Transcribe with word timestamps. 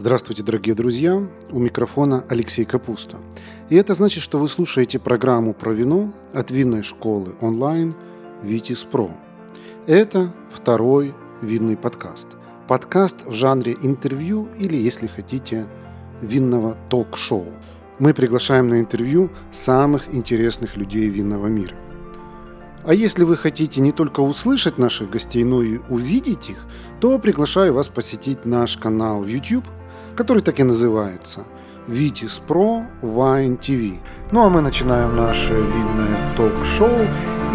Здравствуйте, 0.00 0.44
дорогие 0.44 0.76
друзья! 0.76 1.20
У 1.50 1.58
микрофона 1.58 2.24
Алексей 2.28 2.64
Капуста. 2.64 3.16
И 3.68 3.74
это 3.74 3.94
значит, 3.94 4.22
что 4.22 4.38
вы 4.38 4.46
слушаете 4.46 5.00
программу 5.00 5.54
про 5.54 5.72
вино 5.72 6.14
от 6.32 6.52
винной 6.52 6.84
школы 6.84 7.34
онлайн 7.40 7.96
«Витис 8.44 8.84
Про». 8.84 9.10
Это 9.88 10.32
второй 10.52 11.16
винный 11.42 11.76
подкаст. 11.76 12.28
Подкаст 12.68 13.26
в 13.26 13.32
жанре 13.32 13.76
интервью 13.82 14.46
или, 14.56 14.76
если 14.76 15.08
хотите, 15.08 15.66
винного 16.22 16.78
ток-шоу. 16.88 17.48
Мы 17.98 18.14
приглашаем 18.14 18.68
на 18.68 18.78
интервью 18.78 19.30
самых 19.50 20.14
интересных 20.14 20.76
людей 20.76 21.08
винного 21.08 21.48
мира. 21.48 21.74
А 22.84 22.94
если 22.94 23.24
вы 23.24 23.36
хотите 23.36 23.80
не 23.80 23.90
только 23.90 24.20
услышать 24.20 24.78
наших 24.78 25.10
гостей, 25.10 25.42
но 25.42 25.60
и 25.60 25.80
увидеть 25.88 26.50
их, 26.50 26.66
то 27.00 27.18
приглашаю 27.18 27.74
вас 27.74 27.88
посетить 27.88 28.44
наш 28.44 28.76
канал 28.76 29.24
YouTube– 29.26 29.64
который 30.18 30.42
так 30.42 30.58
и 30.58 30.64
называется 30.64 31.44
Витис 31.86 32.42
Про 32.44 32.82
Wine 33.02 33.56
TV. 33.56 33.98
Ну 34.32 34.44
а 34.44 34.48
мы 34.50 34.60
начинаем 34.60 35.14
наше 35.14 35.52
видное 35.52 36.34
ток-шоу. 36.36 37.06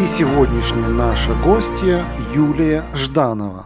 И 0.02 0.08
сегодняшняя 0.08 0.88
наша 0.88 1.36
гостья 1.44 2.06
Юлия 2.34 2.86
Жданова. 2.96 3.66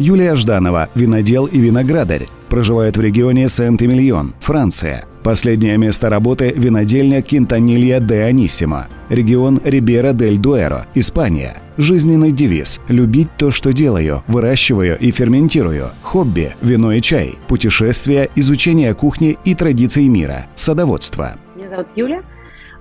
Юлия 0.00 0.34
Жданова, 0.34 0.88
винодел 0.96 1.46
и 1.46 1.60
виноградарь, 1.60 2.28
проживает 2.48 2.96
в 2.96 3.00
регионе 3.00 3.48
Сент-Эмильон, 3.48 4.34
Франция– 4.40 5.06
Последнее 5.26 5.76
место 5.76 6.08
работы– 6.08 6.52
винодельня 6.56 7.20
Кинтанилья 7.20 7.98
де 7.98 8.22
Анисимо, 8.22 8.86
регион 9.08 9.60
Рибера 9.64 10.12
дель 10.12 10.38
Дуэро, 10.38 10.86
Испания. 10.94 11.56
Жизненный 11.76 12.30
девиз– 12.30 12.80
любить 12.88 13.30
то, 13.36 13.50
что 13.50 13.72
делаю, 13.72 14.22
выращиваю 14.28 14.96
и 14.96 15.10
ферментирую. 15.10 15.86
Хобби– 16.02 16.54
вино 16.60 16.92
и 16.92 17.00
чай, 17.00 17.40
путешествия, 17.48 18.28
изучение 18.36 18.94
кухни 18.94 19.36
и 19.44 19.56
традиций 19.56 20.06
мира, 20.06 20.46
садоводство. 20.54 21.32
Меня 21.56 21.70
зовут 21.70 21.88
Юля. 21.96 22.22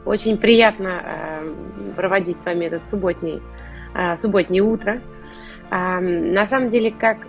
Очень 0.06 0.38
приятно 0.38 1.02
э, 1.04 1.54
проводить 1.96 2.42
с 2.42 2.46
вами 2.46 2.66
этот 2.66 2.88
субботний, 2.88 3.42
э, 3.96 4.16
субботнее 4.18 4.62
утро. 4.62 5.02
Э, 5.72 6.00
на 6.00 6.46
самом 6.46 6.70
деле, 6.70 6.92
как 6.92 7.26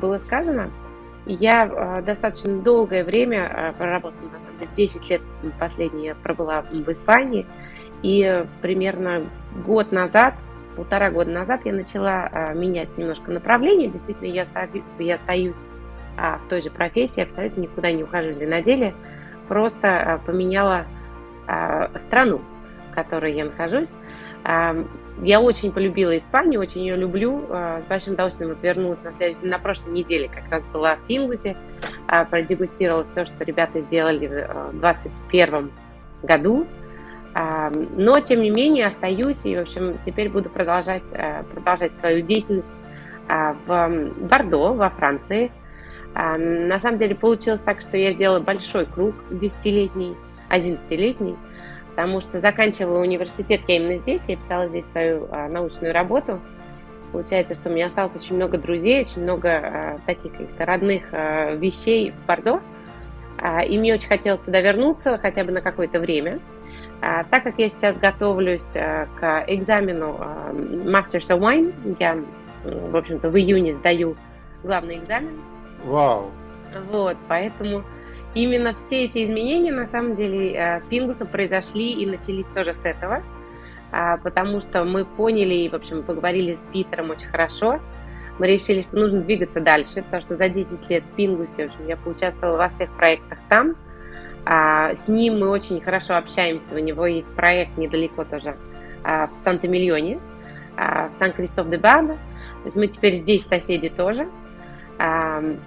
было 0.00 0.18
сказано, 0.18 0.70
я 1.26 2.02
достаточно 2.06 2.56
долгое 2.58 3.02
время 3.02 3.74
проработала, 3.76 4.30
на 4.32 4.49
10 4.76 5.10
лет 5.10 5.22
последние 5.58 6.06
я 6.08 6.14
пробыла 6.14 6.62
в 6.62 6.88
Испании, 6.90 7.46
и 8.02 8.44
примерно 8.62 9.22
год 9.66 9.92
назад, 9.92 10.34
полтора 10.76 11.10
года 11.10 11.30
назад 11.30 11.62
я 11.64 11.72
начала 11.72 12.28
э, 12.30 12.54
менять 12.54 12.96
немножко 12.96 13.30
направление. 13.30 13.88
Действительно, 13.88 14.28
я, 14.28 14.46
стою, 14.46 14.82
я 14.98 15.16
остаюсь 15.16 15.58
в 16.16 16.48
той 16.48 16.60
же 16.60 16.70
профессии, 16.70 17.22
абсолютно 17.22 17.62
никуда 17.62 17.92
не 17.92 18.02
ухожу 18.02 18.30
из 18.30 18.38
виноделия, 18.38 18.94
просто 19.48 20.20
поменяла 20.26 20.84
страну, 21.96 22.42
в 22.90 22.94
которой 22.94 23.32
я 23.32 23.46
нахожусь. 23.46 23.94
Я 25.22 25.40
очень 25.40 25.70
полюбила 25.70 26.16
Испанию, 26.16 26.60
очень 26.60 26.80
ее 26.80 26.96
люблю. 26.96 27.44
А, 27.50 27.82
с 27.82 27.88
большим 27.88 28.14
удовольствием 28.14 28.50
вот 28.50 28.62
вернулась 28.62 29.02
на, 29.02 29.12
след... 29.12 29.42
на 29.42 29.58
прошлой 29.58 29.92
неделе, 29.92 30.28
как 30.28 30.50
раз 30.50 30.64
была 30.66 30.96
в 30.96 31.06
Фингусе, 31.08 31.56
а, 32.06 32.24
продегустировала 32.24 33.04
все, 33.04 33.26
что 33.26 33.44
ребята 33.44 33.80
сделали 33.80 34.26
в 34.26 34.80
2021 34.80 35.54
а, 35.54 36.26
году. 36.26 36.66
Но, 37.32 38.18
тем 38.18 38.40
не 38.40 38.50
менее, 38.50 38.86
остаюсь 38.86 39.46
и, 39.46 39.54
в 39.56 39.60
общем, 39.60 39.98
теперь 40.04 40.28
буду 40.28 40.50
продолжать, 40.50 41.12
продолжать 41.52 41.96
свою 41.96 42.22
деятельность 42.22 42.80
в 43.28 44.10
Бордо, 44.18 44.72
во 44.72 44.90
Франции. 44.90 45.52
На 46.12 46.80
самом 46.80 46.98
деле 46.98 47.14
получилось 47.14 47.60
так, 47.60 47.82
что 47.82 47.96
я 47.96 48.10
сделала 48.10 48.40
большой 48.40 48.84
круг, 48.84 49.14
десятилетний, 49.30 50.16
одиннадцатилетний, 50.48 51.36
потому 51.90 52.20
что 52.20 52.38
заканчивала 52.38 53.00
университет 53.00 53.62
я 53.68 53.76
именно 53.76 53.98
здесь, 53.98 54.22
я 54.28 54.36
писала 54.36 54.68
здесь 54.68 54.86
свою 54.86 55.28
а, 55.30 55.48
научную 55.48 55.92
работу. 55.94 56.40
Получается, 57.12 57.54
что 57.54 57.68
у 57.68 57.72
меня 57.72 57.86
осталось 57.86 58.16
очень 58.16 58.36
много 58.36 58.56
друзей, 58.56 59.02
очень 59.02 59.22
много 59.22 59.50
а, 59.50 59.98
таких 60.06 60.32
каких-то 60.32 60.64
родных 60.64 61.04
а, 61.12 61.54
вещей 61.54 62.12
в 62.12 62.26
Бордо. 62.26 62.60
А, 63.38 63.62
и 63.62 63.78
мне 63.78 63.94
очень 63.94 64.08
хотелось 64.08 64.44
сюда 64.44 64.60
вернуться 64.60 65.18
хотя 65.18 65.44
бы 65.44 65.52
на 65.52 65.60
какое-то 65.60 65.98
время. 65.98 66.40
А, 67.00 67.24
так 67.24 67.42
как 67.42 67.58
я 67.58 67.68
сейчас 67.68 67.96
готовлюсь 67.96 68.76
а, 68.76 69.06
к 69.18 69.44
экзамену 69.46 70.16
а, 70.18 70.52
Masters 70.52 71.30
of 71.30 71.40
Wine, 71.40 71.96
я, 71.98 72.18
в 72.64 72.96
общем-то, 72.96 73.30
в 73.30 73.36
июне 73.36 73.74
сдаю 73.74 74.16
главный 74.62 74.98
экзамен. 74.98 75.40
Вау! 75.84 76.30
Вот, 76.90 77.16
поэтому 77.26 77.82
Именно 78.34 78.74
все 78.74 79.04
эти 79.06 79.24
изменения, 79.24 79.72
на 79.72 79.86
самом 79.86 80.14
деле, 80.14 80.52
э, 80.52 80.80
с 80.80 80.84
Пингусом 80.84 81.26
произошли 81.26 81.92
и 81.92 82.06
начались 82.06 82.46
тоже 82.46 82.72
с 82.74 82.84
этого, 82.84 83.24
а, 83.90 84.18
потому 84.18 84.60
что 84.60 84.84
мы 84.84 85.04
поняли 85.04 85.54
и, 85.54 85.68
в 85.68 85.74
общем, 85.74 86.04
поговорили 86.04 86.54
с 86.54 86.62
Питером 86.72 87.10
очень 87.10 87.26
хорошо. 87.26 87.80
Мы 88.38 88.46
решили, 88.46 88.82
что 88.82 88.96
нужно 88.96 89.20
двигаться 89.20 89.60
дальше, 89.60 90.02
потому 90.02 90.22
что 90.22 90.36
за 90.36 90.48
10 90.48 90.88
лет 90.88 91.02
в 91.02 91.16
Пингусе, 91.16 91.66
в 91.66 91.72
общем, 91.72 91.88
я 91.88 91.96
поучаствовала 91.96 92.56
во 92.56 92.68
всех 92.68 92.90
проектах 92.96 93.38
там. 93.48 93.74
А, 94.46 94.94
с 94.94 95.08
ним 95.08 95.40
мы 95.40 95.48
очень 95.50 95.80
хорошо 95.80 96.16
общаемся, 96.16 96.76
у 96.76 96.78
него 96.78 97.06
есть 97.06 97.34
проект 97.34 97.76
недалеко 97.76 98.24
тоже 98.24 98.56
а, 99.02 99.26
в 99.26 99.34
Санта-Миллионе, 99.34 100.20
в 100.76 101.12
Сан-Кристоф-де-Барда. 101.12 102.14
То 102.14 102.64
есть 102.64 102.76
мы 102.76 102.86
теперь 102.86 103.14
здесь 103.14 103.44
соседи 103.44 103.90
тоже. 103.90 104.28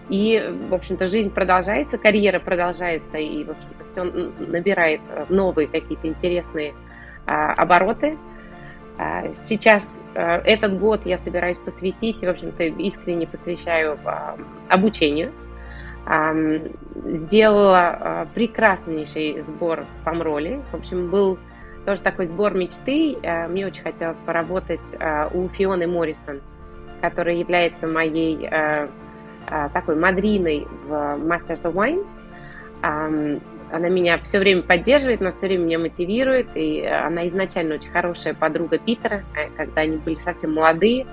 И, 0.09 0.53
в 0.69 0.73
общем-то, 0.75 1.07
жизнь 1.07 1.31
продолжается, 1.31 1.97
карьера 1.97 2.39
продолжается, 2.39 3.17
и, 3.17 3.43
в 3.43 3.51
общем-то, 3.51 3.85
все 3.85 4.03
набирает 4.03 5.01
э, 5.09 5.25
новые 5.29 5.67
какие-то 5.67 6.07
интересные 6.07 6.75
а, 7.25 7.53
обороты. 7.53 8.17
А, 8.99 9.33
сейчас 9.47 10.03
э, 10.13 10.21
этот 10.21 10.77
год 10.77 11.01
я 11.05 11.17
собираюсь 11.17 11.57
посвятить, 11.57 12.21
в 12.21 12.27
общем-то, 12.27 12.63
искренне 12.63 13.25
посвящаю 13.25 13.97
а, 14.05 14.37
обучению. 14.69 15.31
Сделала 17.05 18.27
прекраснейший 18.35 19.39
сбор 19.39 19.85
в 19.85 20.03
Помроле. 20.03 20.61
В 20.73 20.75
общем, 20.75 21.09
был 21.09 21.39
тоже 21.85 22.01
такой 22.01 22.25
сбор 22.25 22.53
мечты. 22.53 23.15
Мне 23.47 23.65
очень 23.65 23.83
хотелось 23.83 24.19
поработать 24.19 24.97
у 25.33 25.47
Фионы 25.47 25.87
Моррисон, 25.87 26.41
которая 26.99 27.35
является 27.35 27.87
моей 27.87 28.45
а, 28.47 28.89
такой 29.73 29.95
мадриной 29.95 30.67
в 30.87 30.91
Masters 30.91 31.63
of 31.63 31.73
Wine. 31.73 33.41
Она 33.73 33.89
меня 33.89 34.19
все 34.19 34.37
время 34.37 34.61
поддерживает, 34.61 35.21
она 35.21 35.31
все 35.31 35.47
время 35.47 35.63
меня 35.63 35.79
мотивирует, 35.79 36.49
и 36.53 36.85
она 36.85 37.27
изначально 37.29 37.75
очень 37.75 37.89
хорошая 37.89 38.35
подруга 38.35 38.77
Питера, 38.77 39.23
э, 39.35 39.49
когда 39.57 39.81
они 39.81 39.97
были 39.97 40.13
совсем 40.13 40.53
молодые. 40.53 41.07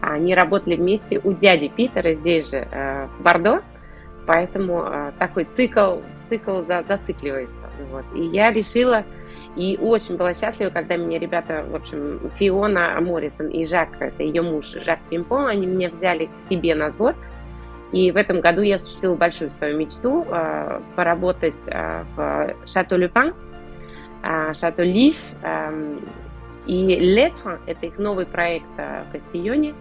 Они 0.00 0.32
работали 0.32 0.76
вместе 0.76 1.20
у 1.24 1.32
дяди 1.32 1.66
Питера 1.66 2.14
здесь 2.14 2.50
же, 2.50 2.68
э, 2.70 3.08
в 3.18 3.22
Бордо, 3.24 3.62
поэтому 4.28 4.84
э, 4.86 5.10
такой 5.18 5.42
цикл, 5.42 5.96
цикл 6.28 6.62
зацикливается. 6.62 7.64
Вот. 7.90 8.04
И 8.14 8.22
я 8.26 8.52
решила, 8.52 9.02
и 9.56 9.76
очень 9.82 10.16
была 10.16 10.34
счастлива, 10.34 10.70
когда 10.70 10.96
меня 10.96 11.18
ребята, 11.18 11.64
в 11.68 11.74
общем, 11.74 12.30
Фиона 12.38 12.96
Моррисон 13.00 13.48
и 13.48 13.64
Жак, 13.64 13.88
это 13.98 14.22
ее 14.22 14.42
муж, 14.42 14.66
Жак 14.66 15.00
Тимпон, 15.10 15.48
они 15.48 15.66
меня 15.66 15.88
взяли 15.88 16.26
к 16.26 16.48
себе 16.48 16.76
на 16.76 16.90
сбор– 16.90 17.16
и 17.92 18.10
в 18.10 18.16
этом 18.16 18.40
году 18.40 18.60
я 18.62 18.76
осуществила 18.76 19.14
большую 19.14 19.50
свою 19.50 19.78
мечту 19.78 20.26
э, 20.28 20.80
поработать 20.96 21.66
э, 21.68 22.04
в 22.16 22.54
Шато 22.66 22.96
Люпан, 22.96 23.34
Шато 24.52 24.82
Лив 24.82 25.16
и 26.68 26.96
Летра, 27.00 27.58
это 27.66 27.86
их 27.86 27.98
новый 27.98 28.26
проект 28.26 28.66
э, 28.76 29.02
в 29.08 29.12
Кастильоне, 29.12 29.74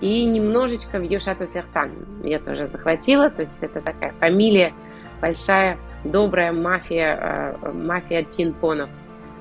и 0.00 0.24
немножечко 0.24 0.98
в 0.98 1.02
Йошато 1.02 1.46
Сертан 1.46 1.90
я 2.22 2.38
тоже 2.38 2.68
захватила, 2.68 3.28
то 3.28 3.42
есть 3.42 3.54
это 3.60 3.80
такая 3.80 4.12
фамилия, 4.20 4.72
большая, 5.20 5.78
добрая 6.04 6.52
мафия, 6.52 7.58
э, 7.60 7.72
мафия 7.72 8.22
Тинпонов 8.22 8.88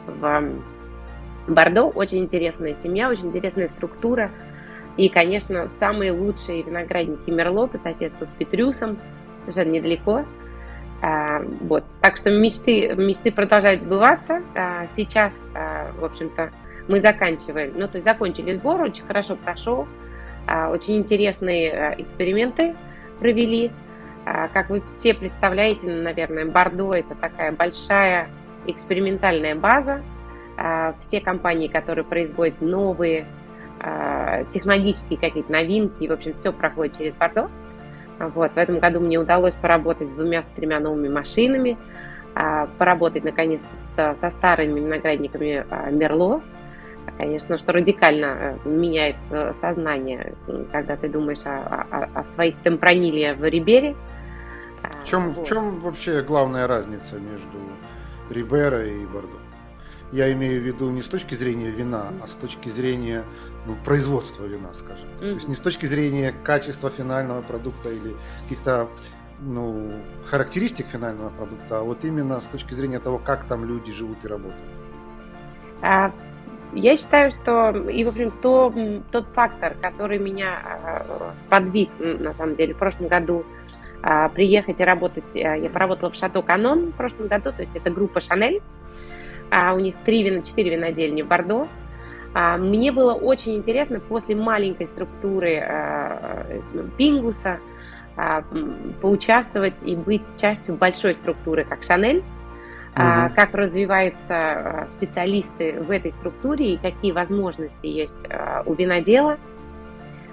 в 0.07 0.43
Бордо, 1.47 1.83
очень 1.85 2.23
интересная 2.23 2.73
семья, 2.73 3.09
очень 3.09 3.27
интересная 3.27 3.67
структура, 3.67 4.31
и, 4.97 5.09
конечно, 5.09 5.67
самые 5.69 6.11
лучшие 6.11 6.63
виноградники 6.63 7.29
Мерло 7.29 7.67
по 7.67 7.77
соседству 7.77 8.25
с 8.25 8.29
Петрюсом, 8.29 8.97
уже 9.47 9.65
недалеко. 9.65 10.25
А, 11.01 11.41
вот. 11.61 11.83
Так 12.01 12.17
что 12.17 12.31
мечты, 12.31 12.95
мечты 12.95 13.31
продолжают 13.31 13.81
сбываться. 13.81 14.41
А, 14.55 14.87
сейчас, 14.87 15.51
а, 15.53 15.91
в 15.99 16.05
общем-то, 16.05 16.51
мы 16.87 16.99
заканчиваем, 16.99 17.73
ну, 17.75 17.87
то 17.87 17.97
есть 17.97 18.05
закончили 18.05 18.53
сбор, 18.53 18.81
очень 18.81 19.05
хорошо 19.05 19.35
прошел, 19.35 19.87
очень 20.69 20.97
интересные 20.97 21.95
эксперименты 21.97 22.75
провели. 23.19 23.71
Как 24.23 24.69
вы 24.69 24.81
все 24.81 25.15
представляете, 25.15 25.87
наверное, 25.87 26.45
Бордо– 26.45 26.93
это 26.93 27.15
такая 27.15 27.51
большая 27.51 28.29
экспериментальная 28.67 29.55
база. 29.55 30.03
Все 30.99 31.21
компании, 31.21 31.67
которые 31.67 32.05
производят 32.05 32.61
новые 32.61 33.25
технологические 34.51 35.19
какие-то 35.19 35.51
новинки, 35.51 36.07
в 36.07 36.11
общем, 36.11 36.33
все 36.33 36.51
проходит 36.51 36.97
через 36.97 37.15
Бордо. 37.15 37.49
Вот, 38.19 38.53
в 38.53 38.57
этом 38.57 38.79
году 38.79 39.01
мне 39.01 39.17
удалось 39.17 39.53
поработать 39.55 40.09
с 40.09 40.13
двумя-тремя 40.13 40.79
новыми 40.79 41.09
машинами, 41.09 41.77
а, 42.33 42.67
поработать 42.77 43.23
наконец-то 43.23 43.75
со, 43.75 44.15
со 44.17 44.31
старыми 44.31 44.79
виноградниками 44.79 45.65
а, 45.69 45.89
Мерло. 45.89 46.41
Конечно, 47.17 47.57
что 47.57 47.71
радикально 47.71 48.59
э, 48.65 48.67
меняет 48.67 49.15
э, 49.29 49.53
сознание, 49.53 50.33
когда 50.71 50.97
ты 50.97 51.07
думаешь 51.07 51.45
о, 51.45 51.85
о, 51.89 52.09
о 52.19 52.23
своих 52.23 52.57
темпраниле 52.63 53.35
в 53.35 53.43
Рибере. 53.43 53.95
В 55.03 55.07
чем, 55.07 55.31
вот. 55.31 55.45
в 55.45 55.49
чем 55.49 55.79
вообще 55.79 56.21
главная 56.23 56.67
разница 56.67 57.15
между 57.19 57.57
Рибера 58.29 58.85
и 58.85 59.05
Бордо? 59.05 59.37
Я 60.11 60.31
имею 60.33 60.61
в 60.61 60.65
виду 60.65 60.89
не 60.89 61.01
с 61.01 61.07
точки 61.07 61.35
зрения 61.35 61.69
вина, 61.69 62.07
а 62.23 62.27
с 62.27 62.33
точки 62.33 62.69
зрения 62.69 63.23
ну, 63.65 63.75
производства 63.83 64.45
вина, 64.45 64.73
скажем. 64.73 65.07
Mm-hmm. 65.19 65.19
То 65.19 65.35
есть 65.35 65.47
не 65.47 65.55
с 65.55 65.59
точки 65.59 65.85
зрения 65.85 66.33
качества 66.43 66.89
финального 66.89 67.41
продукта 67.41 67.89
или 67.89 68.15
каких-то 68.43 68.87
ну, 69.39 69.91
характеристик 70.27 70.87
финального 70.87 71.29
продукта, 71.29 71.79
а 71.79 71.83
вот 71.83 72.05
именно 72.05 72.39
с 72.39 72.45
точки 72.45 72.73
зрения 72.73 72.99
того, 72.99 73.17
как 73.17 73.45
там 73.45 73.65
люди 73.65 73.91
живут 73.91 74.23
и 74.23 74.27
работают. 74.27 74.63
А, 75.81 76.11
я 76.73 76.97
считаю, 76.97 77.31
что 77.31 77.71
и, 77.89 78.03
в 78.03 78.09
общем, 78.09 78.31
то, 78.41 78.73
тот 79.11 79.27
фактор, 79.33 79.75
который 79.81 80.19
меня 80.19 80.59
а, 80.63 81.31
сподвиг, 81.35 81.89
на 81.99 82.33
самом 82.33 82.55
деле, 82.55 82.73
в 82.73 82.77
прошлом 82.77 83.07
году 83.07 83.45
а, 84.01 84.29
приехать 84.29 84.79
и 84.79 84.83
работать, 84.83 85.35
а, 85.35 85.55
я 85.55 85.69
поработала 85.69 86.11
в 86.11 86.15
Шато 86.15 86.41
Канон 86.41 86.91
в 86.91 86.95
прошлом 86.95 87.27
году, 87.27 87.51
то 87.51 87.61
есть 87.61 87.75
это 87.75 87.89
группа 87.89 88.21
Шанель, 88.21 88.61
а 89.51 89.73
у 89.73 89.79
них 89.79 89.95
три 90.05 90.23
вина, 90.23 90.41
четыре 90.41 90.71
винодельни 90.71 91.21
в 91.21 91.27
Бордо. 91.27 91.67
А, 92.35 92.57
мне 92.57 92.91
было 92.91 93.13
очень 93.13 93.55
интересно 93.55 94.01
после 94.01 94.35
маленькой 94.35 94.87
структуры 94.87 95.57
а, 95.57 96.45
Пингуса 96.97 97.59
а, 98.17 98.43
поучаствовать 99.01 99.81
и 99.81 99.95
быть 99.95 100.21
частью 100.35 100.75
большой 100.75 101.13
структуры, 101.13 101.63
как 101.63 101.83
Шанель, 101.83 102.17
угу. 102.93 103.33
как 103.35 103.53
развиваются 103.53 104.85
специалисты 104.89 105.79
в 105.79 105.89
этой 105.89 106.11
структуре 106.11 106.73
и 106.73 106.77
какие 106.77 107.13
возможности 107.13 107.87
есть 107.87 108.27
у 108.65 108.73
винодела. 108.73 109.37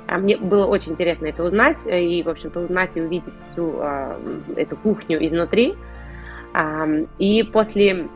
Мне 0.09 0.37
было 0.37 0.67
очень 0.67 0.93
интересно 0.93 1.27
это 1.27 1.45
узнать 1.45 1.87
и, 1.87 2.23
в 2.25 2.29
общем-то, 2.29 2.61
узнать 2.61 2.97
и 2.97 3.01
увидеть 3.01 3.39
всю 3.41 3.81
эту 4.57 4.77
кухню 4.77 5.25
изнутри. 5.25 5.75
И 7.19 7.43
после 7.45 8.09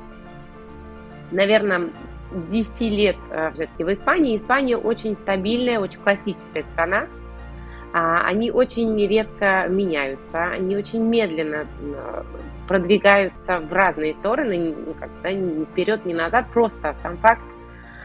наверное, 1.31 1.91
10 2.32 2.81
лет 2.81 3.17
э, 3.31 3.50
все-таки 3.52 3.84
в 3.84 3.93
Испании. 3.93 4.37
Испания 4.37 4.76
очень 4.76 5.14
стабильная, 5.17 5.81
очень 5.81 6.00
классическая 6.00 6.62
страна. 6.62 7.06
А, 7.93 8.26
они 8.26 8.50
очень 8.50 9.06
редко 9.06 9.67
меняются, 9.69 10.44
они 10.44 10.76
очень 10.76 11.02
медленно 11.02 11.67
э, 11.81 12.23
продвигаются 12.69 13.61
в 13.61 13.73
разные 13.73 14.14
стороны, 14.14 14.75
как-то 14.99 15.32
ни 15.32 15.64
вперед, 15.64 16.05
ни 16.05 16.12
назад. 16.12 16.46
Просто 16.52 16.94
сам 17.02 17.17
факт. 17.19 17.43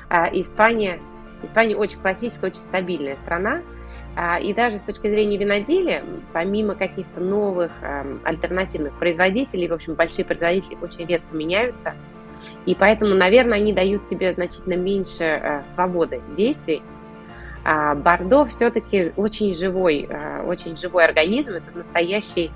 А, 0.09 0.29
Испания, 0.31 0.99
Испания 1.43 1.75
очень 1.75 1.99
классическая, 1.99 2.47
очень 2.47 2.59
стабильная 2.59 3.15
страна. 3.17 3.61
А, 4.15 4.39
и 4.39 4.53
даже 4.53 4.77
с 4.77 4.81
точки 4.81 5.07
зрения 5.07 5.37
виноделия, 5.37 6.03
помимо 6.33 6.75
каких-то 6.75 7.21
новых 7.21 7.71
эм, 7.81 8.19
альтернативных 8.25 8.93
производителей, 8.99 9.69
в 9.69 9.73
общем, 9.73 9.95
большие 9.95 10.25
производители 10.25 10.77
очень 10.81 11.05
редко 11.05 11.35
меняются– 11.35 11.95
и 12.65 12.75
поэтому, 12.75 13.15
наверное, 13.15 13.57
они 13.57 13.73
дают 13.73 14.03
тебе 14.03 14.33
значительно 14.33 14.75
меньше 14.75 15.23
э, 15.23 15.63
свободы 15.63 16.21
действий. 16.35 16.83
А 17.63 17.95
Бордо 17.95 18.45
все-таки 18.45 19.13
очень 19.15 19.55
живой, 19.55 20.07
э, 20.07 20.43
очень 20.43 20.77
живой 20.77 21.05
организм. 21.05 21.53
Это 21.53 21.75
настоящий, 21.75 22.51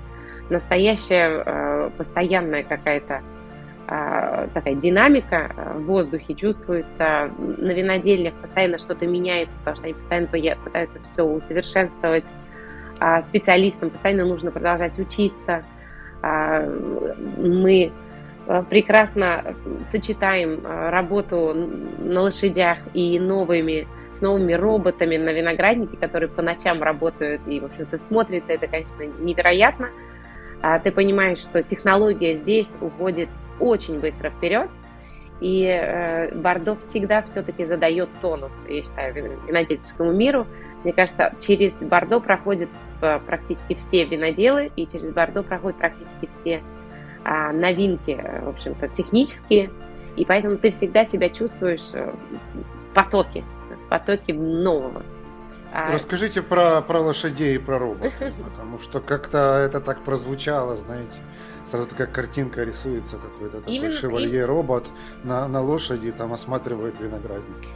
настоящая 0.48 1.42
э, 1.44 1.90
постоянная 1.96 2.62
какая-то 2.62 3.22
э, 3.88 4.48
такая 4.54 4.74
динамика 4.74 5.50
э, 5.56 5.78
в 5.78 5.86
воздухе 5.86 6.34
чувствуется. 6.34 7.30
На 7.38 7.72
винодельнях 7.72 8.34
постоянно 8.34 8.78
что-то 8.78 9.06
меняется, 9.06 9.58
потому 9.58 9.76
что 9.76 9.86
они 9.86 9.94
постоянно 9.94 10.28
пытаются 10.28 11.00
все 11.02 11.24
усовершенствовать. 11.24 12.26
А 13.00 13.20
специалистам 13.22 13.90
постоянно 13.90 14.24
нужно 14.24 14.52
продолжать 14.52 14.98
учиться. 14.98 15.64
А 16.22 16.64
мы 17.38 17.92
прекрасно 18.62 19.56
сочетаем 19.82 20.64
э, 20.64 20.90
работу 20.90 21.52
на 21.98 22.22
лошадях 22.22 22.78
и 22.94 23.18
новыми, 23.18 23.88
с 24.14 24.20
новыми 24.20 24.52
роботами 24.52 25.16
на 25.16 25.30
винограднике, 25.32 25.96
которые 25.96 26.28
по 26.28 26.42
ночам 26.42 26.82
работают, 26.82 27.42
и, 27.48 27.58
в 27.58 27.64
общем-то, 27.64 27.98
смотрится 27.98 28.52
это, 28.52 28.68
конечно, 28.68 29.02
невероятно. 29.02 29.90
А 30.62 30.78
ты 30.78 30.92
понимаешь, 30.92 31.38
что 31.38 31.62
технология 31.62 32.34
здесь 32.34 32.70
уходит 32.80 33.28
очень 33.58 33.98
быстро 34.00 34.30
вперед, 34.30 34.70
и 35.40 35.64
э, 35.66 36.34
Бордо 36.34 36.76
всегда 36.76 37.22
все-таки 37.22 37.66
задает 37.66 38.08
тонус, 38.20 38.64
я 38.68 38.82
считаю, 38.82 39.12
винодельческому 39.46 40.12
миру. 40.12 40.46
Мне 40.84 40.92
кажется, 40.92 41.34
через 41.40 41.74
Бордо 41.82 42.20
проходят 42.20 42.68
практически 43.00 43.74
все 43.74 44.04
виноделы, 44.04 44.70
и 44.76 44.86
через 44.86 45.12
Бордо 45.12 45.42
проходят 45.42 45.78
практически 45.78 46.26
все 46.26 46.62
новинки, 47.52 48.22
в 48.42 48.48
общем-то, 48.48 48.88
технические, 48.88 49.70
и 50.16 50.24
поэтому 50.24 50.56
ты 50.56 50.70
всегда 50.70 51.04
себя 51.04 51.28
чувствуешь 51.28 51.90
э, 51.92 52.12
в 52.12 52.94
потоке, 52.94 53.44
в 53.84 53.88
потоке 53.88 54.32
нового. 54.32 55.02
А 55.72 55.92
Расскажите 55.92 56.40
про, 56.42 56.80
про 56.80 57.00
лошадей 57.00 57.56
и 57.56 57.58
про 57.58 57.78
роботов, 57.78 58.12
потому 58.44 58.78
что 58.78 59.00
как-то 59.00 59.60
это 59.66 59.80
так 59.80 60.00
прозвучало, 60.02 60.76
знаете. 60.76 61.18
Сразу 61.66 61.88
такая 61.88 62.06
картинка 62.06 62.62
рисуется, 62.62 63.16
какой-то 63.16 63.58
такой 63.58 63.74
Именно, 63.74 63.90
шевалье-робот 63.90 64.86
на, 65.24 65.48
на 65.48 65.60
лошади 65.60 66.12
там 66.12 66.32
осматривает 66.32 67.00
виноградники. 67.00 67.68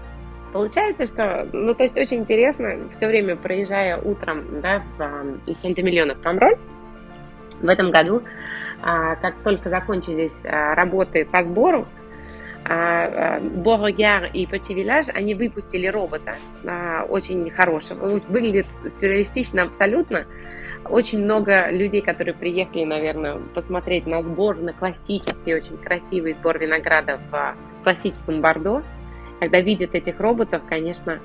Получается, 0.53 1.07
что, 1.07 1.49
ну, 1.53 1.75
то 1.75 1.83
есть 1.83 1.97
очень 1.97 2.19
интересно, 2.19 2.89
все 2.93 3.09
время 3.09 3.37
проезжая 3.37 4.01
утром, 4.01 4.61
да, 4.61 4.83
в, 4.97 5.51
из 5.51 5.59
Санта-Миллиона 5.59 6.15
в 6.15 6.21
Памроль, 6.21 6.57
в 7.61 7.69
этом 7.69 7.91
году 7.91 8.23
а, 8.23 8.31
как 8.83 9.35
только 9.45 9.69
закончились 9.69 10.45
а, 10.45 10.75
работы 10.75 11.25
по 11.25 11.43
сбору, 11.43 11.87
Борогяр 12.63 14.27
и 14.33 14.45
Village, 14.45 15.11
они 15.15 15.35
выпустили 15.35 15.87
робота 15.87 16.37
очень 17.09 17.51
хорошего. 17.51 18.21
Выглядит 18.29 18.67
сюрреалистично 18.91 19.63
абсолютно. 19.63 20.27
Очень 20.85 21.25
много 21.25 21.71
людей, 21.71 22.03
которые 22.03 22.35
приехали, 22.35 22.85
наверное, 22.85 23.39
посмотреть 23.55 24.07
на 24.07 24.23
сбор, 24.23 24.57
на 24.57 24.73
классический, 24.73 25.55
очень 25.55 25.79
красивый 25.79 26.35
сбор 26.35 26.59
винограда 26.59 27.19
в 27.31 27.57
классическом 27.83 28.41
Бордо. 28.41 28.83
Когда 29.41 29.61
видят 29.61 29.95
этих 29.95 30.21
роботов, 30.21 30.63
конечно, 30.69 31.19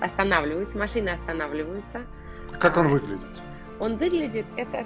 останавливаются, 0.00 0.78
машины 0.78 1.10
останавливаются. 1.10 2.00
Как 2.58 2.76
он 2.76 2.88
выглядит? 2.88 3.20
Он 3.78 3.96
выглядит, 3.96 4.46
это 4.56 4.84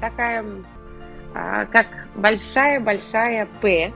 такая, 0.00 0.44
а, 1.34 1.66
как 1.66 1.86
большая-большая 2.14 3.48
П 3.60 3.92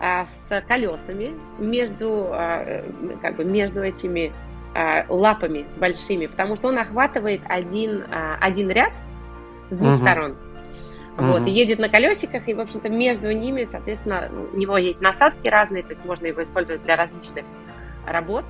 а, 0.00 0.26
с 0.26 0.64
колесами 0.66 1.34
между, 1.58 2.28
а, 2.30 2.84
как 3.22 3.36
бы 3.36 3.44
между 3.44 3.82
этими 3.82 4.32
лапами 5.08 5.66
большими, 5.78 6.26
потому 6.26 6.54
что 6.54 6.68
он 6.68 6.78
охватывает 6.78 7.40
один, 7.48 8.04
один 8.40 8.70
ряд 8.70 8.92
с 9.68 9.74
двух 9.74 9.94
угу. 9.94 9.98
сторон. 9.98 10.36
Вот, 11.16 11.44
и 11.48 11.50
едет 11.50 11.80
на 11.80 11.88
колесиках, 11.88 12.46
и, 12.48 12.54
в 12.54 12.60
общем-то, 12.60 12.88
между 12.88 13.32
ними, 13.32 13.66
соответственно, 13.68 14.30
у 14.52 14.56
него 14.56 14.78
есть 14.78 15.00
насадки 15.00 15.48
разные, 15.48 15.82
то 15.82 15.90
есть 15.90 16.04
можно 16.04 16.26
его 16.26 16.40
использовать 16.40 16.84
для 16.84 16.94
различных 16.94 17.44
работ. 18.06 18.44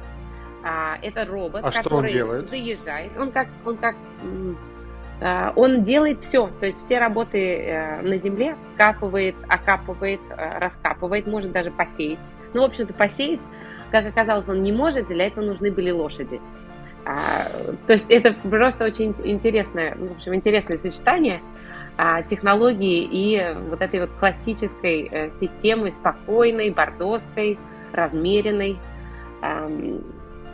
А, 0.63 0.99
это 1.03 1.25
робот, 1.25 1.65
а 1.65 1.71
который 1.71 2.23
он 2.23 2.47
заезжает. 2.49 3.13
Он 3.19 3.33
как, 3.33 3.49
он 3.65 3.77
как 3.79 3.97
он 5.55 5.85
делает 5.85 6.25
все, 6.25 6.49
то 6.61 6.67
есть 6.67 6.79
все 6.85 6.99
работы 6.99 7.39
э, 7.39 8.01
на 8.01 8.17
земле, 8.17 8.57
скапывает, 8.63 9.35
окапывает, 9.49 10.21
э, 10.31 10.59
раскапывает, 10.59 11.27
может 11.27 11.53
даже 11.53 11.71
посеять. 11.71 12.21
Ну, 12.55 12.63
в 12.63 12.65
общем-то, 12.65 12.95
посеять, 12.95 13.43
как 13.91 14.07
оказалось, 14.07 14.49
он 14.49 14.63
не 14.63 14.73
может, 14.73 15.09
для 15.09 15.27
этого 15.27 15.45
нужны 15.45 15.71
были 15.71 15.91
лошади. 15.91 16.41
А, 17.05 17.17
то 17.87 17.93
есть 17.93 18.07
это 18.09 18.35
просто 18.49 18.85
очень 18.85 19.15
интересное, 19.25 19.95
в 19.95 20.13
общем, 20.13 20.35
интересное 20.35 20.79
сочетание 20.79 21.41
а, 21.97 22.23
технологии 22.23 23.07
и 23.11 23.55
вот 23.69 23.83
этой 23.83 24.01
вот 24.01 24.11
классической 24.19 25.09
э, 25.11 25.31
системы, 25.31 25.91
спокойной, 25.91 26.71
бордоской, 26.71 27.59
размеренной. 27.93 28.79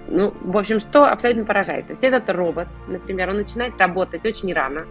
Ну, 0.08 0.32
в 0.40 0.56
общем, 0.56 0.78
что 0.78 1.06
абсолютно 1.06 1.44
поражает. 1.44 1.86
То 1.86 1.92
есть 1.92 2.04
этот 2.04 2.28
робот, 2.30 2.68
например, 2.86 3.30
он 3.30 3.36
начинает 3.36 3.78
работать 3.78 4.24
очень 4.24 4.52
рано. 4.52 4.86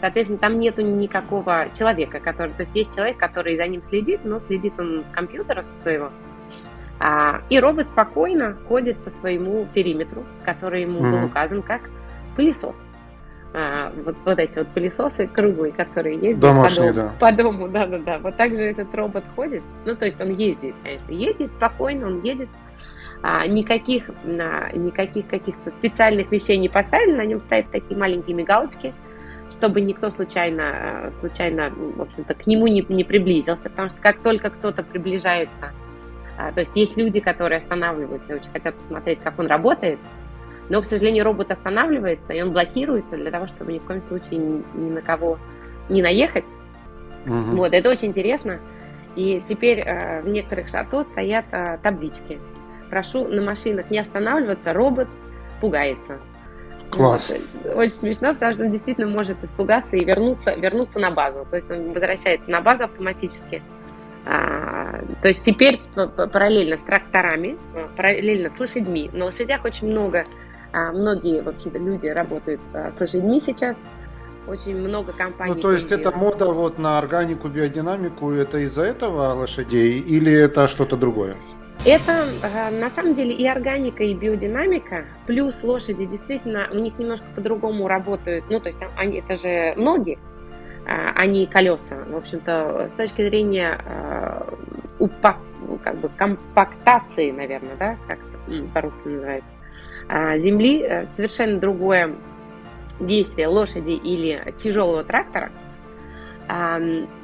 Соответственно, 0.00 0.38
там 0.38 0.58
нету 0.58 0.82
никакого 0.82 1.68
человека, 1.72 2.20
который... 2.20 2.52
То 2.52 2.62
есть 2.62 2.74
есть 2.74 2.94
человек, 2.94 3.16
который 3.16 3.56
за 3.56 3.66
ним 3.66 3.82
следит, 3.82 4.20
но 4.24 4.38
следит 4.38 4.74
он 4.78 5.04
с 5.06 5.10
компьютера 5.10 5.62
со 5.62 5.74
своего. 5.74 6.10
А, 6.98 7.42
и 7.50 7.58
робот 7.60 7.88
спокойно 7.88 8.56
ходит 8.68 8.96
по 8.98 9.10
своему 9.10 9.66
периметру, 9.72 10.24
который 10.44 10.82
ему 10.82 11.00
mm-hmm. 11.00 11.10
был 11.10 11.26
указан 11.26 11.62
как 11.62 11.82
пылесос. 12.36 12.88
а, 13.54 13.92
вот, 14.04 14.16
вот 14.24 14.38
эти 14.38 14.58
вот 14.58 14.68
пылесосы 14.68 15.26
круглые, 15.26 15.72
которые 15.72 16.16
ездят 16.16 16.40
Домашние, 16.40 16.92
по, 16.92 16.94
дому, 16.94 17.08
да. 17.08 17.14
по 17.18 17.32
дому, 17.32 17.68
да-да-да. 17.68 18.18
Вот 18.18 18.36
так 18.36 18.56
же 18.56 18.62
этот 18.64 18.94
робот 18.94 19.24
ходит. 19.34 19.62
Ну, 19.84 19.94
то 19.94 20.04
есть 20.04 20.20
он 20.20 20.34
ездит, 20.34 20.74
конечно, 20.82 21.12
ездит 21.12 21.54
спокойно, 21.54 22.06
он 22.06 22.22
едет. 22.22 22.48
А, 23.28 23.44
никаких, 23.44 24.08
а, 24.24 24.70
никаких 24.72 25.26
каких-то 25.26 25.72
специальных 25.72 26.30
вещей 26.30 26.58
не 26.58 26.68
поставили, 26.68 27.10
на 27.10 27.24
нем 27.24 27.40
стоят 27.40 27.68
такие 27.72 27.98
маленькие 27.98 28.36
мигалочки, 28.36 28.94
чтобы 29.50 29.80
никто 29.80 30.10
случайно, 30.10 30.62
а, 31.08 31.12
случайно, 31.18 31.70
в 31.70 32.02
общем-то, 32.02 32.34
к 32.34 32.46
нему 32.46 32.68
не, 32.68 32.86
не 32.88 33.02
приблизился, 33.02 33.68
потому 33.68 33.88
что 33.88 33.98
как 34.00 34.22
только 34.22 34.50
кто-то 34.50 34.84
приближается, 34.84 35.72
а, 36.38 36.52
то 36.52 36.60
есть 36.60 36.76
есть 36.76 36.96
люди, 36.96 37.18
которые 37.18 37.56
останавливаются, 37.56 38.36
очень 38.36 38.50
хотят 38.52 38.76
посмотреть, 38.76 39.18
как 39.18 39.40
он 39.40 39.48
работает, 39.48 39.98
но, 40.68 40.80
к 40.80 40.84
сожалению, 40.84 41.24
робот 41.24 41.50
останавливается, 41.50 42.32
и 42.32 42.40
он 42.40 42.52
блокируется 42.52 43.16
для 43.16 43.32
того, 43.32 43.48
чтобы 43.48 43.72
ни 43.72 43.80
в 43.80 43.84
коем 43.86 44.02
случае 44.02 44.38
ни, 44.38 44.62
ни 44.74 44.90
на 44.90 45.02
кого 45.02 45.40
не 45.88 46.00
наехать. 46.00 46.46
Мгм. 47.24 47.56
Вот, 47.56 47.72
это 47.72 47.90
очень 47.90 48.08
интересно. 48.08 48.60
И 49.16 49.42
теперь 49.48 49.80
э, 49.80 50.22
в 50.22 50.28
некоторых 50.28 50.68
шато 50.68 51.02
стоят 51.02 51.46
э, 51.50 51.78
таблички. 51.82 52.38
Прошу 52.90 53.26
на 53.26 53.42
машинах 53.42 53.90
не 53.90 53.98
останавливаться, 53.98 54.72
робот 54.72 55.08
пугается. 55.60 56.18
Класс. 56.90 57.32
Вот. 57.64 57.76
Очень 57.76 57.94
смешно, 57.94 58.34
потому 58.34 58.52
что 58.54 58.64
он 58.64 58.70
действительно 58.70 59.08
может 59.08 59.42
испугаться 59.42 59.96
и 59.96 60.04
вернуться, 60.04 60.54
вернуться 60.54 60.98
на 60.98 61.10
базу. 61.10 61.46
То 61.50 61.56
есть 61.56 61.70
он 61.70 61.92
возвращается 61.92 62.50
на 62.50 62.60
базу 62.60 62.84
автоматически. 62.84 63.62
А, 64.24 65.00
то 65.22 65.28
есть 65.28 65.42
теперь 65.44 65.80
параллельно 65.94 66.76
с 66.76 66.80
тракторами, 66.80 67.56
э, 67.74 67.88
параллельно 67.96 68.50
с 68.50 68.58
лошадьми. 68.58 69.10
На 69.12 69.26
лошадях 69.26 69.64
очень 69.64 69.88
много, 69.88 70.26
а, 70.72 70.92
многие, 70.92 71.42
в 71.42 71.48
общем-то, 71.48 71.78
люди 71.78 72.08
работают 72.08 72.60
а, 72.72 72.90
с 72.90 73.00
лошадьми 73.00 73.40
сейчас. 73.40 73.76
Очень 74.48 74.76
много 74.76 75.12
компаний. 75.12 75.54
Ну, 75.54 75.60
то 75.60 75.72
есть 75.72 75.90
это 75.90 76.12
мода 76.12 76.46
вот 76.46 76.78
на 76.78 76.98
органику, 76.98 77.48
биодинамику, 77.48 78.30
это 78.30 78.58
из-за 78.58 78.84
этого 78.84 79.32
лошадей 79.32 79.98
или 79.98 80.32
это 80.32 80.68
что-то 80.68 80.96
другое? 80.96 81.36
Это 81.84 82.26
э, 82.42 82.70
на 82.70 82.90
самом 82.90 83.14
деле 83.14 83.32
и 83.32 83.46
органика, 83.46 84.02
и 84.02 84.12
биодинамика, 84.14 85.04
плюс 85.26 85.62
лошади 85.62 86.04
действительно, 86.04 86.68
у 86.72 86.76
них 86.76 86.98
немножко 86.98 87.26
по-другому 87.34 87.86
работают, 87.86 88.44
ну, 88.50 88.58
то 88.58 88.68
есть 88.68 88.80
там 88.80 88.90
они, 88.96 89.18
это 89.18 89.36
же 89.36 89.74
ноги, 89.80 90.18
а, 90.84 91.12
а 91.14 91.26
не 91.26 91.46
колеса. 91.46 91.96
В 92.08 92.16
общем-то, 92.16 92.88
с 92.88 92.92
точки 92.94 93.22
зрения 93.28 93.78
упа- 94.98 95.36
как 95.84 95.98
бы 95.98 96.08
компактации, 96.08 97.30
наверное, 97.30 97.76
да, 97.76 97.96
как 98.08 98.18
по-русски 98.72 99.06
называется, 99.06 99.54
а, 100.08 100.38
земли, 100.38 100.82
э, 100.82 101.06
совершенно 101.12 101.60
другое 101.60 102.14
действие 102.98 103.48
лошади 103.48 103.92
или 103.92 104.52
тяжелого 104.56 105.04
трактора. 105.04 105.50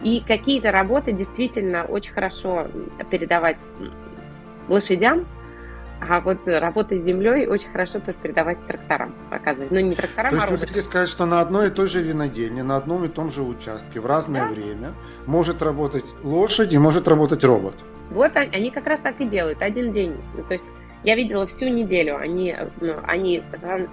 И 0.02 0.22
какие-то 0.26 0.72
работы 0.72 1.12
действительно 1.12 1.84
очень 1.84 2.12
хорошо 2.12 2.66
передавать 3.08 3.64
лошадям, 4.68 5.26
а 6.00 6.20
вот 6.20 6.38
работа 6.46 6.98
с 6.98 7.02
землей 7.02 7.46
очень 7.46 7.70
хорошо 7.70 8.00
тоже 8.00 8.16
передавать 8.20 8.58
тракторам, 8.66 9.14
оказывается. 9.30 9.72
Ну, 9.72 9.80
не 9.80 9.94
тракторам, 9.94 10.30
То 10.30 10.36
а 10.36 10.38
есть 10.38 10.46
вы 10.46 10.50
роботам. 10.56 10.68
хотите 10.68 10.82
сказать, 10.82 11.08
что 11.08 11.26
на 11.26 11.40
одной 11.40 11.68
и 11.68 11.70
той 11.70 11.86
же 11.86 12.02
винодельне, 12.02 12.62
на 12.64 12.76
одном 12.76 13.04
и 13.04 13.08
том 13.08 13.30
же 13.30 13.42
участке 13.42 14.00
в 14.00 14.06
разное 14.06 14.42
Да. 14.42 14.48
время 14.48 14.94
может 15.26 15.62
работать 15.62 16.04
лошадь 16.24 16.72
и 16.72 16.78
может 16.78 17.06
работать 17.06 17.44
робот? 17.44 17.74
Вот 18.10 18.36
они, 18.36 18.70
как 18.70 18.86
раз 18.86 18.98
так 19.00 19.20
и 19.20 19.26
делают, 19.26 19.62
один 19.62 19.92
день. 19.92 20.16
Ну, 20.36 20.42
То 20.42 20.54
есть 20.54 20.64
я 21.04 21.14
видела 21.14 21.46
всю 21.46 21.68
неделю, 21.68 22.16
они, 22.18 22.56
ну, 22.80 22.96
они 23.04 23.42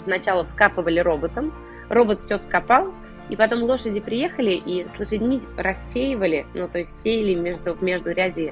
сначала 0.03 0.43
вскапывали 0.45 0.99
роботом, 0.99 1.53
робот 1.89 2.19
все 2.21 2.39
вскопал, 2.39 2.91
и 3.29 3.35
потом 3.35 3.61
лошади 3.63 3.99
приехали 3.99 4.51
и 4.51 4.87
с 4.89 4.99
лошадьми 4.99 5.41
рассеивали, 5.57 6.47
ну, 6.55 6.67
то 6.67 6.79
есть 6.79 7.01
сеяли 7.03 7.35
между, 7.35 7.77
между 7.81 8.11
ряди 8.11 8.51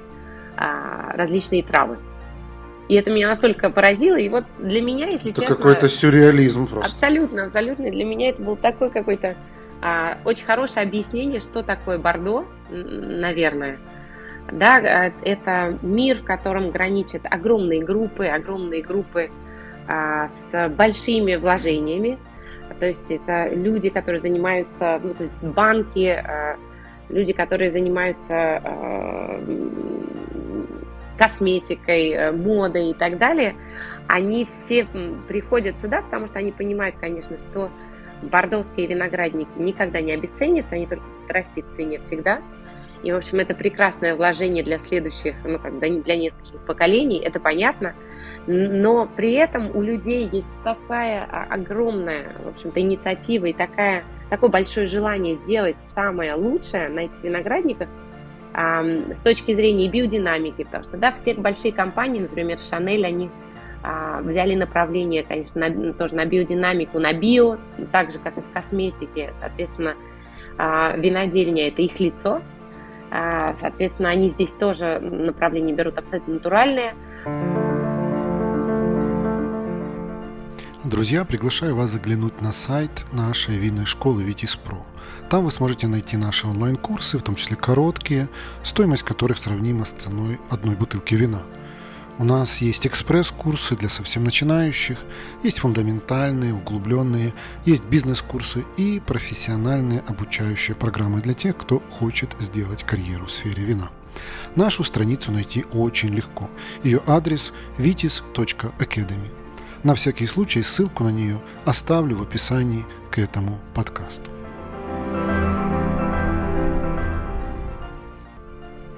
а, 0.56 1.14
различные 1.16 1.64
травы. 1.64 1.98
И 2.88 2.96
это 2.96 3.10
меня 3.12 3.28
настолько 3.28 3.70
поразило, 3.70 4.16
и 4.16 4.30
вот 4.30 4.46
для 4.60 4.82
меня, 4.82 5.08
если 5.08 5.32
Это 5.32 5.42
честно... 5.42 5.56
какой-то 5.56 5.90
сюрреализм 5.90 6.68
просто. 6.68 6.94
Абсолютно, 6.94 7.46
абсолютно. 7.46 7.90
Для 7.92 8.06
меня 8.06 8.30
это 8.30 8.42
был 8.42 8.56
такой 8.56 8.90
какой-то 8.90 9.36
а, 9.82 10.18
очень 10.24 10.46
хорошее 10.46 10.86
объяснение, 10.86 11.42
что 11.42 11.64
такое 11.64 11.98
Бордо, 11.98 12.46
наверное. 12.70 13.78
Да, 14.52 14.78
а, 14.78 15.12
это 15.24 15.78
мир, 15.82 16.20
в 16.20 16.24
котором 16.24 16.72
граничат 16.72 17.24
огромные 17.26 17.84
группы, 17.84 18.28
огромные 18.28 18.82
группы 18.82 19.30
а, 19.88 20.30
с 20.30 20.70
большими 20.70 21.36
вложениями. 21.36 22.18
То 22.80 22.86
есть 22.86 23.12
это 23.12 23.50
люди, 23.54 23.90
которые 23.90 24.20
занимаются, 24.20 25.00
ну, 25.04 25.14
то 25.14 25.24
есть 25.24 25.34
банки, 25.42 26.08
а, 26.08 26.56
люди, 27.10 27.34
которые 27.34 27.70
занимаются 27.70 28.62
а, 28.64 29.42
косметикой, 31.18 32.10
э, 32.12 32.32
модой 32.32 32.92
и 32.92 32.94
так 32.94 33.18
далее, 33.18 33.56
они 34.08 34.46
все 34.46 34.88
приходят 35.28 35.80
сюда, 35.80 36.02
потому 36.02 36.28
что 36.28 36.40
они 36.40 36.52
понимают, 36.52 36.96
конечно, 37.00 37.38
что 37.38 37.70
бордовские 38.22 38.88
виноградники 38.88 39.50
никогда 39.58 40.02
не 40.02 40.14
обесценятся, 40.14 40.76
они 40.76 40.88
только 40.88 41.04
расти 41.30 41.62
в 41.62 41.72
цене 41.76 42.00
всегда. 42.00 42.42
И, 43.04 43.12
в 43.12 43.16
общем, 43.16 43.40
это 43.40 43.54
прекрасное 43.54 44.16
вложение 44.16 44.64
для 44.64 44.80
следующих, 44.80 45.36
ну, 45.44 45.60
как 45.60 45.78
для 45.80 46.16
нескольких 46.16 46.60
поколений, 46.66 47.20
это 47.20 47.40
понятно. 47.40 47.94
Но 48.48 49.08
при 49.16 49.34
этом 49.34 49.76
у 49.76 49.82
людей 49.82 50.28
есть 50.32 50.52
такая 50.64 51.28
а, 51.30 51.44
огромная, 51.50 52.32
в 52.44 52.48
общем-то, 52.48 52.80
инициатива 52.80 53.46
и 53.46 53.54
такая, 53.54 54.04
такое 54.30 54.50
большое 54.50 54.88
желание 54.88 55.36
сделать 55.36 55.82
самое 55.82 56.34
лучшее 56.34 56.90
на 56.90 57.02
этих 57.02 57.22
виноградниках, 57.22 57.88
с 58.58 59.20
точки 59.20 59.54
зрения 59.54 59.88
биодинамики, 59.88 60.64
потому 60.64 60.84
что, 60.84 60.98
да, 60.98 61.12
все 61.12 61.36
большие 61.36 61.72
компании, 61.72 62.22
например, 62.22 62.58
Шанель, 62.58 63.06
они 63.06 63.30
а, 63.84 64.22
взяли 64.22 64.56
направление, 64.56 65.22
конечно, 65.24 65.70
на- 65.70 65.94
тоже 65.94 66.16
на 66.16 66.26
биодинамику, 66.26 67.00
на 67.00 67.14
био, 67.14 67.58
так 67.92 68.12
же, 68.12 68.18
как 68.18 68.36
и 68.38 68.42
в 68.42 68.52
косметике, 68.52 69.32
соответственно, 69.36 69.94
а, 70.58 70.98
винодельня– 70.98 71.68
это 71.70 71.84
их 71.84 72.00
лицо, 72.00 72.42
А, 73.10 73.54
соответственно, 73.54 74.10
они 74.10 74.28
здесь 74.30 74.52
тоже 74.52 75.00
направление 75.00 75.74
берут 75.74 75.98
абсолютно 75.98 76.34
натуральное, 76.34 76.94
Друзья, 80.88 81.26
приглашаю 81.26 81.76
вас 81.76 81.90
заглянуть 81.90 82.40
на 82.42 82.54
сайт 82.54 82.92
нашей 83.12 83.58
винной 83.58 83.86
школы 83.86 84.24
Витис.Про. 84.24 84.86
Там 85.30 85.44
вы 85.44 85.52
сможете 85.52 85.88
найти 85.88 86.16
наши 86.16 86.48
онлайн-курсы, 86.48 87.18
в 87.18 87.24
том 87.24 87.36
числе 87.36 87.58
короткие, 87.58 88.30
стоимость 88.64 89.04
которых 89.04 89.38
сравнима 89.38 89.84
с 89.84 89.92
ценой 89.92 90.40
одной 90.50 90.78
бутылки 90.78 91.14
вина. 91.14 91.42
У 92.18 92.24
нас 92.24 92.62
есть 92.62 92.88
экспресс-курсы 92.88 93.76
для 93.76 93.90
совсем 93.90 94.24
начинающих, 94.24 94.98
есть 95.44 95.60
фундаментальные, 95.60 96.54
углубленные, 96.54 97.34
есть 97.66 97.84
бизнес-курсы 97.84 98.64
и 98.78 99.02
профессиональные 99.06 100.06
обучающие 100.08 100.74
программы 100.74 101.20
для 101.20 101.34
тех, 101.34 101.58
кто 101.58 101.82
хочет 101.92 102.30
сделать 102.40 102.84
карьеру 102.84 103.26
в 103.26 103.32
сфере 103.34 103.66
вина. 103.66 103.90
Нашу 104.56 104.86
страницу 104.86 105.34
найти 105.34 105.66
очень 105.74 106.16
легко. 106.16 106.50
Ее 106.82 107.02
адрес 107.06 107.52
vitis.academy. 107.78 109.37
На 109.88 109.96
всякий 109.96 110.26
случай 110.26 110.64
ссылку 110.64 111.06
на 111.06 111.12
нее 111.14 111.40
оставлю 111.64 112.18
в 112.18 112.22
описании 112.22 112.84
к 113.10 113.20
этому 113.20 113.58
подкасту. 113.74 114.30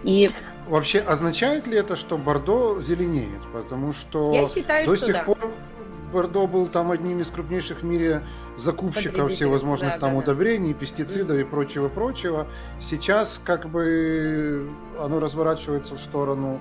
и 0.03 0.31
Вообще, 0.67 0.97
означает 1.01 1.67
ли 1.67 1.77
это, 1.77 1.95
что 1.95 2.17
Бордо 2.17 2.81
зеленеет? 2.81 3.43
Потому 3.53 3.93
что 3.93 4.33
я 4.33 4.47
считаю, 4.47 4.87
до 4.87 4.95
что 4.95 5.05
сих 5.05 5.13
да. 5.13 5.23
пор 5.25 5.37
Бордо 6.11 6.47
был 6.47 6.65
там 6.65 6.89
одним 6.89 7.19
из 7.19 7.27
крупнейших 7.27 7.83
в 7.83 7.85
мире 7.85 8.23
закупщиков 8.57 9.31
всевозможных 9.31 9.93
да, 9.93 9.99
там 9.99 10.09
да, 10.09 10.15
да. 10.15 10.21
удобрений, 10.23 10.73
пестицидов 10.73 11.37
и 11.37 11.43
прочего-прочего. 11.43 12.47
Сейчас 12.79 13.39
как 13.45 13.69
бы 13.69 14.67
оно 14.99 15.19
разворачивается 15.19 15.93
в 15.93 15.99
сторону 15.99 16.59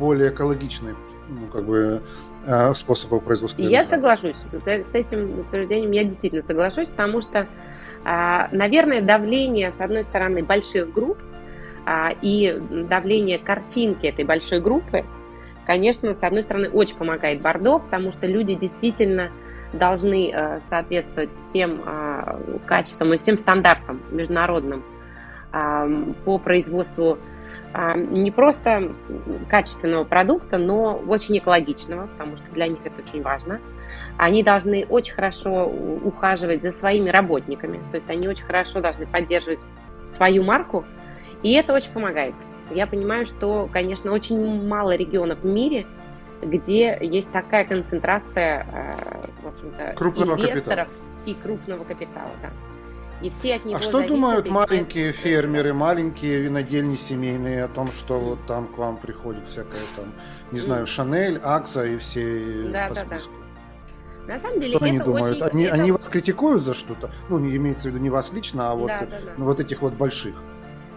более 0.00 0.30
экологичной 0.30 0.96
ну, 1.28 1.46
как 1.46 1.64
бы, 1.64 2.02
способов 2.74 3.24
производства. 3.24 3.62
Я 3.62 3.84
соглашусь 3.84 4.36
с, 4.52 4.94
этим 4.94 5.40
утверждением, 5.40 5.90
я 5.92 6.04
действительно 6.04 6.42
соглашусь, 6.42 6.88
потому 6.88 7.20
что, 7.20 7.46
а, 8.04 8.48
наверное, 8.52 9.02
давление, 9.02 9.72
с 9.72 9.80
одной 9.80 10.04
стороны, 10.04 10.42
больших 10.42 10.92
групп 10.92 11.18
а, 11.84 12.12
и 12.22 12.58
давление 12.88 13.38
картинки 13.38 14.06
этой 14.06 14.24
большой 14.24 14.60
группы, 14.60 15.04
конечно, 15.66 16.14
с 16.14 16.22
одной 16.22 16.42
стороны, 16.42 16.70
очень 16.70 16.96
помогает 16.96 17.42
Бордо, 17.42 17.78
потому 17.78 18.10
что 18.12 18.26
люди 18.26 18.54
действительно 18.54 19.30
должны 19.72 20.30
э, 20.32 20.60
соответствовать 20.60 21.36
всем 21.38 21.82
э, 21.84 22.58
качествам 22.64 23.12
и 23.12 23.18
всем 23.18 23.36
стандартам 23.36 24.00
международным 24.10 24.82
э, 25.52 26.04
по 26.24 26.38
производству 26.38 27.12
а, 27.12 27.37
не 27.74 28.30
просто 28.30 28.92
качественного 29.48 30.04
продукта, 30.04 30.58
но 30.58 30.96
очень 31.06 31.38
экологичного, 31.38 32.06
потому 32.06 32.36
что 32.36 32.46
для 32.52 32.66
них 32.66 32.78
это 32.84 33.02
очень 33.02 33.22
важно. 33.22 33.60
Они 34.16 34.42
должны 34.42 34.86
очень 34.88 35.14
хорошо 35.14 35.66
ухаживать 35.66 36.62
за 36.62 36.72
своими 36.72 37.10
работниками, 37.10 37.80
то 37.90 37.96
есть 37.96 38.08
они 38.10 38.26
очень 38.28 38.44
хорошо 38.44 38.80
должны 38.80 39.06
поддерживать 39.06 39.60
свою 40.06 40.44
марку, 40.44 40.84
и 41.42 41.52
это 41.52 41.72
очень 41.72 41.92
помогает. 41.92 42.34
Я 42.70 42.86
понимаю, 42.86 43.26
что, 43.26 43.68
конечно, 43.72 44.12
очень 44.12 44.66
мало 44.66 44.94
регионов 44.94 45.40
в 45.40 45.46
мире, 45.46 45.86
где 46.42 46.98
есть 47.00 47.32
такая 47.32 47.64
концентрация, 47.64 48.66
э, 48.72 49.26
в 49.42 50.36
инвесторов 50.36 50.88
капитала. 50.88 50.88
и 51.26 51.34
крупного 51.34 51.84
капитала, 51.84 52.30
да. 52.42 52.50
И 53.20 53.30
все 53.30 53.56
от 53.56 53.64
него 53.64 53.78
А 53.78 53.80
что 53.80 54.06
думают 54.06 54.48
маленькие 54.48 55.12
фермеры, 55.12 55.74
маленькие 55.74 56.40
винодельни 56.40 56.94
семейные 56.94 57.64
о 57.64 57.68
том, 57.68 57.88
что 57.88 58.18
вот 58.18 58.38
там 58.46 58.68
к 58.68 58.78
вам 58.78 58.96
приходит 58.96 59.48
всякая 59.48 59.80
там, 59.96 60.12
не 60.52 60.60
знаю, 60.60 60.86
Шанель, 60.86 61.40
Акса 61.42 61.84
и 61.84 61.98
все 61.98 62.68
да, 62.72 62.88
по 62.88 62.94
да, 62.94 63.00
списку? 63.00 63.32
Да. 64.26 64.34
На 64.34 64.38
самом 64.38 64.60
деле, 64.60 64.76
что 64.76 64.84
они 64.84 64.98
думают? 64.98 65.42
Очень, 65.42 65.50
они, 65.52 65.64
это... 65.64 65.74
они 65.74 65.92
вас 65.92 66.08
критикуют 66.08 66.62
за 66.62 66.74
что-то? 66.74 67.10
Ну, 67.28 67.38
не 67.38 67.56
имеется 67.56 67.88
в 67.88 67.92
виду 67.92 68.02
не 68.02 68.10
вас 68.10 68.32
лично, 68.32 68.70
а 68.70 68.74
вот, 68.74 68.88
да, 68.88 69.00
да, 69.00 69.06
да. 69.06 69.32
Ну, 69.36 69.46
вот 69.46 69.58
этих 69.58 69.80
вот 69.80 69.94
больших. 69.94 70.34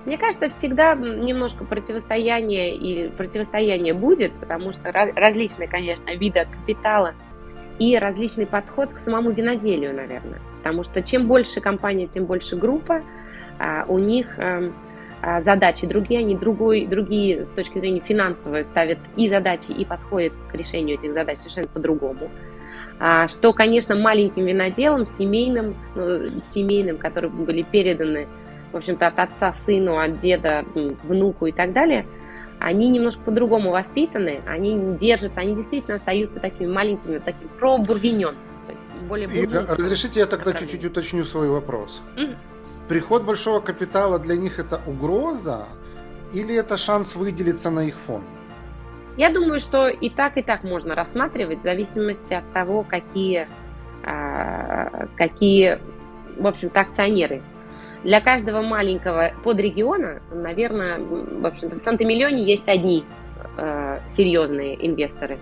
Мне 0.05 0.17
кажется, 0.17 0.49
всегда 0.49 0.95
немножко 0.95 1.63
противостояние 1.63 2.75
и 2.75 3.09
противостояние 3.09 3.93
будет, 3.93 4.33
потому 4.33 4.73
что 4.73 4.91
различные, 4.91 5.67
конечно, 5.67 6.13
виды 6.15 6.45
капитала 6.51 7.13
и 7.79 7.97
различный 7.97 8.45
подход 8.45 8.93
к 8.93 8.99
самому 8.99 9.31
виноделию, 9.31 9.95
наверное. 9.95 10.41
Потому 10.61 10.83
что 10.83 11.01
чем 11.01 11.27
больше 11.27 11.59
компания, 11.61 12.07
тем 12.07 12.25
больше 12.25 12.55
группа, 12.55 13.01
а, 13.59 13.85
у 13.87 13.97
них 13.97 14.37
эм, 14.37 14.73
а, 15.21 15.41
задачи 15.41 15.87
другие, 15.87 16.19
они 16.19 16.35
другой, 16.35 16.85
другие 16.85 17.45
с 17.45 17.49
точки 17.49 17.79
зрения 17.79 17.99
финансовой 17.99 18.63
ставят 18.63 18.99
и 19.15 19.29
задачи, 19.29 19.71
и 19.71 19.85
подходят 19.85 20.33
к 20.51 20.55
решению 20.55 20.97
этих 20.97 21.13
задач 21.13 21.39
совершенно 21.39 21.67
по-другому. 21.67 22.29
А, 22.99 23.27
что, 23.27 23.53
конечно, 23.53 23.95
маленьким 23.95 24.45
виноделам, 24.45 25.05
семейным, 25.05 25.75
ну, 25.95 26.41
семейным, 26.43 26.97
которые 26.97 27.31
были 27.31 27.63
переданы, 27.63 28.27
в 28.71 28.77
общем-то, 28.77 29.07
от 29.07 29.19
отца 29.19 29.53
сыну, 29.53 29.97
от 29.99 30.19
деда 30.19 30.63
внуку 31.03 31.47
и 31.47 31.51
так 31.51 31.73
далее– 31.73 32.05
они 32.61 32.89
немножко 32.89 33.23
по-другому 33.23 33.71
воспитаны, 33.71 34.41
они 34.45 34.95
держатся, 34.99 35.41
они 35.41 35.55
действительно 35.55 35.95
остаются 35.95 36.39
такими 36.39 36.71
маленькими, 36.71 37.17
таким 37.17 37.49
про-бургиньон. 37.59 38.35
То 38.35 38.39
есть 38.39 38.50
более 39.03 39.27
И 39.27 39.45
разрешите 39.47 40.19
я 40.19 40.25
тогда 40.25 40.53
чуть-чуть 40.53 40.85
уточню 40.85 41.23
свой 41.23 41.49
вопрос. 41.49 42.01
Угу. 42.17 42.35
Приход 42.87 43.23
большого 43.23 43.59
капитала 43.59 44.19
для 44.19 44.35
них 44.35 44.59
это 44.59 44.81
угроза 44.85 45.67
или 46.33 46.55
это 46.55 46.77
шанс 46.77 47.15
выделиться 47.15 47.69
на 47.69 47.81
их 47.81 47.95
фоне? 47.95 48.25
Я 49.17 49.31
думаю, 49.31 49.59
что 49.59 49.87
и 49.87 50.09
так, 50.09 50.37
и 50.37 50.41
так 50.41 50.63
можно 50.63 50.95
рассматривать 50.95 51.59
в 51.59 51.63
зависимости 51.63 52.33
от 52.33 52.51
того, 52.53 52.83
какие, 52.83 53.47
а, 54.03 55.07
какие 55.17 55.79
в 56.37 56.47
общем-то, 56.47 56.79
акционеры 56.79 57.41
для 58.03 58.19
каждого 58.19 58.61
маленького 58.61 59.31
подрегиона, 59.43 60.21
наверное, 60.31 60.99
в 60.99 61.45
общем-то, 61.45 61.75
в 61.75 61.79
Санта-Миллионе 61.79 62.43
есть 62.43 62.67
одни 62.67 63.05
э, 63.57 63.99
серьезные 64.09 64.85
инвесторы. 64.87 65.37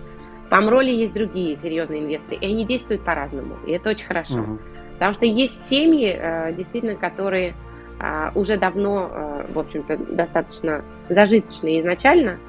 В 0.50 0.52
Памроле 0.52 0.92
есть 0.92 1.14
другие 1.14 1.56
серьезные 1.56 2.00
инвесторы, 2.00 2.34
и 2.34 2.44
они 2.44 2.64
действуют 2.64 3.04
по-разному, 3.04 3.54
и 3.68 3.70
это 3.70 3.90
очень 3.90 4.06
хорошо. 4.06 4.40
Угу. 4.40 4.58
Потому 4.94 5.14
что 5.14 5.24
есть 5.24 5.68
семьи, 5.68 6.12
э, 6.12 6.52
действительно, 6.54 6.96
которые 6.96 7.54
э, 8.00 8.30
уже 8.34 8.56
давно, 8.56 9.08
э, 9.12 9.44
в 9.52 9.60
общем-то, 9.60 9.96
достаточно 9.96 10.84
зажиточные 11.08 11.78
изначально, 11.78 12.40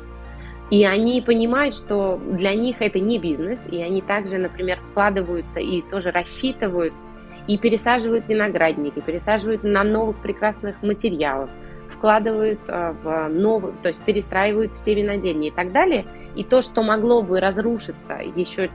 и 0.71 0.83
они 0.83 1.21
понимают, 1.21 1.75
что 1.75 2.19
для 2.25 2.55
них 2.55 2.77
это 2.81 2.99
не 2.99 3.19
бизнес, 3.19 3.59
и 3.69 3.79
они 3.83 4.01
также, 4.01 4.39
например, 4.39 4.79
вкладываются 4.89 5.59
и 5.59 5.83
тоже 5.83 6.09
рассчитывают 6.09 6.95
и 7.45 7.59
пересаживают 7.59 8.27
виноградники, 8.27 8.99
пересаживают 8.99 9.61
на 9.61 9.83
новых 9.83 10.17
прекрасных 10.23 10.81
материалов, 10.81 11.51
вкладывают 12.01 12.61
э, 12.67 12.95
в 13.03 13.29
новые, 13.29 13.75
то 13.83 13.89
есть 13.89 14.01
перестраивают 14.01 14.73
все 14.73 14.95
винодельни 14.95 15.49
и 15.49 15.51
так 15.51 15.71
далее. 15.71 16.07
И 16.35 16.43
то, 16.43 16.63
что 16.63 16.81
могло 16.81 17.21
бы 17.21 17.39
разрушиться 17.39 18.15
еще 18.35 18.71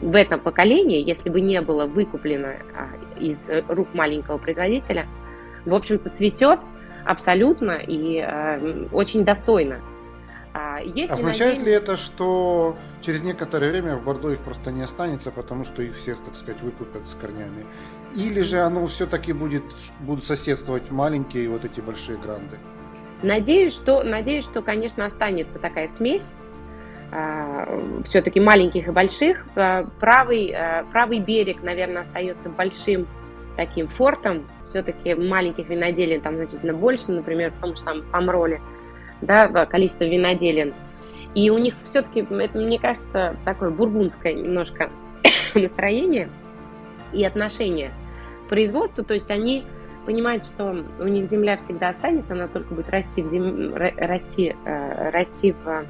в 0.00 0.14
этом 0.14 0.40
поколении, 0.40 1.06
если 1.06 1.28
бы 1.28 1.42
не 1.42 1.60
было 1.60 1.84
выкуплено 1.84 2.54
а, 2.74 3.18
из 3.18 3.46
рук 3.68 3.88
маленького 3.92 4.38
производителя, 4.38 5.06
в 5.66 5.74
общем-то 5.74 6.08
цветет 6.08 6.60
абсолютно 7.04 7.72
и 7.72 8.24
э, 8.26 8.86
очень 8.90 9.22
достойно. 9.22 9.80
А 10.54 10.78
если 10.80 11.12
Означает 11.12 11.58
надеем... 11.58 11.66
ли 11.66 11.72
это, 11.72 11.96
что 11.96 12.76
через 13.02 13.22
некоторое 13.22 13.70
время 13.70 13.96
в 13.96 14.04
Бордо 14.04 14.32
их 14.32 14.38
просто 14.40 14.72
не 14.72 14.82
останется, 14.82 15.30
потому 15.30 15.64
что 15.64 15.82
их 15.82 15.94
всех, 15.96 16.16
так 16.24 16.36
сказать, 16.36 16.62
выкупят 16.62 17.06
с 17.06 17.14
корнями? 17.14 17.66
Или 18.14 18.40
же 18.40 18.60
оно 18.60 18.86
все-таки 18.86 19.32
будет, 19.32 19.62
будут 20.00 20.24
соседствовать 20.24 20.90
маленькие 20.90 21.44
и 21.44 21.48
вот 21.48 21.64
эти 21.64 21.80
большие 21.80 22.18
гранды? 22.18 22.58
Надеюсь, 23.22 23.74
что, 23.74 24.02
надеюсь, 24.02 24.44
что, 24.44 24.62
конечно, 24.62 25.04
останется 25.04 25.58
такая 25.58 25.88
смесь 25.88 26.32
а, 27.12 27.68
все-таки 28.04 28.40
маленьких 28.40 28.88
и 28.88 28.90
больших. 28.90 29.44
А, 29.54 29.86
правый, 30.00 30.52
а, 30.52 30.84
правый 30.90 31.20
берег, 31.20 31.62
наверное, 31.62 32.02
остается 32.02 32.48
большим 32.48 33.06
таким 33.56 33.88
фортом. 33.88 34.46
Все-таки 34.64 35.14
маленьких 35.14 35.68
виноделий 35.68 36.18
там 36.18 36.36
значительно 36.36 36.72
больше, 36.72 37.12
например, 37.12 37.52
в 37.52 37.60
том 37.60 37.76
же 37.76 37.80
самом 37.80 38.04
Помроле 38.10 38.60
да, 39.20 39.66
количество 39.66 40.04
виноделин. 40.04 40.74
И 41.34 41.50
у 41.50 41.58
них 41.58 41.74
все-таки, 41.84 42.26
это, 42.28 42.58
мне 42.58 42.78
кажется, 42.78 43.36
такое 43.44 43.70
бургундское 43.70 44.32
немножко 44.32 44.90
настроение 45.54 46.28
и 47.12 47.24
отношение 47.24 47.92
производству. 48.50 49.02
То 49.04 49.14
есть 49.14 49.30
они 49.30 49.64
понимают, 50.04 50.44
что 50.44 50.84
у 50.98 51.06
них 51.06 51.26
земля 51.26 51.56
всегда 51.56 51.90
останется, 51.90 52.32
она 52.34 52.48
только 52.48 52.74
будет 52.74 52.90
расти 52.90 53.22
в, 53.22 53.26
зем... 53.26 53.74
расти, 53.74 54.56
э, 54.64 55.10
расти 55.10 55.52
в 55.52 55.84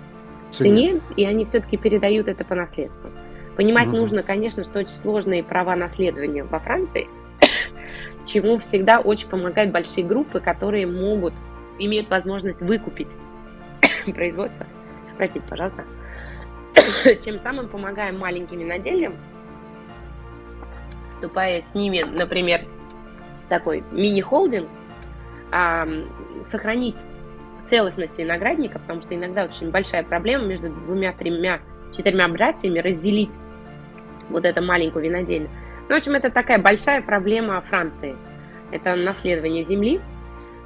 цене, 0.50 0.90
цене, 0.90 1.00
и 1.16 1.24
они 1.24 1.44
все-таки 1.44 1.76
передают 1.76 2.28
это 2.28 2.44
по 2.44 2.54
наследству. 2.54 3.10
Понимать 3.56 3.88
угу. 3.88 3.96
нужно, 3.96 4.22
конечно, 4.22 4.64
что 4.64 4.80
очень 4.80 4.92
сложные 4.92 5.42
права 5.42 5.74
наследования 5.74 6.44
во 6.44 6.60
Франции, 6.60 7.08
чему 8.26 8.58
всегда 8.58 9.00
очень 9.00 9.28
помогают 9.28 9.72
большие 9.72 10.04
группы, 10.04 10.40
которые 10.40 10.86
могут 10.86 11.34
имеют 11.78 12.10
возможность 12.10 12.60
выкупить 12.60 13.16
производство, 14.14 14.66
простите, 15.16 15.44
пожалуйста, 15.48 15.84
тем 17.22 17.38
самым 17.38 17.68
помогаем 17.68 18.18
маленьким 18.18 18.58
винодельям, 18.58 19.14
вступая 21.20 21.60
с 21.60 21.74
ними, 21.74 22.02
например, 22.02 22.62
такой 23.50 23.84
мини-холдинг, 23.90 24.68
а, 25.52 25.86
сохранить 26.40 26.96
целостность 27.66 28.18
виноградника, 28.18 28.78
потому 28.78 29.02
что 29.02 29.14
иногда 29.14 29.44
очень 29.44 29.70
большая 29.70 30.02
проблема 30.02 30.44
между 30.44 30.70
двумя, 30.70 31.12
тремя, 31.12 31.60
четырьмя 31.94 32.26
братьями 32.28 32.78
разделить 32.78 33.32
вот 34.30 34.46
это 34.46 34.62
маленькую 34.62 35.04
винодельню. 35.04 35.50
Ну, 35.88 35.94
в 35.94 35.98
общем, 35.98 36.14
это 36.14 36.30
такая 36.30 36.58
большая 36.58 37.02
проблема 37.02 37.60
Франции. 37.60 38.16
Это 38.70 38.94
наследование 38.94 39.64
земли, 39.64 40.00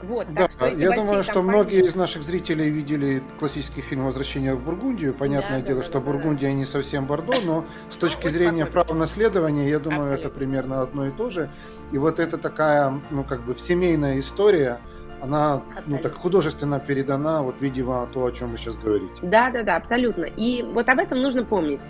вот, 0.04 0.32
да, 0.32 0.48
что 0.48 0.66
я 0.66 0.92
думаю, 0.92 1.22
что 1.22 1.42
многие 1.42 1.84
из 1.84 1.94
наших 1.94 2.22
зрителей 2.22 2.70
видели 2.70 3.22
классический 3.38 3.80
фильм 3.80 4.04
«Возвращение 4.04 4.54
в 4.54 4.62
Бургундию». 4.62 5.14
Понятное 5.14 5.60
да, 5.60 5.66
дело, 5.66 5.80
да, 5.80 5.84
что 5.84 6.00
да, 6.00 6.00
Бургундия 6.00 6.48
да. 6.48 6.54
не 6.54 6.64
совсем 6.64 7.06
Бордо, 7.06 7.40
но 7.44 7.64
с 7.90 7.96
точки 7.96 8.26
ну, 8.26 8.30
зрения 8.30 8.66
прав 8.66 8.92
наследования, 8.92 9.68
я 9.68 9.78
думаю, 9.78 10.02
Абсолютно. 10.02 10.26
это 10.26 10.38
примерно 10.38 10.80
одно 10.82 11.06
и 11.06 11.10
то 11.10 11.30
же. 11.30 11.50
И 11.92 11.98
вот 11.98 12.20
это 12.20 12.38
такая, 12.38 13.00
ну, 13.10 13.24
как 13.24 13.42
бы 13.42 13.56
семейная 13.56 14.18
история, 14.18 14.78
она, 15.20 15.54
абсолютно. 15.54 15.82
ну, 15.86 15.98
так 15.98 16.14
художественно 16.14 16.80
передана, 16.80 17.42
вот, 17.42 17.56
видимо, 17.60 18.06
то, 18.12 18.26
о 18.26 18.32
чем 18.32 18.50
вы 18.50 18.58
сейчас 18.58 18.76
говорите. 18.76 19.14
Да, 19.22 19.50
да, 19.50 19.62
да, 19.62 19.76
абсолютно. 19.76 20.24
И 20.24 20.62
вот 20.62 20.88
об 20.88 20.98
этом 20.98 21.22
нужно 21.22 21.44
помнить. 21.44 21.80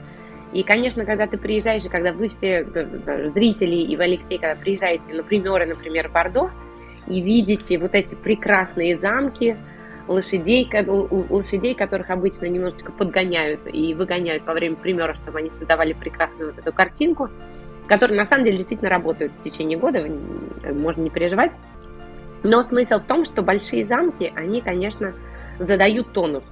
И, 0.53 0.63
конечно, 0.63 1.05
когда 1.05 1.27
ты 1.27 1.37
приезжаешь, 1.37 1.85
и 1.85 1.89
когда 1.89 2.13
вы 2.13 2.29
все 2.29 2.65
зрители 3.27 3.75
и 3.75 3.97
вы, 3.97 4.05
Алексей, 4.05 4.39
когда 4.39 4.55
приезжаете 4.55 5.13
на 5.13 5.25
примеры, 5.25 5.67
например, 5.67 6.09
Бордо, 6.11 6.51
и 7.07 7.21
видите 7.21 7.79
вот 7.79 7.95
эти 7.95 8.15
прекрасные 8.15 8.97
замки, 8.97 9.57
лошадей, 10.09 10.69
лошадей, 11.31 11.75
которых 11.75 12.11
обычно 12.11 12.47
немножечко 12.47 12.93
подгоняют 12.93 13.61
и 13.73 13.95
выгоняют 13.95 14.45
во 14.45 14.53
время 14.53 14.77
примера, 14.77 15.15
чтобы 15.15 15.39
они 15.39 15.51
создавали 15.51 15.93
прекрасную 15.93 16.53
вот 16.53 16.59
эту 16.59 16.73
картинку, 16.73 17.31
которая 17.87 18.17
на 18.17 18.25
самом 18.25 18.45
деле 18.45 18.59
действительно 18.59 18.91
работает 18.91 19.33
в 19.33 19.43
течение 19.43 19.79
года, 19.79 20.07
можно 20.73 21.03
не 21.03 21.11
переживать. 21.11 21.53
Но 22.43 22.63
смысл 22.63 22.99
в 22.99 23.05
том, 23.05 23.25
что 23.25 23.43
большие 23.43 23.85
замки, 23.85 24.31
они, 24.37 24.61
конечно, 24.61 25.15
задают 25.59 26.13
тонус, 26.13 26.45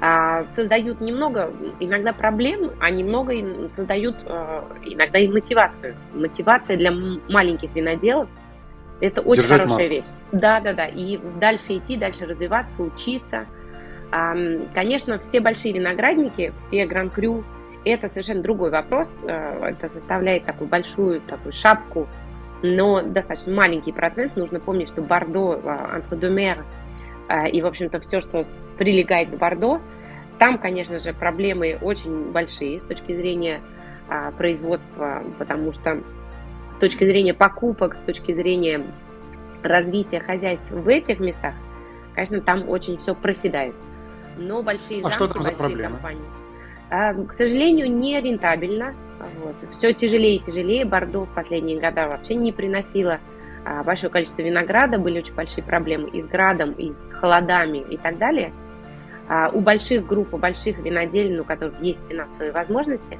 а, 0.00 0.44
создают 0.48 1.00
немного, 1.00 1.52
иногда 1.78 2.12
проблем, 2.12 2.72
а 2.80 2.90
немного 2.90 3.32
создают 3.70 4.16
а, 4.26 4.64
иногда 4.84 5.18
и 5.18 5.28
мотивацию. 5.28 5.94
Мотивация 6.14 6.76
для 6.76 6.90
маленьких 7.28 7.74
виноделов– 7.74 8.28
Это 9.00 9.20
очень 9.20 9.42
Держать 9.42 9.60
хорошая 9.62 9.88
марку. 9.88 9.94
вещь. 9.94 10.06
Да, 10.32 10.60
да, 10.60 10.72
да. 10.72 10.86
И 10.86 11.18
дальше 11.40 11.76
идти, 11.76 11.96
дальше 11.96 12.26
развиваться, 12.26 12.82
учиться. 12.82 13.46
Конечно, 14.10 15.18
все 15.18 15.40
большие 15.40 15.74
виноградники, 15.74 16.52
все 16.56 16.86
гран-крю, 16.86 17.44
это 17.84 18.08
совершенно 18.08 18.42
другой 18.42 18.70
вопрос. 18.70 19.20
Э, 19.22 19.70
это 19.70 19.88
составляет 19.88 20.44
такую 20.44 20.68
большую 20.68 21.20
такую 21.20 21.52
шапку, 21.52 22.08
но 22.62 23.02
достаточно 23.02 23.52
маленький 23.52 23.92
процент. 23.92 24.36
Нужно 24.36 24.60
помнить, 24.60 24.88
что 24.88 25.02
Бордо, 25.02 25.60
Антредомер 25.92 26.64
э, 27.28 27.50
и, 27.50 27.62
в 27.62 27.66
общем-то, 27.66 28.00
все, 28.00 28.20
что 28.20 28.46
прилегает 28.78 29.30
к 29.30 29.34
Бордо, 29.34 29.80
там, 30.38 30.58
конечно 30.58 30.98
же, 31.00 31.12
проблемы 31.12 31.78
очень 31.80 32.30
большие 32.32 32.80
с 32.80 32.84
точки 32.84 33.14
зрения 33.16 33.60
а, 34.08 34.30
производства, 34.30 35.24
потому 35.36 35.72
что 35.72 36.00
с 36.78 36.80
точки 36.80 37.04
зрения 37.04 37.34
покупок, 37.34 37.96
с 37.96 37.98
точки 37.98 38.32
зрения 38.32 38.86
развития 39.64 40.20
хозяйства 40.20 40.76
в 40.76 40.86
этих 40.86 41.18
местах, 41.18 41.54
конечно, 42.14 42.40
там 42.40 42.68
очень 42.68 42.98
все 42.98 43.16
проседает. 43.16 43.74
Но 44.36 44.62
большие 44.62 45.00
а 45.00 45.10
замки, 45.10 45.16
что 45.16 45.26
там 45.26 45.42
за 45.42 45.52
проблемы? 45.52 45.94
компании. 45.94 46.22
А, 46.90 47.14
к 47.14 47.32
сожалению, 47.32 47.90
не 47.90 48.20
рентабельно. 48.20 48.94
Вот. 49.42 49.56
Все 49.72 49.92
тяжелее 49.92 50.36
и 50.36 50.38
тяжелее. 50.38 50.84
Бордо 50.84 51.24
в 51.24 51.34
последние 51.34 51.80
годы 51.80 52.06
вообще 52.06 52.36
не 52.36 52.52
приносило 52.52 53.18
а, 53.64 53.82
большое 53.82 54.12
количество 54.12 54.42
винограда. 54.42 54.98
Были 54.98 55.18
очень 55.18 55.34
большие 55.34 55.64
проблемы 55.64 56.08
и 56.10 56.20
с 56.20 56.26
градом, 56.26 56.70
и 56.74 56.92
с 56.92 57.12
холодами 57.14 57.78
и 57.78 57.96
так 57.96 58.18
далее. 58.18 58.52
А, 59.28 59.48
у 59.48 59.62
больших 59.62 60.06
групп, 60.06 60.32
у 60.32 60.38
больших 60.38 60.78
виноделин, 60.78 61.40
у 61.40 61.44
которых 61.44 61.80
есть 61.80 62.06
финансовые 62.06 62.52
возможности, 62.52 63.18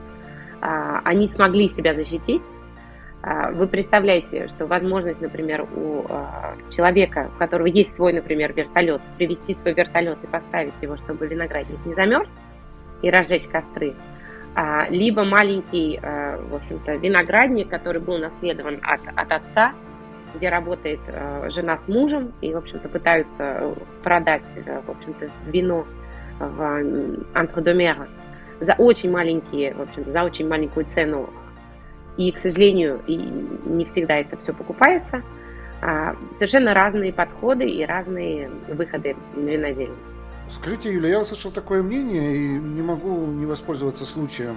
а, 0.61 1.01
они 1.03 1.29
смогли 1.29 1.69
себя 1.69 1.95
защитить. 1.95 2.45
А, 3.23 3.51
вы 3.51 3.67
представляете, 3.67 4.49
что 4.49 4.67
возможность, 4.67 5.21
например, 5.21 5.63
у 5.63 6.05
человека, 6.71 7.31
у 7.35 7.39
которого 7.39 7.67
есть 7.67 7.95
свой, 7.95 8.13
например, 8.13 8.53
вертолет, 8.53 9.01
привести 9.17 9.55
свой 9.55 9.75
вертолет 9.75 10.19
и 10.23 10.27
поставить 10.27 10.81
его, 10.83 10.97
чтобы 10.97 11.27
виноградник 11.27 11.85
не 11.85 11.95
замерз, 11.95 12.41
и 13.03 13.11
разжечь 13.11 13.47
костры, 13.47 13.95
либо 14.89 15.25
маленький, 15.25 16.01
в 16.01 16.55
общем-то, 16.55 16.97
виноградник, 16.97 17.69
который 17.69 18.01
был 18.01 18.19
наследован 18.19 18.81
от, 18.83 19.01
от 19.15 19.31
отца, 19.31 19.73
где 20.35 20.49
работает 20.49 20.99
жена 21.49 21.79
с 21.79 21.87
мужем, 21.87 22.33
и, 22.41 22.53
в 22.53 22.57
общем-то, 22.57 22.89
пытаются 22.89 23.75
продать, 24.03 24.51
в 24.87 24.91
общем-то, 24.91 25.31
вино 25.47 25.87
в 26.41 27.17
Антредомера 27.35 28.09
за 28.61 28.75
очень 28.75 29.11
маленькие, 29.11 29.75
в 29.75 29.83
общем 29.83 30.05
за 30.11 30.25
очень 30.25 30.49
маленькую 30.49 30.87
цену. 30.87 31.31
И, 32.19 32.31
к 32.33 32.39
сожалению, 32.39 33.01
и 33.07 33.17
не 33.17 33.87
всегда 33.87 34.17
это 34.17 34.37
все 34.37 34.53
покупается. 34.53 35.23
А, 35.81 36.17
совершенно 36.33 36.75
разные 36.75 37.13
подходы 37.13 37.65
и 37.65 37.87
разные 37.87 38.51
выходы 38.69 39.17
на 39.35 39.49
виноделие. 39.49 39.97
Скажите, 40.51 40.93
Юля, 40.93 41.11
я 41.11 41.21
услышал 41.21 41.53
такое 41.53 41.83
мнение 41.83 42.37
и 42.37 42.49
не 42.49 42.83
могу 42.83 43.27
не 43.27 43.47
воспользоваться 43.47 44.05
случаем 44.05 44.57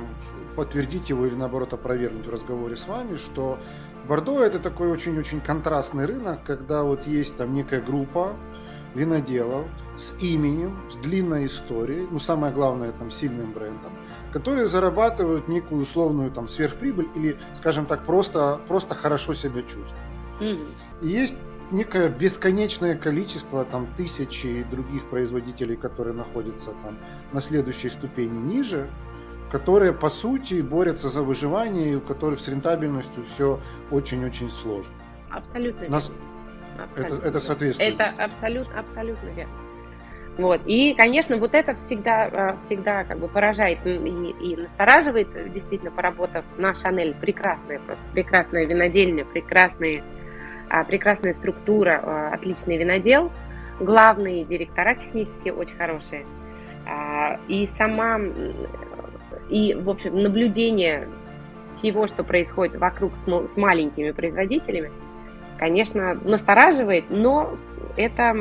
подтвердить 0.56 1.10
его 1.10 1.26
или 1.28 1.36
наоборот 1.36 1.74
опровергнуть 1.74 2.26
в 2.26 2.30
разговоре 2.30 2.76
с 2.76 2.88
вами, 2.88 3.18
что 3.18 3.58
Бордо 4.08 4.44
это 4.44 4.60
такой 4.60 4.90
очень-очень 4.90 5.42
контрастный 5.42 6.06
рынок, 6.06 6.40
когда 6.44 6.84
вот 6.84 7.06
есть 7.08 7.38
там 7.38 7.54
некая 7.54 7.82
группа 7.82 8.34
виноделов 8.96 9.68
с 9.98 10.14
именем, 10.22 10.78
с 10.90 10.96
длинной 10.96 11.46
историей, 11.46 12.08
ну 12.10 12.20
самое 12.20 12.54
главное 12.54 12.92
там 12.92 13.12
сильным 13.12 13.52
брендом, 13.52 13.92
которые 14.32 14.66
зарабатывают 14.66 15.48
некую 15.48 15.84
условную 15.84 16.32
там 16.32 16.48
сверхприбыль 16.48 17.10
или, 17.16 17.38
скажем 17.56 17.86
так, 17.86 18.06
просто, 18.06 18.60
просто 18.68 18.96
хорошо 18.96 19.34
себя 19.34 19.62
чувствуют. 19.62 19.96
Mm-hmm. 20.40 20.68
И 21.04 21.08
есть 21.08 21.38
некое 21.72 22.10
бесконечное 22.10 22.96
количество 22.96 23.66
там 23.66 23.88
тысячи 23.98 24.64
других 24.70 25.10
производителей, 25.10 25.76
которые 25.76 26.14
находятся 26.14 26.72
там 26.84 26.98
на 27.32 27.42
следующей 27.42 27.90
ступени 27.90 28.38
ниже, 28.38 28.90
которые 29.52 29.94
по 29.94 30.10
сути 30.10 30.62
борются 30.62 31.10
за 31.10 31.24
выживание 31.24 31.92
и 31.92 31.96
у 31.96 32.02
которых 32.02 32.40
с 32.40 32.48
рентабельностью 32.48 33.26
все 33.26 33.60
очень-очень 33.90 34.50
сложно. 34.50 34.94
Абсолютно. 35.30 35.90
Нас, 35.90 36.12
это, 36.96 37.16
это 37.16 37.40
соответствует. 37.40 37.96
Это 37.96 38.24
абсолютно, 38.24 38.80
абсолютно 38.80 39.28
верно. 39.30 39.54
Вот. 40.38 40.62
И, 40.66 40.94
конечно, 40.94 41.38
вот 41.38 41.54
это 41.54 41.76
всегда, 41.76 42.28
э, 42.28 42.58
всегда 42.62 43.04
как 43.04 43.20
бы 43.20 43.28
поражает 43.28 43.80
и, 43.86 43.96
и 43.96 44.56
настораживает, 44.56 45.28
действительно, 45.52 45.92
поработав 45.92 46.46
на 46.58 46.74
Шанель. 46.74 47.14
Прекрасная, 47.20 47.80
просто 47.80 48.04
прекрасная 48.14 48.66
винодельня, 48.66 49.26
прекрасная, 49.26 50.04
а, 50.70 50.84
прекрасная 50.84 51.34
структура, 51.34 52.02
а, 52.02 52.34
отличный 52.34 52.78
винодел, 52.78 53.32
главные 53.80 54.46
директора 54.46 54.96
технические 54.96 55.54
очень 55.54 55.76
хорошие. 55.76 56.26
А, 56.88 57.40
и 57.48 57.68
сама, 57.68 58.20
и, 59.50 59.74
в 59.76 59.90
общем, 59.90 60.18
наблюдение 60.18 61.10
всего, 61.66 62.08
что 62.08 62.24
происходит 62.24 62.78
вокруг 62.78 63.16
с, 63.18 63.26
с 63.28 63.58
маленькими 63.58 64.12
производителями– 64.12 64.92
конечно, 65.62 66.16
настораживает, 66.16 67.06
но 67.12 67.56
это 67.96 68.36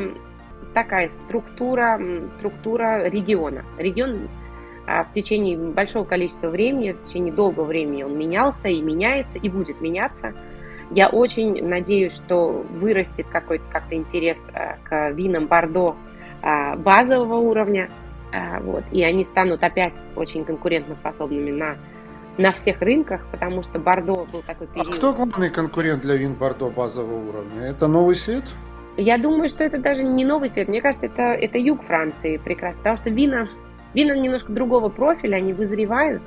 такая 0.74 1.08
структура, 1.08 2.00
структура 2.38 3.08
региона. 3.08 3.64
Регион 3.78 4.28
а, 4.86 5.04
в 5.04 5.12
течение 5.12 5.56
большого 5.56 6.04
количества 6.04 6.48
времени, 6.48 6.92
в 6.92 7.02
течение 7.02 7.32
долгого 7.32 7.64
времени 7.64 8.02
он 8.02 8.18
менялся 8.18 8.68
и 8.68 8.80
меняется, 8.80 9.38
и 9.38 9.48
будет 9.48 9.80
меняться. 9.80 10.34
Я 10.90 11.08
очень 11.08 11.64
надеюсь, 11.64 12.14
что 12.14 12.64
вырастет 12.70 13.26
какой-то 13.30 13.64
как-то 13.70 13.94
интерес 13.94 14.38
а, 14.52 14.78
к 14.84 15.10
винам 15.10 15.46
Бордо 15.46 15.96
а, 16.42 16.76
базового 16.76 17.36
уровня, 17.36 17.90
вот, 18.60 18.84
и 18.92 19.02
они 19.02 19.24
станут 19.24 19.64
опять 19.64 20.00
очень 20.14 20.44
конкурентоспособными 20.44 21.50
на 21.50 21.76
на 22.38 22.52
всех 22.52 22.80
рынках, 22.80 23.20
потому 23.30 23.62
что 23.62 23.78
Бордо 23.78 24.26
был 24.32 24.42
такой 24.42 24.66
период. 24.68 24.88
А 24.88 24.92
кто 24.92 25.12
главный 25.12 25.50
конкурент 25.50 26.02
для 26.02 26.14
вин 26.14 26.34
Бордо 26.34 26.70
базового 26.70 27.28
уровня? 27.28 27.62
Это 27.66 27.86
Новый 27.86 28.14
Свет? 28.14 28.44
Я 29.00 29.16
думаю, 29.16 29.48
что 29.48 29.64
это 29.64 29.78
даже 29.78 30.02
не 30.02 30.26
Новый 30.26 30.50
Свет. 30.50 30.68
Мне 30.68 30.82
кажется, 30.82 31.06
это, 31.06 31.22
это 31.22 31.56
юг 31.56 31.82
Франции 31.84 32.36
прекрасно, 32.36 32.80
потому 32.80 32.98
что 32.98 33.08
вина, 33.08 33.46
вина 33.94 34.14
немножко 34.14 34.52
другого 34.52 34.90
профиля, 34.90 35.36
они 35.36 35.54
вызревают, 35.54 36.20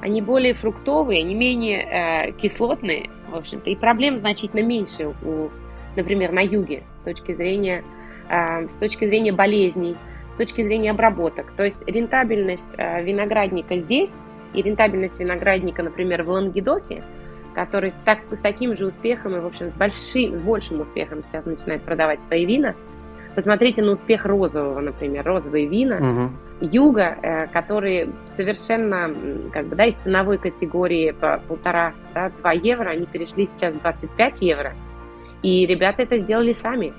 они 0.00 0.22
более 0.22 0.54
фруктовые, 0.54 1.20
они 1.20 1.34
менее 1.34 1.82
э, 1.82 2.32
кислотные, 2.32 3.10
в 3.30 3.36
общем-то, 3.36 3.68
и 3.68 3.76
проблем 3.76 4.16
значительно 4.16 4.62
меньше, 4.62 5.08
у, 5.22 5.50
например, 5.96 6.32
на 6.32 6.40
юге 6.40 6.84
с 7.02 7.04
точки 7.04 7.34
зрения, 7.34 7.84
э, 8.30 8.68
с 8.68 8.76
точки 8.76 9.04
зрения 9.04 9.32
болезней, 9.32 9.94
с 10.32 10.38
точки 10.38 10.62
зрения 10.62 10.92
обработок. 10.92 11.52
То 11.58 11.64
есть 11.64 11.86
рентабельность 11.86 12.64
э, 12.78 13.04
виноградника 13.04 13.76
здесь 13.76 14.22
и 14.54 14.62
рентабельность 14.62 15.20
виноградника, 15.20 15.82
например, 15.82 16.22
в 16.22 16.30
Лангедоке, 16.30 17.04
который 17.54 17.90
с, 17.90 17.94
так, 18.04 18.20
с 18.30 18.40
таким 18.40 18.76
же 18.76 18.86
успехом 18.86 19.36
и, 19.36 19.40
в 19.40 19.46
общем, 19.46 19.70
с, 19.70 19.74
большим, 19.74 20.36
с 20.36 20.42
большим 20.42 20.80
успехом 20.80 21.22
сейчас 21.22 21.44
начинает 21.44 21.82
продавать 21.82 22.24
свои 22.24 22.44
вина. 22.44 22.74
Посмотрите 23.34 23.82
на 23.82 23.92
успех 23.92 24.24
розового, 24.24 24.80
например, 24.80 25.24
розовые 25.24 25.66
вина 25.66 25.96
угу. 25.96 26.30
юга, 26.60 27.16
э, 27.20 27.46
которые 27.48 28.10
совершенно, 28.34 29.12
как 29.52 29.66
бы, 29.66 29.76
да, 29.76 29.86
из 29.86 29.94
ценовой 29.96 30.38
категории 30.38 31.10
по 31.10 31.40
полтора, 31.48 31.94
да, 32.14 32.30
2 32.40 32.52
евро, 32.52 32.90
они 32.90 33.06
перешли 33.06 33.48
сейчас 33.48 33.74
25 33.74 34.42
евро. 34.42 34.74
И 35.42 35.66
ребята 35.66 36.02
это 36.02 36.18
сделали 36.18 36.52
сами. 36.52 36.92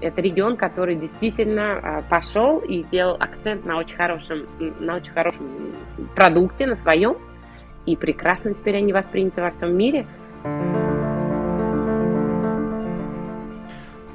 Это 0.00 0.20
регион, 0.20 0.56
который 0.56 0.96
действительно 0.96 1.78
а, 1.78 2.02
пошел 2.02 2.58
и 2.58 2.82
сделал 2.84 3.16
акцент 3.18 3.64
на 3.64 3.78
очень 3.78 3.96
хорошем, 3.96 4.46
на 4.58 4.96
очень 4.96 5.12
хорошем 5.12 5.72
продукте, 6.14 6.66
на 6.66 6.76
своем. 6.76 7.16
И 7.86 7.96
прекрасно 7.96 8.54
теперь 8.54 8.76
они 8.76 8.92
восприняты 8.92 9.42
во 9.42 9.50
всем 9.50 9.76
мире. 9.76 10.06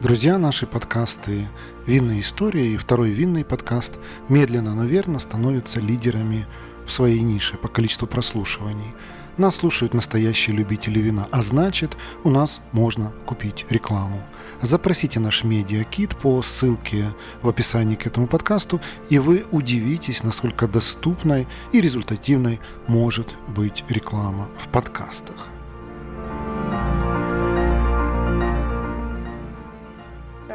Друзья, 0.02 0.38
наши 0.38 0.66
подкасты 0.66 1.48
«Винная 1.86 2.22
история» 2.22 2.68
и 2.68 2.78
второй 2.78 3.10
винный 3.10 3.44
подкаст 3.44 4.00
медленно, 4.30 4.74
но 4.74 4.86
верно 4.86 5.20
становятся 5.20 5.82
лидерами 5.82 6.46
в 6.86 6.92
своей 6.92 7.22
нише 7.22 7.58
по 7.58 7.68
количеству 7.68 8.08
прослушиваний. 8.08 8.96
Нас 9.38 9.58
слушают 9.58 9.94
настоящие 9.94 10.56
любители 10.56 11.00
вина, 11.00 11.28
а 11.32 11.42
значит, 11.42 11.98
у 12.24 12.30
нас 12.30 12.62
можно 12.72 13.12
купить 13.26 13.66
рекламу– 13.70 14.22
Запросите 14.62 15.22
наш 15.22 15.46
медиакит 15.46 16.18
по 16.18 16.42
ссылке 16.42 17.06
в 17.42 17.48
описании 17.48 17.96
к 17.96 18.06
этому 18.06 18.28
подкасту, 18.28 18.82
и 19.10 19.18
вы 19.18 19.46
удивитесь, 19.52 20.22
насколько 20.24 20.68
доступной 20.68 21.48
и 21.72 21.80
результативной 21.80 22.60
может 22.86 23.38
быть 23.48 23.86
реклама 23.88 24.48
в 24.58 24.68
подкастах. 24.68 25.48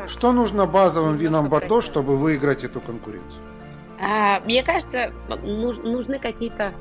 Что 0.07 0.33
нужно 0.33 0.67
базовым 0.67 1.17
винам 1.17 1.49
Бордо, 1.49 1.81
чтобы 1.81 2.19
выиграть 2.19 2.63
эту 2.63 2.81
конкуренцию? 2.81 3.43
А, 3.99 4.41
мне 4.41 4.63
кажется, 4.63 5.13
нужны 5.43 6.19
какие-то 6.19 6.75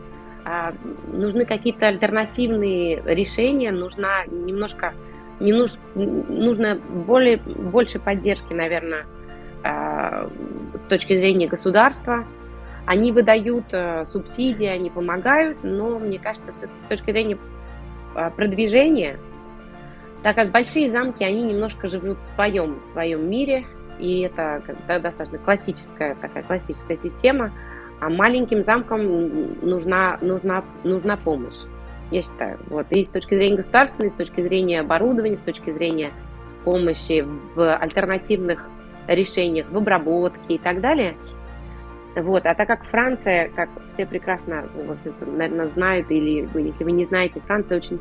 а, 0.44 0.74
нужны 1.08 1.46
какие-то 1.46 1.88
альтернативные 1.88 3.02
решения, 3.06 3.72
нужна 3.72 4.26
немножко 4.26 4.94
не 5.43 5.51
нуж, 5.51 5.73
нужно 5.93 6.75
более, 6.75 7.38
больше 7.38 7.99
поддержки, 7.99 8.53
наверное, 8.53 9.06
э, 9.63 10.29
с 10.75 10.82
точки 10.84 11.15
зрения 11.15 11.47
государства. 11.47 12.25
Они 12.86 13.12
выдают 13.12 13.65
э, 13.71 14.06
субсидии, 14.06 14.65
они 14.65 14.89
помогают, 14.89 15.58
но 15.63 15.99
мне 15.99 16.17
кажется, 16.17 16.53
все-таки 16.53 16.79
с 16.86 16.89
точки 16.89 17.12
зрения 17.12 17.38
э, 18.15 18.32
продвижения, 18.36 19.19
так 20.23 20.36
как 20.36 20.51
большие 20.51 20.89
замки, 20.89 21.23
они 21.23 21.43
немножко 21.43 21.88
живут 21.88 22.19
в 22.19 22.27
своем, 22.27 22.79
в 22.79 22.86
своем 22.86 23.29
мире, 23.29 23.65
и 23.99 24.21
это 24.21 24.63
достаточно 24.88 25.38
классическая 25.38 26.15
такая 26.15 26.43
классическая 26.43 26.95
система, 26.95 27.51
а 27.99 28.10
маленьким 28.10 28.63
замкам 28.63 29.60
нужна, 29.62 30.17
нужна, 30.21 30.63
нужна 30.84 31.17
помощь 31.17 31.60
я 32.12 32.22
считаю. 32.22 32.60
Вот. 32.68 32.88
И 32.92 33.04
с 33.04 33.10
точки 33.10 33.36
зрения 33.36 33.58
государственной, 33.58 34.10
с 34.10 34.13
точки 34.13 34.42
зрения 34.42 34.82
оборудования, 34.82 35.38
с 35.38 35.42
точки 35.42 35.72
зрения 35.72 36.12
помощи 36.63 37.26
в 37.56 37.76
альтернативных 37.76 38.66
решениях, 39.08 39.68
в 39.70 39.78
обработке 39.78 40.56
и 40.56 40.58
так 40.58 40.82
далее. 40.82 41.16
Вот. 42.16 42.46
А 42.46 42.54
так 42.54 42.68
как 42.68 42.86
Франция, 42.86 43.50
как 43.56 43.70
все 43.89 44.06
прекрасно, 44.06 44.66
наверное, 45.26 45.68
знают, 45.70 46.12
или 46.12 46.48
если 46.56 46.84
вы 46.84 46.92
не 46.92 47.06
знаете, 47.06 47.42
Франция 47.42 47.78
очень 47.78 48.00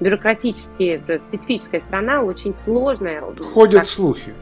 бюрократически, 0.00 1.02
специфическая 1.18 1.80
страна, 1.80 2.22
очень 2.22 2.54
сложная. 2.54 3.22
Ходят 3.52 3.80
как... 3.80 3.88
слухи. 3.88 4.34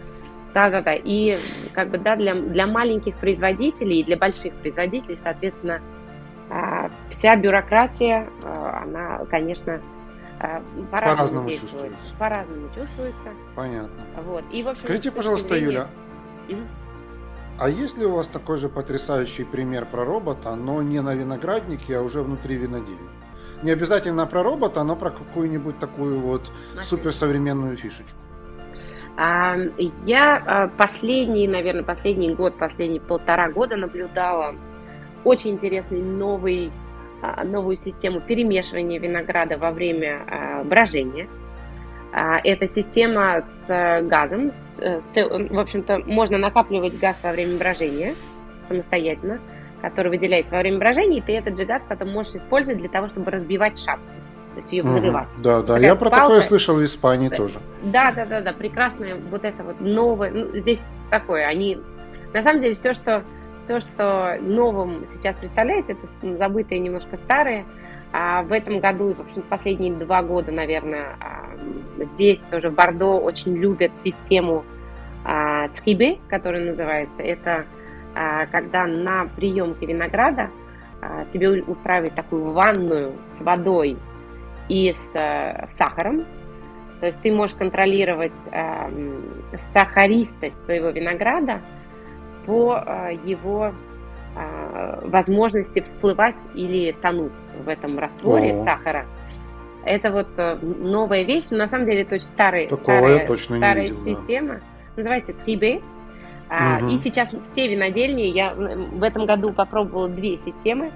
Да, 0.55 0.69
да, 0.71 0.83
да. 0.83 0.95
И 0.95 1.37
как 1.73 1.89
бы 1.91 1.99
да, 1.99 2.17
для, 2.17 2.35
для 2.35 2.67
маленьких 2.67 3.15
производителей 3.17 4.01
и 4.01 4.05
для 4.05 4.17
больших 4.17 4.53
производителей, 4.55 5.17
соответственно, 5.17 5.81
вся 7.09 7.37
бюрократия, 7.37 8.29
а, 8.43 8.83
она, 8.83 9.25
конечно, 9.27 9.81
а, 10.39 10.63
по-разному, 10.91 11.49
по 11.49 11.55
чувствуется. 11.55 12.15
По-разному 12.19 12.69
чувствуется. 12.75 13.29
Понятно. 13.55 14.05
Вот. 14.25 14.45
И, 14.51 14.63
общем, 14.63 14.85
Скажите, 14.85 15.11
пожалуйста, 15.11 15.49
зрения... 15.49 15.87
Юля, 16.49 16.67
а 17.59 17.69
есть 17.69 17.99
ли 17.99 18.07
у 18.07 18.15
вас 18.17 18.29
такой 18.29 18.57
же 18.57 18.69
потрясающий 18.69 19.45
пример 19.45 19.87
про 19.87 20.05
робота, 20.05 20.55
но 20.57 20.83
не 20.83 21.01
на 21.01 21.15
винограднике, 21.15 21.97
а 21.97 22.03
уже 22.03 22.23
внутри 22.23 22.57
винодельни? 22.57 23.09
Не 23.63 23.71
обязательно 23.71 24.27
про 24.27 24.43
робота, 24.43 24.83
но 24.83 24.97
про 24.97 25.11
какую-нибудь 25.11 25.79
такую 25.79 26.19
вот 26.19 26.51
суперсовременную 26.83 27.77
фишечку. 27.77 28.19
Я 29.17 30.71
последний, 30.77 31.47
наверное, 31.47 31.85
последний 31.85 32.35
год, 32.35 32.59
последние 32.59 33.01
полтора 33.01 33.51
года 33.51 33.77
наблюдала 33.77 34.57
очень 35.25 35.51
интересный 35.51 36.03
новый, 36.03 36.71
а, 37.23 37.45
новую 37.45 37.77
систему 37.77 38.21
перемешивания 38.21 38.99
винограда 38.99 39.57
во 39.59 39.71
время 39.71 40.23
а, 40.27 40.65
брожения. 40.65 41.29
А, 42.13 42.39
это 42.45 42.69
система 42.69 43.45
с 43.67 44.03
газом, 44.03 44.51
с, 44.51 44.65
с, 44.81 45.09
в 45.15 45.59
общем-то, 45.59 46.03
можно 46.07 46.39
накапливать 46.39 46.99
газ 46.99 47.23
во 47.23 47.33
время 47.33 47.59
брожения 47.59 48.15
самостоятельно, 48.63 49.41
который 49.81 50.09
выделяется 50.09 50.55
во 50.55 50.61
время 50.61 50.79
брожения, 50.79 51.19
и 51.19 51.21
ты 51.21 51.37
этот 51.37 51.57
же 51.57 51.65
газ 51.65 51.85
потом 51.89 52.11
можешь 52.11 52.35
использовать 52.35 52.81
для 52.81 52.89
того, 52.89 53.09
чтобы 53.09 53.31
разбивать 53.31 53.79
шапку 53.79 54.11
то 54.53 54.59
есть 54.59 54.73
ее 54.73 54.83
взрывать. 54.83 55.29
Угу, 55.35 55.43
да, 55.43 55.61
да, 55.61 55.67
Такая 55.67 55.83
я 55.83 55.95
про 55.95 56.11
палка, 56.11 56.27
такое 56.27 56.41
слышал 56.43 56.77
в 56.77 56.85
Испании 56.85 57.29
да, 57.29 57.37
тоже. 57.37 57.59
Да, 57.83 58.13
да, 58.13 58.27
да, 58.27 58.41
да, 58.41 58.53
прекрасное 58.53 59.17
вот 59.31 59.45
это 59.45 59.63
вот 59.63 59.81
новое, 59.81 60.31
ну, 60.31 60.59
здесь 60.59 60.83
такое, 61.11 61.47
они, 61.47 61.79
на 62.33 62.43
самом 62.43 62.61
деле 62.61 62.75
все, 62.75 62.93
что 62.93 63.25
все, 63.63 63.81
что 63.81 64.37
новым 64.41 65.07
сейчас 65.15 65.37
представляется, 65.37 65.93
это 65.93 66.37
забытые 66.37 66.79
немножко 66.81 67.17
старые. 67.17 67.65
А 68.13 68.43
в 68.43 68.53
этом 68.53 68.81
году, 68.81 69.15
в 69.15 69.21
общем, 69.21 69.43
последние 69.43 69.95
два 69.95 70.23
года, 70.23 70.53
наверное, 70.53 71.17
а, 71.19 72.05
здесь 72.05 72.41
тоже 72.51 72.69
в 72.69 72.75
Бордо 72.75 73.19
очень 73.19 73.57
любят 73.57 73.97
систему 73.97 74.65
а, 75.25 75.69
трибе, 75.69 76.19
которая 76.29 76.63
называется. 76.63 77.23
Это 77.23 77.65
а, 78.15 78.47
когда 78.47 78.87
на 78.87 79.25
приемке 79.25 79.87
винограда 79.87 80.51
тебе 81.33 81.65
устраивают 81.65 82.15
такую 82.15 82.53
ванную 82.53 83.15
с 83.31 83.41
водой 83.41 83.97
и 84.69 84.93
с 84.93 85.67
сахаром. 85.71 86.25
То 87.01 87.07
есть 87.07 87.21
ты 87.23 87.33
можешь 87.33 87.57
контролировать 87.57 88.37
сахаристость 89.73 90.65
твоего 90.65 90.91
винограда, 90.91 91.61
по 92.47 92.75
а, 92.75 93.11
его 93.11 93.73
а, 94.35 95.01
возможности 95.05 95.81
всплывать 95.81 96.41
или 96.55 96.93
тонуть 96.93 97.37
в 97.65 97.69
этом 97.69 97.99
растворе 97.99 98.55
О. 98.55 98.65
сахара. 98.65 99.07
Это 99.85 100.13
вот 100.13 100.29
э, 100.37 100.59
новая 100.63 101.25
вещь, 101.25 101.47
но 101.51 101.59
на 101.59 101.67
самом 101.67 101.87
деле 101.87 102.03
это 102.03 102.15
очень 102.15 102.27
старый, 102.27 102.71
старая, 102.73 103.27
старая 103.37 103.89
видел, 103.89 104.05
система. 104.05 104.55
Да. 104.55 104.61
Называется 104.97 105.33
Трибе. 105.33 105.83
Угу. 106.49 106.89
И 106.89 106.99
сейчас 107.03 107.31
все 107.43 107.67
винодельни, 107.67 108.23
я 108.23 108.55
в 108.55 109.03
этом 109.03 109.27
году 109.27 109.53
попробовала 109.53 110.09
две 110.09 110.37
системы, 110.39 110.93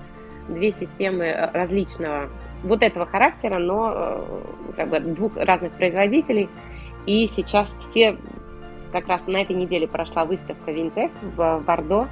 две 0.49 0.71
системы 0.71 1.25
э, 1.25 1.51
различного 1.51 2.29
вот 2.63 2.83
этого 2.83 3.07
характера, 3.07 3.59
но 3.59 3.93
э, 3.95 4.25
как 4.77 4.89
бы 4.89 5.01
двух 5.01 5.37
разных 5.37 5.73
производителей. 5.73 6.49
И 7.07 7.29
сейчас 7.29 7.75
все 7.81 8.17
как 9.01 9.09
раз 9.09 9.27
на 9.27 9.43
этой 9.43 9.55
неделе 9.55 9.87
прошла 9.87 10.25
выставка 10.25 10.73
Винтек 10.73 11.13
в 11.37 11.63
Бордо. 11.67 12.09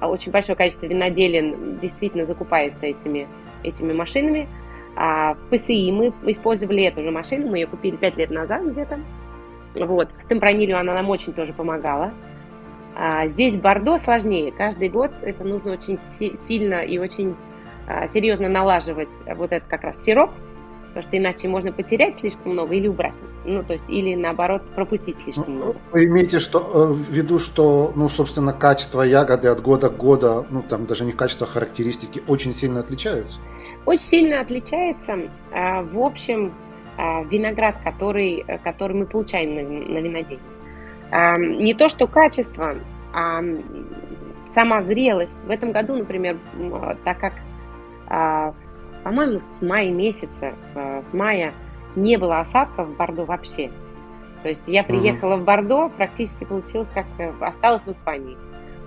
А 0.00 0.08
очень 0.08 0.32
большое 0.32 0.56
количество 0.56 0.86
виноделин 0.86 1.78
действительно 1.78 2.26
закупается 2.26 2.86
этими, 2.86 3.28
этими 3.62 3.92
машинами. 3.92 4.48
А 4.96 5.34
в 5.34 5.56
ПСИ 5.56 5.92
мы 5.92 6.12
использовали 6.24 6.82
эту 6.82 7.02
же 7.02 7.10
машину, 7.12 7.50
мы 7.50 7.58
ее 7.58 7.66
купили 7.68 7.96
5 7.96 8.16
лет 8.16 8.30
назад 8.30 8.64
где-то. 8.64 8.98
Вот. 9.74 10.10
С 10.18 10.24
темпронилью 10.24 10.78
она 10.78 10.94
нам 10.94 11.08
очень 11.10 11.32
тоже 11.32 11.52
помогала. 11.52 12.12
А 12.96 13.28
здесь 13.28 13.56
Бордо 13.56 13.96
сложнее. 13.96 14.50
Каждый 14.50 14.88
год 14.88 15.12
это 15.22 15.44
нужно 15.44 15.72
очень 15.72 15.98
сильно 16.08 16.80
и 16.80 16.98
очень 16.98 17.36
а, 17.86 18.08
серьезно 18.08 18.48
налаживать 18.48 19.14
вот 19.36 19.52
этот 19.52 19.68
как 19.68 19.84
раз 19.84 20.02
сироп, 20.02 20.30
потому 20.96 21.10
что 21.10 21.18
иначе 21.18 21.48
можно 21.48 21.72
потерять 21.72 22.16
слишком 22.16 22.52
много 22.52 22.74
или 22.74 22.88
убрать. 22.88 23.20
Ну, 23.44 23.62
то 23.62 23.74
есть, 23.74 23.84
или 23.86 24.14
наоборот, 24.14 24.62
пропустить 24.74 25.18
слишком 25.18 25.44
ну, 25.46 25.54
много. 25.56 25.76
Вы 25.92 26.06
имеете 26.06 26.38
что, 26.38 26.58
э, 26.58 26.92
в 26.94 27.10
виду, 27.12 27.38
что, 27.38 27.92
ну, 27.94 28.08
собственно, 28.08 28.54
качество 28.54 29.02
ягоды 29.02 29.48
от 29.48 29.60
года 29.60 29.90
к 29.90 29.98
году, 29.98 30.46
ну, 30.48 30.62
там 30.62 30.86
даже 30.86 31.04
не 31.04 31.12
качество, 31.12 31.46
а 31.46 31.50
характеристики, 31.50 32.22
очень 32.26 32.54
сильно 32.54 32.80
отличаются? 32.80 33.40
Очень 33.84 34.04
сильно 34.04 34.40
отличается. 34.40 35.18
А, 35.52 35.82
в 35.82 35.98
общем, 35.98 36.54
а, 36.96 37.24
виноград, 37.24 37.76
который, 37.84 38.46
который 38.64 38.96
мы 38.96 39.04
получаем 39.04 39.54
на, 39.54 39.62
на 39.62 39.98
виноделе. 39.98 40.40
Не 41.12 41.74
то, 41.74 41.90
что 41.90 42.06
качество, 42.06 42.74
а 43.12 43.42
сама 44.54 44.80
зрелость. 44.80 45.44
В 45.44 45.50
этом 45.50 45.72
году, 45.72 45.94
например, 45.94 46.38
так 47.04 47.20
как 47.20 47.34
по-моему, 49.02 49.40
с 49.40 49.58
мая 49.60 49.90
месяца, 49.90 50.54
э, 50.74 51.02
с 51.02 51.12
мая 51.12 51.52
не 51.94 52.16
было 52.16 52.40
осадков 52.40 52.88
в 52.88 52.96
Бордо 52.96 53.24
вообще. 53.24 53.70
То 54.42 54.48
есть 54.48 54.62
я 54.66 54.84
приехала 54.84 55.34
угу. 55.34 55.42
в 55.42 55.44
Бордо, 55.44 55.88
практически 55.88 56.44
получилось, 56.44 56.88
как 56.94 57.06
э, 57.18 57.32
осталась 57.40 57.84
в 57.84 57.90
Испании. 57.90 58.36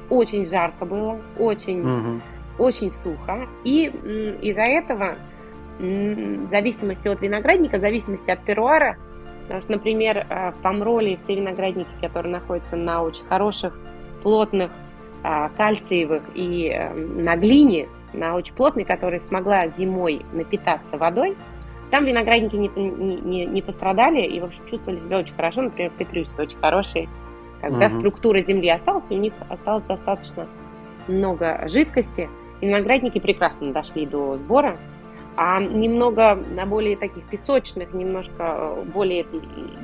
Очень 0.10 0.46
жарко 0.46 0.86
было, 0.86 1.20
очень, 1.38 1.82
угу. 1.82 2.22
очень 2.58 2.92
сухо. 2.92 3.48
И 3.64 3.86
из-за 4.42 4.62
этого, 4.62 5.16
в 5.80 6.50
зависимости 6.50 7.08
от 7.08 7.22
виноградника, 7.22 7.78
в 7.78 7.82
зависимости 7.82 8.30
от 8.30 8.44
теруара, 8.46 8.98
потому 9.44 9.62
что, 9.62 9.72
например, 9.72 10.26
э, 10.30 10.52
в 10.52 10.62
Помроле 10.62 11.18
все 11.18 11.36
виноградники, 11.36 11.90
которые 12.02 12.32
находятся 12.32 12.76
на 12.76 13.04
очень 13.04 13.26
хороших, 13.26 13.78
плотных, 14.24 14.72
кальциевых 15.58 16.24
и 16.34 16.74
на 16.96 17.36
глине, 17.36 17.90
на 18.14 18.36
очень 18.36 18.54
плотной, 18.54 18.86
которая 18.86 19.20
смогла 19.20 19.68
зимой 19.68 20.26
напитаться 20.34 20.98
водой, 20.98 21.36
там 21.92 22.06
виноградники 22.06 22.56
не, 22.56 22.70
не, 22.70 23.46
не 23.46 23.62
пострадали 23.62 24.22
и, 24.22 24.40
в 24.40 24.46
общем, 24.46 24.66
чувствовали 24.68 24.98
себя 24.98 25.20
очень 25.20 25.34
хорошо. 25.34 25.64
Например, 25.64 25.92
петрюшки 25.98 26.40
очень 26.40 26.58
хорошие. 26.60 27.10
Когда 27.62 27.88
угу. 27.88 27.94
структура 27.96 28.42
земли 28.42 28.70
осталась, 28.70 29.08
у 29.10 29.16
них 29.16 29.34
осталось 29.50 29.84
достаточно 29.86 30.48
много 31.08 31.68
жидкости. 31.68 32.30
И 32.62 32.68
виноградники 32.68 33.20
прекрасно 33.20 33.74
дошли 33.74 34.06
до 34.06 34.38
сбора. 34.38 34.78
А 35.36 35.62
немного 35.62 36.36
на 36.36 36.66
более 36.66 36.98
таких 36.98 37.24
песочных, 37.24 37.94
немножко 37.94 38.34
э, 38.40 38.84
более 38.94 39.26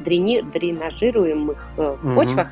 дрени, 0.04 0.42
дренажируемых 0.42 1.58
угу. 1.78 2.14
почвах 2.14 2.50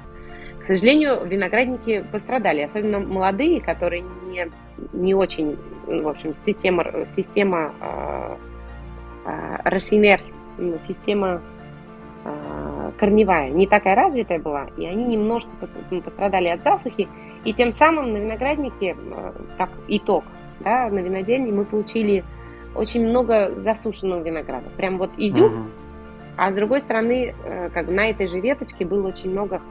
к 0.63 0.65
сожалению, 0.65 1.25
виноградники 1.25 2.05
пострадали, 2.11 2.61
особенно 2.61 2.99
молодые, 2.99 3.59
которые 3.61 4.03
не, 4.29 4.49
не 4.93 5.13
очень, 5.13 5.57
в 5.85 6.07
общем, 6.07 6.35
система, 6.39 7.05
система 7.05 7.73
э, 7.81 8.35
э, 9.25 9.57
Росинер, 9.65 10.21
ну, 10.57 10.77
система 10.79 11.41
э, 12.23 12.91
корневая 12.97 13.49
не 13.49 13.67
такая 13.67 13.95
развитая 13.95 14.39
была, 14.39 14.67
и 14.77 14.85
они 14.85 15.03
немножко 15.03 15.49
пострадали 16.03 16.47
от 16.47 16.63
засухи, 16.63 17.09
и 17.43 17.53
тем 17.53 17.73
самым 17.73 18.13
на 18.13 18.17
винограднике, 18.17 18.95
как 19.57 19.69
итог, 19.89 20.23
да, 20.61 20.87
на 20.89 20.99
винодельне 20.99 21.51
мы 21.51 21.65
получили 21.65 22.23
очень 22.73 23.05
много 23.05 23.51
засушенного 23.51 24.21
винограда. 24.21 24.69
Прям 24.77 24.97
вот 24.97 25.11
изюм, 25.17 25.53
угу. 25.53 25.69
А 26.35 26.51
с 26.51 26.55
другой 26.55 26.79
стороны, 26.79 27.35
э, 27.43 27.69
как 27.73 27.85
бы 27.85 27.91
на 27.93 28.09
этой 28.09 28.27
же 28.27 28.39
веточке 28.39 28.85
было 28.85 29.07
очень 29.07 29.29
много 29.29 29.61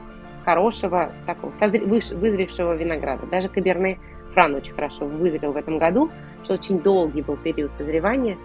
хорошего, 0.43 1.11
такого 1.25 1.53
созре, 1.53 1.81
вызревшего 1.81 2.73
винограда. 2.75 3.25
Даже 3.27 3.49
Каберне 3.49 3.99
Фран 4.33 4.55
очень 4.55 4.73
хорошо 4.73 5.05
вызрел 5.05 5.53
в 5.53 5.57
этом 5.57 5.77
году, 5.77 6.09
что 6.43 6.53
очень 6.53 6.79
долгий 6.79 7.21
был 7.21 7.37
период 7.37 7.75
созревания. 7.75 8.37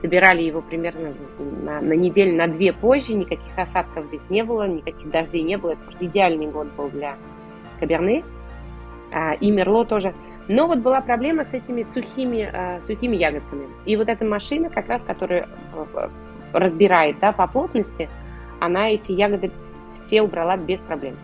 Собирали 0.00 0.42
его 0.42 0.60
примерно 0.60 1.14
на, 1.38 1.80
на 1.80 1.92
неделю, 1.92 2.36
на 2.36 2.46
две 2.46 2.72
позже, 2.72 3.14
никаких 3.14 3.56
осадков 3.56 4.06
здесь 4.06 4.28
не 4.28 4.42
было, 4.42 4.66
никаких 4.66 5.10
дождей 5.10 5.42
не 5.42 5.56
было. 5.56 5.72
Это 5.72 5.80
просто 5.82 6.06
идеальный 6.06 6.46
год 6.46 6.68
был 6.76 6.88
для 6.90 7.16
Каберне. 7.80 8.24
А, 9.12 9.34
и 9.34 9.50
Мерло 9.50 9.84
тоже. 9.84 10.12
Но 10.48 10.66
вот 10.66 10.78
была 10.78 11.00
проблема 11.00 11.44
с 11.44 11.54
этими 11.54 11.82
сухими, 11.84 12.50
а, 12.52 12.80
сухими 12.80 13.16
ягодками. 13.16 13.66
И 13.86 13.96
вот 13.96 14.08
эта 14.08 14.24
машина, 14.24 14.68
как 14.68 14.88
раз, 14.88 15.02
которая 15.02 15.48
разбирает 16.52 17.18
да, 17.20 17.32
по 17.32 17.46
плотности, 17.46 18.08
она 18.60 18.90
эти 18.90 19.12
ягоды 19.12 19.50
все 19.94 20.22
убрала 20.22 20.56
без 20.56 20.80
проблем. 20.80 21.16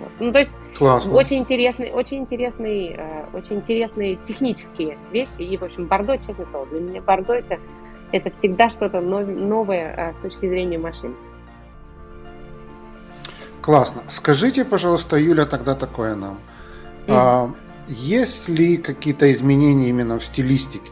Вот. 0.00 0.10
Ну, 0.20 0.32
то 0.32 0.38
есть 0.38 0.50
Классно. 0.76 1.14
очень 1.14 1.38
интересные, 1.38 1.92
очень 1.92 2.18
интересные, 2.18 2.96
э, 2.96 3.24
очень 3.36 3.56
интересные 3.56 4.16
технические 4.26 4.98
вещи. 5.12 5.40
И, 5.40 5.56
в 5.56 5.64
общем, 5.64 5.86
Бордо, 5.86 6.16
честно 6.18 6.44
сказать, 6.44 6.70
для 6.70 6.80
меня 6.80 7.02
Бордо 7.02 7.34
это, 7.34 7.58
это 8.12 8.30
всегда 8.30 8.70
что-то 8.70 9.00
новое 9.00 9.94
э, 9.96 10.12
с 10.18 10.22
точки 10.22 10.48
зрения 10.48 10.78
машин. 10.78 11.14
Классно. 13.60 14.02
Скажите, 14.08 14.64
пожалуйста, 14.64 15.16
Юля, 15.18 15.44
тогда 15.44 15.74
такое 15.74 16.14
нам. 16.14 16.38
Mm. 17.06 17.14
А, 17.14 17.50
есть 17.86 18.48
ли 18.48 18.76
какие-то 18.76 19.30
изменения 19.32 19.88
именно 19.88 20.18
в 20.18 20.24
стилистике? 20.24 20.90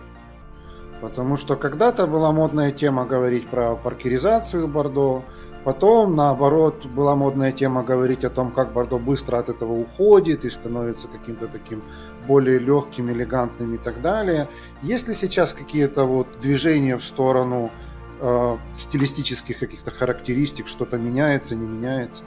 Потому 1.01 1.37
что 1.37 1.57
когда-то 1.57 2.07
была 2.07 2.33
модная 2.33 2.73
тема 2.73 3.05
говорить 3.05 3.49
про 3.49 3.77
паркеризацию 3.77 4.67
Бордо, 4.67 5.23
Потом, 5.67 6.15
наоборот, 6.15 6.87
была 6.87 7.17
модная 7.17 7.51
тема 7.51 7.83
говорить 7.83 8.25
о 8.25 8.31
том, 8.31 8.53
как 8.53 8.73
Бордо 8.73 8.99
быстро 8.99 9.39
от 9.39 9.49
этого 9.49 9.73
уходит 9.73 10.45
и 10.45 10.49
становится 10.49 11.09
каким-то 11.09 11.49
таким 11.49 11.83
более 12.29 12.61
легким, 12.61 13.11
элегантным 13.11 13.75
и 13.75 13.79
так 13.79 14.01
далее. 14.01 14.47
Есть 14.83 15.09
ли 15.09 15.15
сейчас 15.15 15.53
какие-то 15.53 16.05
вот 16.05 16.29
движения 16.41 16.97
в 16.97 17.03
сторону 17.03 17.73
э, 18.21 18.57
стилистических 18.75 19.59
каких-то 19.59 19.91
характеристик, 19.91 20.69
что-то 20.69 20.99
меняется, 20.99 21.57
не 21.57 21.67
меняется? 21.67 22.23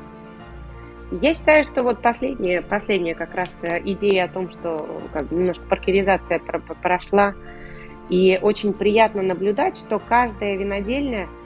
Я 1.22 1.34
считаю, 1.34 1.64
что 1.64 1.84
вот 1.84 2.02
последняя, 2.02 2.62
последняя 2.62 3.16
как 3.16 3.34
раз 3.36 3.52
э, 3.62 3.80
идея 3.86 4.26
о 4.26 4.28
том, 4.28 4.52
что 4.52 5.02
как, 5.14 5.32
немножко 5.32 5.64
паркеризация 5.70 6.42
прошла, 6.82 7.36
и 8.10 8.38
очень 8.42 8.74
приятно 8.74 9.22
наблюдать, 9.22 9.78
что 9.78 9.98
каждая 9.98 10.58
винодельня– 10.58 11.30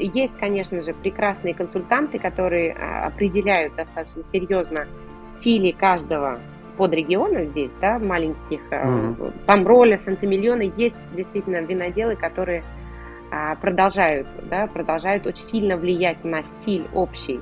есть, 0.00 0.36
конечно 0.38 0.82
же, 0.82 0.92
прекрасные 0.92 1.54
консультанты, 1.54 2.18
которые 2.18 2.72
а, 2.72 3.06
определяют 3.06 3.76
достаточно 3.76 4.24
серьезно 4.24 4.86
стили 5.22 5.70
каждого 5.70 6.40
под 6.76 6.92
региона 6.92 7.44
здесь, 7.44 7.70
да, 7.80 7.98
маленьких, 7.98 8.60
mm-hmm. 8.70 9.32
Памроля, 9.46 9.96
Сантимиллиона, 9.98 10.62
есть 10.62 11.14
действительно 11.14 11.58
виноделы, 11.58 12.16
которые 12.16 12.64
а, 13.30 13.54
продолжают, 13.56 14.26
да, 14.50 14.66
продолжают 14.66 15.26
очень 15.26 15.44
сильно 15.44 15.76
влиять 15.76 16.24
на 16.24 16.42
стиль 16.42 16.86
общий 16.94 17.40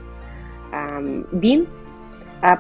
вин. 1.33 1.67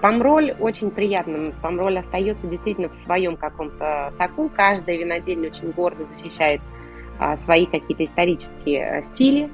Памроль 0.00 0.54
очень 0.58 0.90
приятно, 0.90 1.52
Памроль 1.60 1.98
остается 1.98 2.46
действительно 2.46 2.88
в 2.88 2.94
своем 2.94 3.36
каком-то 3.36 4.08
соку, 4.12 4.48
каждая 4.48 4.96
винодельня 4.96 5.50
очень 5.50 5.72
гордо 5.72 6.06
защищает 6.16 6.62
а, 6.62 6.75
свои 7.36 7.66
какие-то 7.66 8.04
исторические 8.04 8.98
э, 8.98 9.02
стили. 9.02 9.50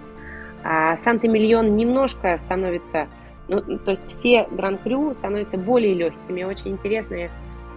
А 0.65 0.97
Санта-Миллион 0.97 1.77
немножко 1.77 2.39
становится, 2.39 3.09
ну, 3.49 3.61
то 3.79 3.91
есть 3.91 4.09
все 4.09 4.47
Гран-Крю 4.51 5.13
становятся 5.13 5.59
более 5.59 5.95
легкими, 5.95 6.45
очень 6.45 6.69
интересные, 6.71 7.31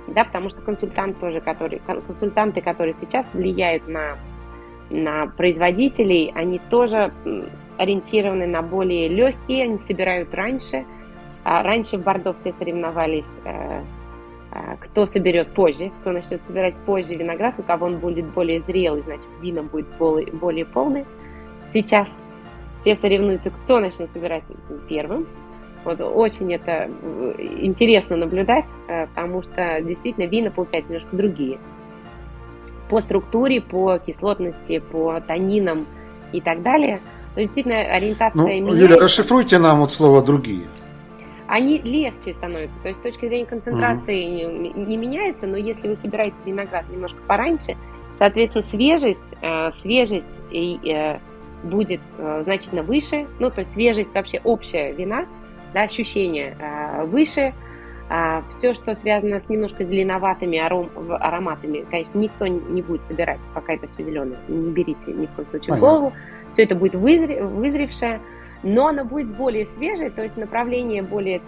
да, 0.08 0.24
потому 0.24 0.50
что 0.50 0.62
консультант 0.62 1.20
тоже, 1.20 1.42
который, 1.42 1.80
консультанты, 1.80 2.62
которые 2.62 2.94
сейчас 2.94 3.32
влияют 3.34 3.88
на, 3.88 4.18
на 4.90 5.28
производителей, 5.28 6.32
они 6.36 6.60
тоже 6.70 7.12
ориентированы 7.78 8.48
на 8.48 8.62
более 8.62 9.08
легкие, 9.08 9.64
они 9.64 9.80
собирают 9.80 10.34
раньше. 10.34 10.86
А 11.44 11.62
раньше 11.62 11.98
в 11.98 12.04
Бордо 12.04 12.34
все 12.34 12.54
соревновались 12.54 13.40
э, 13.44 13.50
а, 13.50 13.84
кто 14.80 15.06
соберет 15.06 15.50
позже, 15.50 15.92
кто 16.02 16.12
начнет 16.12 16.44
собирать 16.44 16.76
позже 16.86 17.16
виноград, 17.16 17.56
у 17.58 17.64
кого 17.64 17.88
он 17.88 17.98
будет 17.98 18.26
более 18.28 18.62
зрелый, 18.62 19.02
значит, 19.02 19.30
вино 19.42 19.64
будет 19.64 19.88
более, 19.98 20.32
более 20.32 20.66
полное. 20.66 21.06
Сейчас 21.74 22.10
все 22.78 22.96
соревнуются, 22.96 23.50
кто 23.50 23.80
начнет 23.80 24.12
собирать 24.12 24.44
первым. 24.88 25.28
Вот 25.84 26.00
очень 26.02 26.52
это 26.54 26.90
э, 26.90 27.34
интересно 27.62 28.16
наблюдать, 28.16 28.72
э, 28.88 29.08
потому 29.08 29.44
что 29.44 29.82
действительно 29.82 30.26
вина 30.26 30.52
получаются 30.52 30.92
немножко 30.92 31.16
другие. 31.16 31.60
По 32.90 33.02
структуре, 33.02 33.62
по 33.62 34.00
кислотности, 34.00 34.80
по 34.80 35.20
танинам 35.22 35.86
и 36.32 36.42
так 36.42 36.64
далее. 36.64 37.02
То 37.36 37.42
есть 37.42 37.54
действительно 37.54 37.82
ориентация 37.94 38.42
ну, 38.42 38.48
меняется. 38.48 38.78
Юля, 38.78 38.98
расшифруйте 38.98 39.60
нам 39.60 39.82
вот 39.82 39.92
слово 39.92 40.24
«другие» 40.24 40.66
они 41.56 41.80
легче 41.80 42.34
становятся. 42.34 42.78
То 42.82 42.90
есть 42.90 43.00
с 43.00 43.04
точки 43.04 43.28
зрения 43.28 43.46
концентрации 43.46 44.26
mm-hmm. 44.26 44.74
не, 44.76 44.86
не 44.86 44.98
меняется, 44.98 45.48
но 45.48 45.56
если 45.56 45.88
вы 45.88 45.96
собираете 45.96 46.36
виноград 46.46 46.90
немножко 46.90 47.18
пораньше, 47.28 47.78
соответственно, 48.16 48.64
свежесть, 48.66 49.36
э, 49.42 49.72
свежесть 49.72 50.42
и, 50.52 50.78
э, 50.84 51.20
будет 51.64 52.02
э, 52.18 52.42
значительно 52.44 52.84
выше. 52.84 53.26
Ну, 53.40 53.50
то 53.50 53.60
есть 53.60 53.72
свежесть 53.72 54.14
вообще 54.14 54.42
общая 54.44 54.92
вина, 54.92 55.28
да, 55.74 55.84
ощущение 55.84 56.58
э, 56.60 57.06
выше. 57.06 57.54
А 58.10 58.44
все, 58.50 58.74
что 58.74 58.94
связано 58.94 59.40
с 59.40 59.48
немножко 59.48 59.84
зеленоватыми 59.86 60.60
аром, 60.60 60.92
ароматами, 61.10 61.86
конечно, 61.90 62.20
никто 62.20 62.46
не 62.46 62.84
будет 62.84 63.04
собирать, 63.04 63.40
пока 63.54 63.74
это 63.74 63.88
все 63.88 64.04
зеленое. 64.04 64.38
Не 64.50 64.72
берите 64.72 65.08
ни 65.08 65.26
в 65.26 65.32
коем 65.32 65.48
случае 65.50 65.78
в 65.78 65.80
голову. 65.80 66.14
Все 66.52 66.64
это 66.64 66.76
будет 66.76 66.96
вызре, 66.96 67.44
вызревшее 67.44 68.20
но 68.66 68.88
она 68.88 69.06
будет 69.06 69.28
более 69.28 69.66
свежей, 69.66 70.10
то 70.10 70.24
есть 70.24 70.36
направление 70.36 71.04
более 71.04 71.42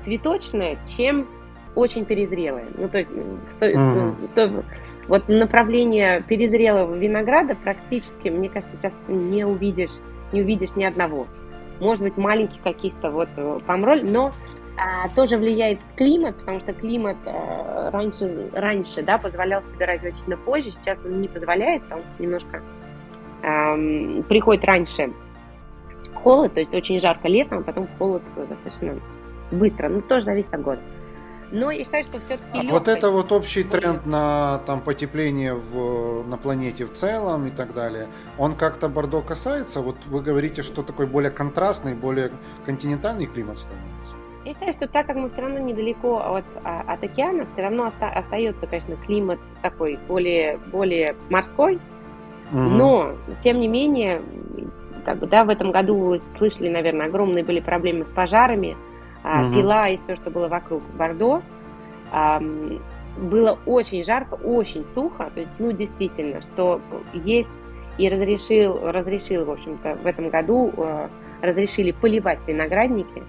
цветочное, 0.00 0.78
чем 0.96 1.28
очень 1.74 2.06
перезрелое. 2.06 2.66
Ну, 2.76 2.88
то 2.88 2.98
есть 2.98 3.10
mm-hmm. 3.10 4.28
то, 4.34 4.64
вот 5.06 5.28
направление 5.28 6.22
перезрелого 6.22 6.94
винограда 6.94 7.54
практически, 7.62 8.30
мне 8.30 8.48
кажется, 8.48 8.76
сейчас 8.76 8.94
не 9.08 9.44
увидишь, 9.44 9.90
не 10.32 10.40
увидишь 10.40 10.74
ни 10.74 10.84
одного. 10.84 11.26
Может 11.80 12.02
быть, 12.02 12.16
маленьких 12.16 12.62
каких-то 12.62 13.10
вот 13.10 13.28
э, 13.36 13.60
помроль, 13.66 14.04
но 14.08 14.32
а, 14.78 15.08
тоже 15.14 15.36
влияет 15.36 15.80
климат, 15.96 16.36
потому 16.38 16.60
что 16.60 16.72
климат 16.72 17.16
а, 17.26 17.90
раньше, 17.90 18.48
раньше 18.54 19.02
да, 19.02 19.18
позволял 19.18 19.62
собирать 19.70 20.00
значительно 20.00 20.36
позже, 20.38 20.70
сейчас 20.70 21.00
он 21.04 21.20
не 21.20 21.28
позволяет, 21.28 21.82
потому 21.82 22.02
что 22.02 22.22
немножко 22.22 22.62
а, 23.42 23.76
приходит 24.28 24.64
раньше 24.64 25.12
холод, 26.24 26.54
то 26.54 26.60
есть 26.60 26.74
очень 26.74 26.98
жарко 26.98 27.28
летом, 27.28 27.58
а 27.58 27.62
потом 27.62 27.86
холод 27.98 28.22
достаточно 28.48 28.98
быстро. 29.52 29.88
Ну, 29.88 30.00
тоже 30.00 30.24
зависит 30.24 30.52
от 30.52 30.62
года. 30.62 30.80
Но 31.52 31.70
я 31.70 31.84
считаю, 31.84 32.02
что 32.02 32.18
все-таки 32.18 32.58
а 32.58 32.62
легкость... 32.62 32.72
вот 32.72 32.88
это 32.88 33.10
вот 33.10 33.30
общий 33.30 33.62
тренд 33.62 34.06
на 34.06 34.58
там 34.66 34.80
потепление 34.80 35.54
в, 35.54 36.26
на 36.26 36.36
планете 36.36 36.86
в 36.86 36.94
целом 36.94 37.46
и 37.46 37.50
так 37.50 37.74
далее, 37.74 38.08
он 38.38 38.56
как-то 38.56 38.88
Бордо 38.88 39.20
касается? 39.20 39.80
Вот 39.80 39.96
вы 40.06 40.20
говорите, 40.20 40.62
что 40.62 40.82
такой 40.82 41.06
более 41.06 41.30
контрастный, 41.30 41.94
более 41.94 42.32
континентальный 42.64 43.26
климат 43.26 43.58
становится? 43.58 44.14
Я 44.44 44.52
считаю, 44.52 44.72
что 44.72 44.88
так 44.88 45.06
как 45.06 45.16
мы 45.16 45.28
все 45.28 45.42
равно 45.42 45.58
недалеко 45.58 46.18
от, 46.18 46.44
а, 46.64 46.80
от 46.86 47.04
океана, 47.04 47.46
все 47.46 47.62
равно 47.62 47.86
оста- 47.86 48.10
остается, 48.10 48.66
конечно, 48.66 48.96
климат 48.96 49.38
такой 49.62 49.98
более, 50.08 50.58
более 50.72 51.14
морской, 51.30 51.76
угу. 52.50 52.58
но, 52.58 53.12
тем 53.42 53.60
не 53.60 53.68
менее, 53.68 54.20
как 55.04 55.18
бы, 55.18 55.26
да, 55.26 55.44
в 55.44 55.48
этом 55.48 55.70
году 55.70 55.96
вы 55.96 56.20
слышали, 56.36 56.68
наверное, 56.68 57.06
огромные 57.06 57.44
были 57.44 57.60
проблемы 57.60 58.04
с 58.06 58.10
пожарами, 58.10 58.76
угу. 59.22 59.54
пила 59.54 59.88
и 59.88 59.98
все, 59.98 60.16
что 60.16 60.30
было 60.30 60.48
вокруг 60.48 60.82
Бордо. 60.96 61.42
Было 63.16 63.58
очень 63.64 64.02
жарко, 64.02 64.34
очень 64.34 64.84
сухо, 64.92 65.30
то 65.32 65.40
есть, 65.40 65.52
ну, 65.60 65.70
действительно, 65.70 66.42
что 66.42 66.80
есть 67.12 67.62
и 67.96 68.08
разрешил, 68.08 68.80
разрешил, 68.90 69.44
в 69.44 69.50
общем-то, 69.52 69.98
в 70.02 70.06
этом 70.06 70.30
году 70.30 70.72
э, 70.76 71.08
разрешили 71.40 71.92
поливать 71.92 72.46
виноградники 72.46 73.22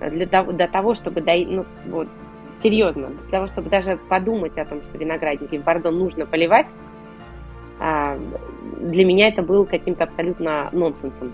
для 0.00 0.26
того, 0.26 0.52
для 0.52 0.68
того 0.68 0.94
чтобы, 0.94 1.22
ну, 1.46 1.64
вот, 1.86 2.08
серьезно, 2.56 3.08
для 3.08 3.30
того, 3.30 3.46
чтобы 3.46 3.70
даже 3.70 3.98
подумать 4.08 4.58
о 4.58 4.64
том, 4.64 4.82
что 4.82 4.98
виноградники 4.98 5.56
в 5.56 5.64
Бордо 5.64 5.90
нужно 5.90 6.26
поливать, 6.26 6.68
для 7.78 9.04
меня 9.04 9.28
это 9.28 9.42
было 9.42 9.64
каким-то 9.64 10.04
абсолютно 10.04 10.68
нонсенсом. 10.72 11.32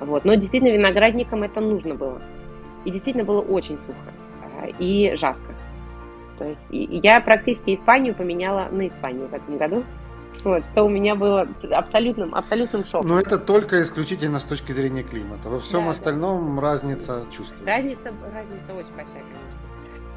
Вот. 0.00 0.24
Но 0.24 0.34
действительно 0.34 0.72
виноградникам 0.72 1.42
это 1.42 1.60
нужно 1.60 1.94
было. 1.94 2.20
И 2.84 2.90
действительно 2.90 3.24
было 3.24 3.40
очень 3.40 3.78
сухо 3.78 3.94
а, 4.60 4.66
и 4.78 5.14
жарко. 5.16 5.54
То 6.38 6.44
есть 6.44 6.62
я 6.70 7.20
практически 7.20 7.74
Испанию 7.74 8.14
поменяла 8.14 8.68
на 8.70 8.88
Испанию 8.88 9.28
в 9.28 9.34
этом 9.34 9.56
году. 9.58 9.84
Вот, 10.44 10.64
что 10.64 10.84
у 10.84 10.88
меня 10.88 11.14
было 11.14 11.46
абсолютным, 11.70 12.34
абсолютным 12.34 12.84
шоком. 12.84 13.08
Но 13.08 13.20
это 13.20 13.38
только 13.38 13.80
исключительно 13.80 14.40
с 14.40 14.44
точки 14.44 14.72
зрения 14.72 15.02
климата. 15.02 15.48
Во 15.48 15.60
всем 15.60 15.84
да, 15.84 15.90
остальном 15.90 16.56
да. 16.56 16.62
разница 16.62 17.22
чувствуется. 17.30 17.64
Разница, 17.64 18.12
разница 18.34 18.72
очень 18.74 18.96
большая, 18.96 19.22
конечно. 19.22 19.60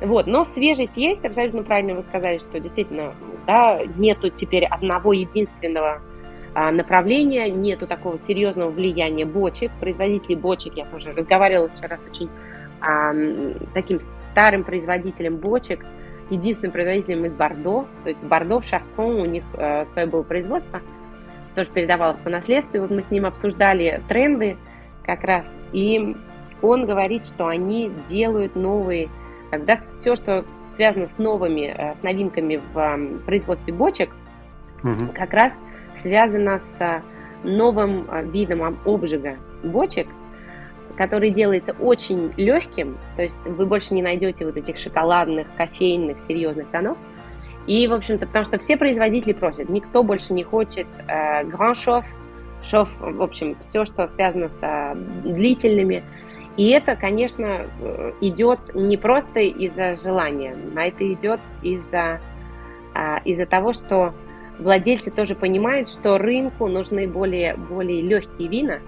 Вот, 0.01 0.27
но 0.27 0.43
свежесть 0.43 0.97
есть, 0.97 1.23
абсолютно 1.25 1.63
правильно 1.63 1.95
вы 1.95 2.01
сказали, 2.01 2.37
что 2.37 2.59
действительно, 2.59 3.13
да, 3.47 3.79
нету 3.95 4.29
теперь 4.29 4.65
одного 4.65 5.13
единственного 5.13 6.01
а, 6.53 6.71
направления, 6.71 7.49
нету 7.49 7.87
такого 7.87 8.17
серьезного 8.19 8.71
влияния 8.71 9.25
бочек, 9.25 9.71
производителей 9.79 10.35
бочек. 10.35 10.73
Я 10.75 10.85
тоже 10.85 11.13
разговаривала 11.13 11.69
вчера 11.69 11.97
с 11.97 12.05
очень 12.05 12.29
а, 12.81 13.13
таким 13.73 13.99
старым 14.23 14.63
производителем 14.63 15.37
бочек, 15.37 15.85
единственным 16.29 16.71
производителем 16.71 17.25
из 17.25 17.33
Бордо. 17.33 17.85
То 18.03 18.09
есть 18.09 18.21
Бордо, 18.21 18.59
в 18.59 18.65
Шартон, 18.65 19.21
у 19.21 19.25
них 19.25 19.43
а, 19.53 19.85
свое 19.91 20.07
было 20.07 20.23
производство, 20.23 20.81
тоже 21.55 21.69
передавалось 21.71 22.19
по 22.19 22.29
наследству. 22.29 22.77
И 22.77 22.79
вот 22.79 22.91
мы 22.91 23.01
с 23.01 23.11
ним 23.11 23.25
обсуждали 23.25 24.01
тренды 24.09 24.57
как 25.03 25.23
раз, 25.23 25.57
и 25.71 26.15
он 26.61 26.85
говорит, 26.85 27.25
что 27.25 27.47
они 27.47 27.91
делают 28.07 28.55
новые 28.55 29.09
когда 29.51 29.77
все, 29.77 30.15
что 30.15 30.45
связано 30.67 31.07
с 31.07 31.17
новыми, 31.17 31.73
э, 31.75 31.95
с 31.95 32.03
новинками 32.03 32.61
в 32.73 33.25
производстве 33.25 33.73
бочек, 33.73 34.09
угу. 34.83 35.11
как 35.13 35.33
раз 35.33 35.59
связано 35.95 36.59
с 36.59 37.01
новым 37.43 38.07
э, 38.09 38.23
видом 38.23 38.77
обжига 38.85 39.37
бочек, 39.63 40.07
который 40.97 41.29
делается 41.31 41.73
очень 41.73 42.33
легким, 42.37 42.97
то 43.15 43.23
есть 43.23 43.39
вы 43.45 43.65
больше 43.65 43.93
не 43.93 44.01
найдете 44.01 44.45
вот 44.45 44.57
этих 44.57 44.77
шоколадных, 44.77 45.47
кофейных, 45.57 46.17
серьезных 46.27 46.67
тонов. 46.69 46.97
И, 47.67 47.87
в 47.87 47.93
общем-то, 47.93 48.27
потому 48.27 48.45
что 48.45 48.59
все 48.59 48.77
производители 48.77 49.33
просят, 49.33 49.69
никто 49.69 50.03
больше 50.03 50.33
не 50.33 50.43
хочет 50.43 50.87
э, 51.07 51.43
гран-шов, 51.45 52.05
шов, 52.63 52.89
в 52.99 53.21
общем, 53.21 53.55
все, 53.59 53.85
что 53.85 54.07
связано 54.07 54.49
с 54.49 54.59
э, 54.61 54.95
длительными 55.23 56.03
и 56.57 56.69
это, 56.69 56.95
конечно, 56.95 57.67
э, 57.81 58.13
идет 58.21 58.59
не 58.73 58.95
просто 58.97 59.41
из-за 59.41 59.95
желания, 59.95 60.55
а 60.75 60.85
это 60.85 61.11
идет 61.11 61.39
из-за 61.61 62.21
а, 62.93 63.19
из 63.25 63.45
того, 63.47 63.73
что 63.73 64.13
владельцы 64.57 65.11
тоже 65.11 65.35
понимают, 65.35 65.89
что 65.89 66.17
рынку 66.17 66.67
нужны 66.67 67.09
более, 67.09 67.55
более 67.55 68.01
легкие 68.01 68.47
вина. 68.47 68.79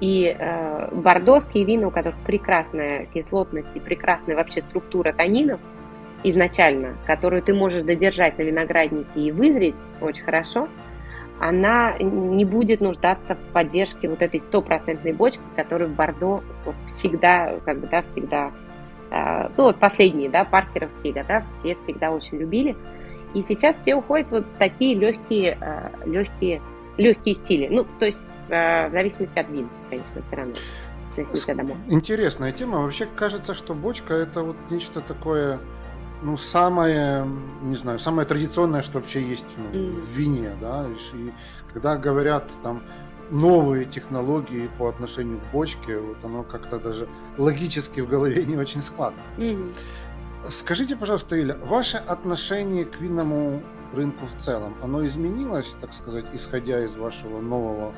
И 0.00 0.36
э, 0.38 0.88
бордоские 0.92 1.64
вина, 1.64 1.88
у 1.88 1.90
которых 1.90 2.18
прекрасная 2.26 3.06
кислотность 3.06 3.70
и 3.74 3.80
прекрасная 3.80 4.36
вообще 4.36 4.60
структура 4.60 5.14
танинов 5.14 5.60
изначально, 6.24 6.96
которую 7.06 7.40
ты 7.40 7.54
можешь 7.54 7.84
додержать 7.84 8.36
на 8.36 8.42
винограднике 8.42 9.08
и 9.18 9.32
вызреть 9.32 9.78
очень 10.02 10.24
хорошо– 10.24 10.68
она 11.40 11.96
не 11.98 12.44
будет 12.44 12.80
нуждаться 12.80 13.34
в 13.34 13.52
поддержке 13.52 14.08
вот 14.08 14.22
этой 14.22 14.40
стопроцентной 14.40 15.12
бочки, 15.12 15.42
которую 15.54 15.90
в 15.90 15.94
Бордо 15.94 16.42
всегда, 16.86 17.58
как 17.64 17.80
бы, 17.80 17.86
да, 17.88 18.02
всегда, 18.02 18.52
э, 19.10 19.48
ну, 19.56 19.64
вот 19.64 19.78
последние, 19.78 20.30
да, 20.30 20.44
паркеровские 20.44 21.12
года 21.12 21.44
все 21.48 21.74
всегда 21.76 22.10
очень 22.10 22.38
любили. 22.38 22.76
И 23.34 23.42
сейчас 23.42 23.78
все 23.78 23.94
уходят 23.94 24.30
вот 24.30 24.46
в 24.46 24.58
такие 24.58 24.94
легкие, 24.94 25.58
э, 25.60 25.90
легкие, 26.06 26.62
легкие 26.96 27.34
стили. 27.36 27.68
Ну, 27.68 27.86
то 27.98 28.06
есть 28.06 28.32
э, 28.48 28.88
в 28.88 28.92
зависимости 28.92 29.38
от 29.38 29.50
вин, 29.50 29.68
конечно, 29.90 30.22
все 30.22 30.36
равно. 30.36 30.54
Интересная 31.88 32.52
тема. 32.52 32.82
Вообще 32.82 33.06
кажется, 33.06 33.54
что 33.54 33.74
бочка 33.74 34.14
это 34.14 34.42
вот 34.42 34.56
нечто 34.70 35.00
такое 35.00 35.58
ну, 36.22 36.36
самое, 36.36 37.26
не 37.62 37.74
знаю, 37.74 37.98
самое 37.98 38.26
традиционное, 38.26 38.82
что 38.82 38.98
вообще 38.98 39.22
есть 39.22 39.46
ну, 39.56 39.78
mm. 39.78 40.00
в 40.00 40.08
вине, 40.10 40.56
да, 40.60 40.86
и 41.14 41.32
когда 41.72 41.96
говорят 41.96 42.50
там 42.62 42.82
новые 43.30 43.84
технологии 43.84 44.70
по 44.78 44.88
отношению 44.88 45.40
к 45.40 45.52
бочке, 45.52 45.98
вот 45.98 46.24
оно 46.24 46.42
как-то 46.42 46.78
даже 46.78 47.08
логически 47.38 48.00
в 48.00 48.08
голове 48.08 48.44
не 48.46 48.56
очень 48.56 48.80
складывается. 48.80 49.52
Mm. 49.52 49.74
Скажите, 50.48 50.96
пожалуйста, 50.96 51.40
Иля, 51.40 51.56
ваше 51.56 51.96
отношение 51.96 52.84
к 52.84 53.00
винному 53.00 53.62
рынку 53.92 54.26
в 54.26 54.40
целом, 54.40 54.74
оно 54.82 55.04
изменилось, 55.04 55.74
так 55.80 55.92
сказать, 55.92 56.26
исходя 56.32 56.84
из 56.84 56.94
вашего 56.94 57.40
нового, 57.40 57.92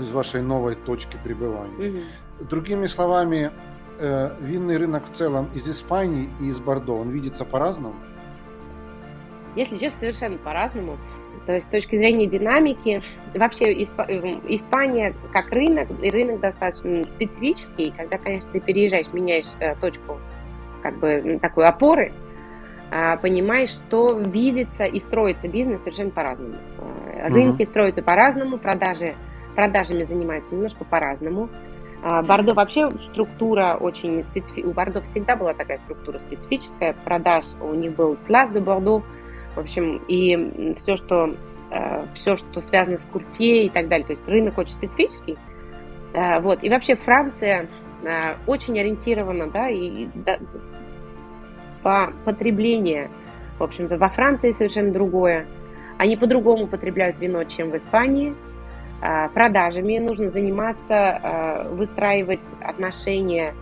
из 0.00 0.10
вашей 0.10 0.42
новой 0.42 0.74
точки 0.74 1.18
пребывания? 1.22 1.76
Mm-hmm. 1.76 2.48
Другими 2.48 2.86
словами, 2.86 3.52
э, 3.98 4.30
винный 4.40 4.76
рынок 4.76 5.04
в 5.06 5.10
целом 5.10 5.48
из 5.54 5.68
Испании 5.68 6.28
и 6.40 6.46
из 6.46 6.58
Бордо, 6.58 6.94
он 6.94 7.10
видится 7.10 7.44
по-разному? 7.44 7.94
Если 9.56 9.76
честно, 9.76 10.00
совершенно 10.00 10.38
по-разному. 10.38 10.98
То 11.46 11.52
есть 11.52 11.66
с 11.66 11.70
точки 11.70 11.96
зрения 11.96 12.26
динамики, 12.26 13.02
вообще 13.34 13.82
Исп... 13.82 14.00
Э, 14.00 14.40
Испания 14.48 15.14
как 15.32 15.50
рынок, 15.50 15.88
и 16.02 16.10
рынок 16.10 16.40
достаточно 16.40 17.04
специфический, 17.04 17.92
когда, 17.96 18.18
конечно, 18.18 18.50
ты 18.50 18.60
переезжаешь, 18.60 19.12
меняешь 19.12 19.46
э, 19.60 19.74
точку 19.76 20.18
как 20.82 20.98
бы 20.98 21.38
такой 21.40 21.66
опоры, 21.66 22.12
э, 22.90 23.16
понимаешь, 23.18 23.70
что 23.70 24.18
видится 24.18 24.84
и 24.84 25.00
строится 25.00 25.48
бизнес 25.48 25.82
совершенно 25.82 26.10
по-разному. 26.10 26.54
Э, 26.78 27.28
рынки 27.28 27.62
угу. 27.62 27.70
строятся 27.70 28.02
по-разному, 28.02 28.58
продажи, 28.58 29.14
продажами 29.54 30.04
занимаются 30.04 30.54
немножко 30.54 30.84
по-разному. 30.84 31.48
А, 32.06 32.22
Бордо 32.22 32.52
вообще 32.52 32.90
структура 33.12 33.78
очень 33.80 34.22
специфическая. 34.24 34.70
У 34.70 34.74
Бордо 34.74 35.00
всегда 35.00 35.36
была 35.36 35.54
такая 35.54 35.78
структура 35.78 36.18
специфическая. 36.18 36.94
Продаж 37.02 37.46
у 37.62 37.72
них 37.72 37.96
был 37.96 38.18
класс 38.26 38.50
до 38.50 38.60
Бордо. 38.60 39.02
В 39.56 39.60
общем, 39.60 40.02
и 40.06 40.74
все, 40.76 40.96
что 40.96 41.34
э, 41.70 42.04
все, 42.14 42.36
что 42.36 42.60
связано 42.60 42.98
с 42.98 43.06
куртье 43.06 43.64
и 43.64 43.68
так 43.70 43.88
далее. 43.88 44.06
То 44.06 44.12
есть 44.12 44.28
рынок 44.28 44.58
очень 44.58 44.74
специфический. 44.74 45.38
Э, 46.12 46.40
вот. 46.42 46.62
И 46.62 46.68
вообще 46.68 46.96
Франция 46.96 47.68
э, 48.02 48.34
очень 48.46 48.78
ориентирована, 48.78 49.48
да, 49.48 49.70
и 49.70 50.06
да, 50.14 50.36
по 51.82 52.12
потреблению. 52.26 53.08
В 53.58 53.62
общем-то, 53.62 53.96
во 53.96 54.10
Франции 54.10 54.50
совершенно 54.50 54.92
другое. 54.92 55.46
Они 55.96 56.18
по-другому 56.18 56.66
потребляют 56.66 57.18
вино, 57.18 57.44
чем 57.44 57.70
в 57.70 57.76
Испании. 57.78 58.34
А, 59.06 59.28
продажами, 59.28 59.98
нужно 59.98 60.30
заниматься, 60.30 60.80
а, 60.88 61.68
выстраивать 61.68 62.46
отношения 62.62 63.54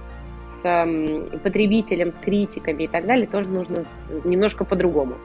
с 0.63 1.39
потребителем, 1.43 2.13
с 2.13 2.15
критиками 2.15 2.85
и 2.85 2.87
так 2.87 3.07
далее, 3.07 3.27
тоже 3.27 3.49
нужно 3.49 3.85
немножко 4.23 4.65
по-другому. 4.65 5.17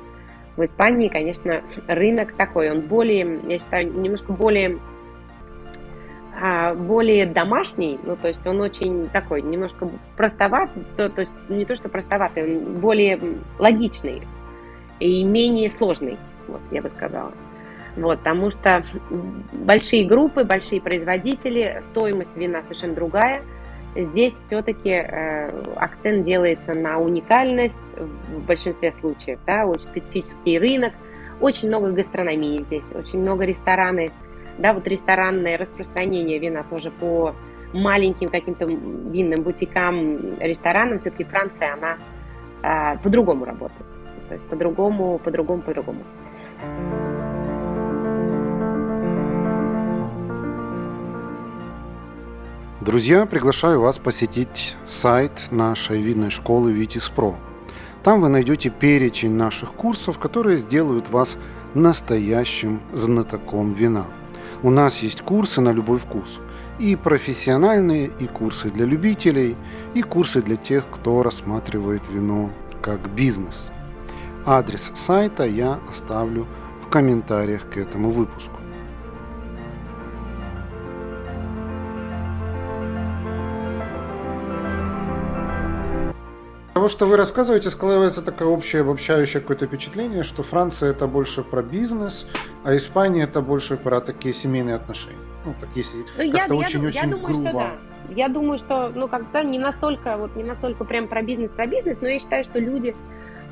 В 0.56 0.66
Испании, 0.66 1.08
конечно, 1.08 1.62
рынок 1.86 2.34
такой, 2.34 2.72
он 2.72 2.82
более, 2.82 3.42
я 3.48 3.60
считаю, 3.60 3.94
немножко 3.94 4.34
более 4.34 4.80
а, 6.42 6.74
более 6.74 7.28
домашний, 7.28 8.00
ну, 8.04 8.16
то 8.16 8.28
есть 8.28 8.46
он 8.48 8.60
очень 8.60 9.10
такой, 9.10 9.44
немножко 9.44 9.88
простоват, 10.16 10.72
то, 10.96 11.12
то 11.12 11.22
есть 11.22 11.36
не 11.48 11.66
то, 11.66 11.76
что 11.76 11.90
простоватый, 11.90 12.58
он 12.58 12.80
более 12.80 13.20
логичный 13.60 14.24
и 15.00 15.24
менее 15.24 15.70
сложный, 15.70 16.18
вот, 16.48 16.62
я 16.72 16.82
бы 16.82 16.90
сказала. 16.90 17.34
Вот, 17.98 18.20
потому 18.20 18.52
что 18.52 18.84
большие 19.52 20.08
группы, 20.08 20.44
большие 20.44 20.80
производители, 20.80 21.80
стоимость 21.82 22.36
вина 22.38 22.62
совершенно 22.62 22.94
другая. 22.94 23.42
Здесь 23.96 24.34
все-таки 24.34 24.92
э, 24.92 25.64
акцент 25.76 26.24
делается 26.24 26.76
на 26.76 27.00
уникальность 27.00 27.92
в 27.98 28.46
большинстве 28.46 28.94
случаев, 28.94 29.40
да, 29.48 29.66
очень 29.66 29.88
специфический 29.88 30.60
рынок, 30.60 30.94
очень 31.42 31.70
много 31.70 31.92
гастрономии 31.92 32.60
здесь, 32.60 32.92
очень 32.94 33.20
много 33.20 33.46
рестораны, 33.46 34.12
да, 34.60 34.74
вот 34.74 34.88
ресторанное 34.88 35.58
распространение 35.58 36.38
вина 36.38 36.64
тоже 36.70 36.92
по 36.92 37.34
маленьким 37.74 38.30
каким-то 38.30 38.66
винным 38.66 39.42
бутикам, 39.42 40.38
ресторанам, 40.40 41.00
все-таки 41.00 41.24
Франция, 41.24 41.74
она 41.74 41.98
э, 42.94 43.00
по-другому 43.00 43.46
работает, 43.46 43.88
то 44.28 44.36
есть 44.36 44.46
по-другому, 44.46 45.18
по-другому, 45.18 45.64
по-другому. 45.64 46.04
Друзья, 52.88 53.26
приглашаю 53.26 53.82
вас 53.82 54.00
посетить 54.00 54.78
сайт 54.88 55.52
нашей 55.52 56.02
винной 56.02 56.30
школы 56.30 56.72
Витис 56.72 57.10
Про. 57.10 57.36
Там 58.02 58.22
вы 58.22 58.30
найдете 58.30 58.70
перечень 58.70 59.34
наших 59.34 59.74
курсов, 59.74 60.18
которые 60.18 60.58
сделают 60.58 61.10
вас 61.10 61.36
настоящим 61.74 62.80
знатоком 62.94 63.74
вина. 63.74 64.08
У 64.64 64.70
нас 64.70 65.00
есть 65.00 65.22
курсы 65.22 65.60
на 65.60 65.74
любой 65.74 66.00
вкус. 66.00 66.40
И 66.80 66.96
профессиональные, 66.96 68.10
и 68.22 68.26
курсы 68.26 68.70
для 68.70 68.86
любителей, 68.86 69.58
и 69.94 70.02
курсы 70.02 70.42
для 70.42 70.56
тех, 70.56 70.86
кто 70.90 71.24
рассматривает 71.24 72.04
вино 72.10 72.52
как 72.82 73.14
бизнес. 73.14 73.70
Адрес 74.46 74.94
сайта 74.96 75.44
я 75.44 75.82
оставлю 75.90 76.48
в 76.82 76.88
комментариях 76.88 77.70
к 77.70 77.76
этому 77.76 78.12
выпуску. 78.12 78.57
Того, 86.78 86.90
что 86.90 87.08
вы 87.08 87.18
рассказываете, 87.18 87.72
складывается 87.72 88.22
такое 88.22 88.48
общее 88.50 88.84
обобщающее 88.84 89.42
какое-то 89.42 89.66
впечатление, 89.66 90.22
что 90.22 90.44
Франция 90.44 90.92
это 90.92 91.08
больше 91.08 91.42
про 91.42 91.64
бизнес, 91.64 92.28
а 92.64 92.76
Испания 92.76 93.24
это 93.24 93.42
больше 93.42 93.78
про 93.78 94.00
такие 94.00 94.32
семейные 94.32 94.76
отношения. 94.76 95.18
Ну, 95.44 95.56
так 95.60 95.70
если 95.74 96.06
ну, 96.16 96.32
как-то 96.32 96.54
очень-очень 96.54 97.20
грубо. 97.20 97.50
Что 97.50 97.52
да. 97.52 97.72
Я 98.16 98.30
думаю, 98.30 98.60
что, 98.60 98.92
ну, 98.94 99.08
как-то 99.08 99.44
не 99.44 99.58
настолько, 99.58 100.18
вот 100.18 100.36
не 100.36 100.44
настолько 100.44 100.84
прям 100.84 101.08
про 101.08 101.24
бизнес, 101.24 101.50
про 101.50 101.66
бизнес, 101.66 102.00
но 102.00 102.10
я 102.10 102.20
считаю, 102.20 102.44
что 102.44 102.60
люди, 102.60 102.96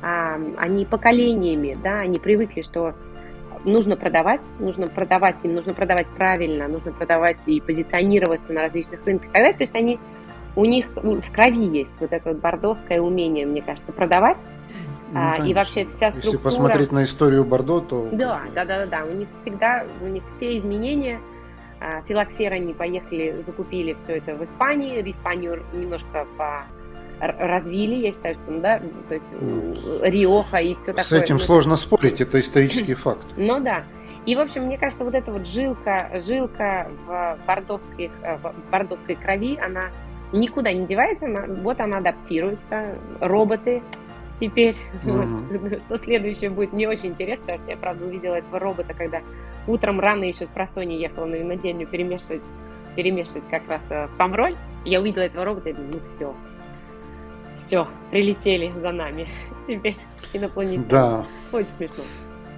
а, 0.02 0.38
они 0.58 0.84
поколениями, 0.84 1.76
да, 1.82 1.98
они 1.98 2.20
привыкли, 2.20 2.62
что 2.62 2.94
нужно 3.64 3.96
продавать, 3.96 4.42
нужно 4.60 4.86
продавать 4.86 5.44
им, 5.44 5.52
нужно 5.52 5.74
продавать 5.74 6.06
правильно, 6.16 6.68
нужно 6.68 6.92
продавать 6.92 7.42
и 7.46 7.60
позиционироваться 7.60 8.52
на 8.52 8.60
различных 8.60 9.04
рынках. 9.04 9.32
То 9.32 9.56
есть 9.58 9.74
они 9.74 9.98
у 10.56 10.64
них 10.64 10.86
в 10.96 11.32
крови 11.32 11.64
есть 11.78 11.92
вот 12.00 12.12
это 12.12 12.30
вот 12.30 12.38
бордоское 12.38 13.00
умение, 13.00 13.46
мне 13.46 13.62
кажется, 13.62 13.92
продавать. 13.92 14.38
Ну, 15.12 15.20
а, 15.20 15.46
и 15.46 15.54
вообще 15.54 15.86
вся 15.86 16.10
структура... 16.10 16.32
Если 16.32 16.36
посмотреть 16.38 16.92
на 16.92 17.04
историю 17.04 17.44
Бордо, 17.44 17.80
то... 17.80 18.08
Да, 18.10 18.42
да, 18.54 18.64
да, 18.64 18.84
да, 18.84 18.86
да. 18.86 19.04
У 19.04 19.14
них 19.14 19.28
всегда, 19.40 19.86
у 20.02 20.06
них 20.06 20.24
все 20.36 20.58
изменения. 20.58 21.20
А, 21.80 22.02
филоксеры 22.02 22.56
они 22.56 22.74
поехали, 22.74 23.42
закупили 23.46 23.94
все 23.94 24.16
это 24.16 24.34
в 24.34 24.44
Испании. 24.44 25.08
Испанию 25.08 25.62
немножко 25.72 26.26
по 26.36 26.64
развили, 27.18 27.94
я 27.94 28.12
считаю, 28.12 28.34
что, 28.34 28.50
ну, 28.50 28.60
да, 28.60 28.78
то 29.08 29.14
есть 29.14 29.26
Риоха 30.02 30.58
и 30.58 30.74
все 30.74 30.92
такое. 30.92 31.04
С 31.04 31.12
этим 31.12 31.36
ну, 31.36 31.40
сложно 31.40 31.76
спорить, 31.76 32.20
это 32.20 32.38
исторический 32.38 32.92
факт. 32.92 33.24
Ну 33.36 33.58
да. 33.60 33.84
И, 34.26 34.34
в 34.34 34.40
общем, 34.40 34.64
мне 34.64 34.76
кажется, 34.76 35.04
вот 35.04 35.14
эта 35.14 35.32
вот 35.32 35.46
жилка, 35.46 36.10
жилка 36.26 36.90
в 37.06 37.38
бордовской, 37.46 38.10
э, 38.22 38.36
в 38.36 38.70
бордовской 38.70 39.14
крови, 39.14 39.56
она 39.56 39.90
никуда 40.38 40.72
не 40.72 40.86
девается, 40.86 41.26
она, 41.26 41.44
вот 41.46 41.80
она 41.80 41.98
адаптируется, 41.98 42.96
роботы 43.20 43.82
теперь. 44.40 44.76
Mm-hmm. 45.04 45.58
Вот, 45.58 45.82
что 45.86 45.98
следующее 45.98 46.50
будет 46.50 46.72
мне 46.72 46.88
очень 46.88 47.10
интересно, 47.10 47.44
потому 47.46 47.62
что 47.62 47.70
я, 47.70 47.76
правда, 47.76 48.04
увидела 48.04 48.34
этого 48.36 48.58
робота, 48.58 48.94
когда 48.94 49.20
утром 49.66 50.00
рано 50.00 50.24
еще 50.24 50.46
с 50.46 50.48
просони 50.48 50.94
ехала 50.94 51.26
на 51.26 51.36
винодельню 51.36 51.86
перемешивать, 51.86 52.42
перемешивать 52.94 53.44
как 53.50 53.68
раз 53.68 53.86
э, 53.90 54.08
помроль. 54.18 54.56
Я 54.84 55.00
увидела 55.00 55.24
этого 55.24 55.44
робота 55.44 55.70
и 55.70 55.72
думаю, 55.72 55.94
ну 55.94 56.00
все, 56.04 56.34
все, 57.56 57.88
прилетели 58.10 58.72
за 58.80 58.92
нами. 58.92 59.28
Теперь 59.66 59.96
инопланетяне. 60.32 60.84
Да. 60.88 61.24
Очень 61.52 61.68
смешно. 61.76 62.04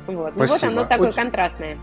Вот. 0.07 0.37
Ну 0.37 0.47
вот 0.47 0.63
оно 0.63 0.85
такое 0.85 1.09
очень... 1.09 1.17
контрастное. 1.23 1.79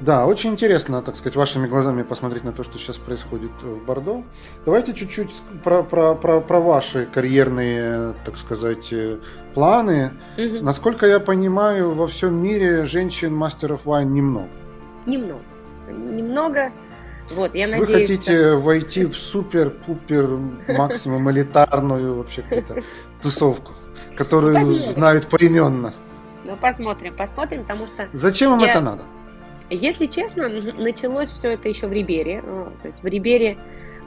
Да, 0.00 0.26
очень 0.26 0.50
интересно, 0.50 1.02
так 1.02 1.16
сказать, 1.16 1.34
вашими 1.34 1.66
глазами 1.66 2.02
посмотреть 2.02 2.44
на 2.44 2.52
то, 2.52 2.62
что 2.62 2.78
сейчас 2.78 2.96
происходит 2.98 3.50
в 3.62 3.84
Бордо. 3.84 4.22
Давайте 4.64 4.94
чуть-чуть 4.94 5.30
про, 5.64 5.82
про, 5.82 6.14
про, 6.14 6.40
про 6.40 6.60
ваши 6.60 7.06
карьерные, 7.06 8.14
так 8.24 8.38
сказать, 8.38 8.92
э, 8.92 9.18
планы. 9.54 10.12
Угу. 10.36 10.62
Насколько 10.62 11.06
я 11.06 11.18
понимаю, 11.18 11.94
во 11.94 12.06
всем 12.06 12.40
мире 12.40 12.84
женщин 12.84 13.34
мастеров 13.34 13.84
вайн 13.84 14.12
немного. 14.12 14.48
Немного. 15.06 15.42
Немного. 15.88 16.72
Вот, 17.30 17.54
я 17.54 17.66
Вы 17.66 17.78
надеюсь, 17.78 18.08
хотите 18.08 18.38
что... 18.38 18.58
войти 18.58 19.04
в 19.04 19.16
супер-пупер 19.16 20.28
максимум 20.68 21.30
элитарную 21.30 22.14
вообще 22.14 22.42
какую-то 22.42 22.82
тусовку, 23.20 23.72
которую 24.16 24.64
знают 24.86 25.26
поименно. 25.26 25.92
Ну, 26.44 26.56
посмотрим, 26.56 27.16
посмотрим, 27.16 27.62
потому 27.62 27.88
что... 27.88 28.08
Зачем 28.12 28.52
вам 28.52 28.62
это 28.62 28.80
надо? 28.80 29.02
Если 29.70 30.06
честно, 30.06 30.48
началось 30.48 31.30
все 31.30 31.50
это 31.50 31.68
еще 31.68 31.86
в 31.86 31.92
Рибере. 31.92 32.42
То 32.42 32.88
есть 32.88 33.02
в 33.02 33.06
Рибере 33.06 33.58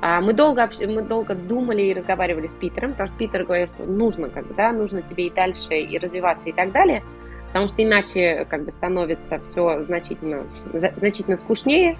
а, 0.01 0.19
мы 0.19 0.33
долго, 0.33 0.69
мы 0.87 1.03
долго 1.03 1.35
думали 1.35 1.83
и 1.83 1.93
разговаривали 1.93 2.47
с 2.47 2.55
Питером, 2.55 2.91
потому 2.91 3.07
что 3.07 3.17
Питер 3.17 3.43
говорил, 3.43 3.67
что 3.67 3.83
нужно, 3.83 4.29
как 4.29 4.47
бы, 4.47 4.55
да, 4.55 4.71
нужно 4.71 5.03
тебе 5.03 5.27
и 5.27 5.29
дальше 5.29 5.75
и 5.75 5.97
развиваться 5.99 6.49
и 6.49 6.51
так 6.51 6.71
далее, 6.71 7.03
потому 7.47 7.67
что 7.67 7.83
иначе 7.83 8.47
как 8.49 8.65
бы 8.65 8.71
становится 8.71 9.39
все 9.39 9.83
значительно, 9.83 10.47
значительно 10.73 11.37
скучнее. 11.37 11.97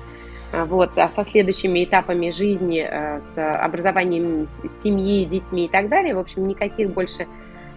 А, 0.51 0.65
вот, 0.65 0.97
а 0.97 1.09
со 1.09 1.23
следующими 1.23 1.83
этапами 1.83 2.31
жизни, 2.31 2.81
с 3.29 3.37
образованием 3.37 4.47
семьи, 4.47 5.25
детьми 5.25 5.65
и 5.65 5.69
так 5.69 5.87
далее, 5.87 6.15
в 6.15 6.19
общем, 6.19 6.47
никаких 6.47 6.89
больше 6.89 7.27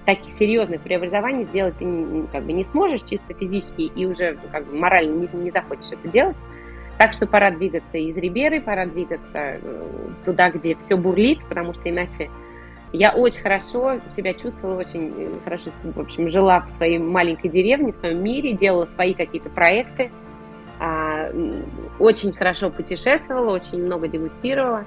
таких 0.04 0.32
серьезных 0.32 0.80
преобразований 0.82 1.44
сделать 1.44 1.76
ты 1.78 2.24
как 2.32 2.44
бы 2.44 2.52
не 2.52 2.64
сможешь 2.64 3.02
чисто 3.02 3.32
физически 3.34 3.82
и 3.82 4.06
уже 4.06 4.38
как 4.52 4.66
бы, 4.66 4.76
морально 4.76 5.14
не, 5.14 5.28
не 5.44 5.50
захочешь 5.50 5.92
это 5.92 6.08
делать. 6.08 6.36
Так 6.98 7.12
что 7.12 7.26
пора 7.26 7.50
двигаться 7.50 7.98
из 7.98 8.16
Риберы, 8.16 8.60
пора 8.60 8.86
двигаться 8.86 9.58
э, 9.60 9.88
туда, 10.24 10.50
где 10.50 10.76
все 10.76 10.96
бурлит, 10.96 11.40
потому 11.48 11.74
что 11.74 11.90
иначе 11.90 12.30
я 12.92 13.10
очень 13.10 13.40
хорошо 13.40 13.98
себя 14.14 14.34
чувствовала, 14.34 14.78
очень 14.78 15.12
э, 15.16 15.28
хорошо, 15.42 15.70
в 15.82 16.00
общем, 16.00 16.30
жила 16.30 16.60
в 16.60 16.70
своей 16.70 16.98
маленькой 16.98 17.48
деревне, 17.48 17.92
в 17.92 17.96
своем 17.96 18.22
мире, 18.22 18.52
делала 18.52 18.84
свои 18.84 19.14
какие-то 19.14 19.50
проекты, 19.50 20.12
а, 20.78 21.30
очень 21.98 22.32
хорошо 22.32 22.70
путешествовала, 22.70 23.54
очень 23.54 23.84
много 23.84 24.06
дегустировала. 24.06 24.84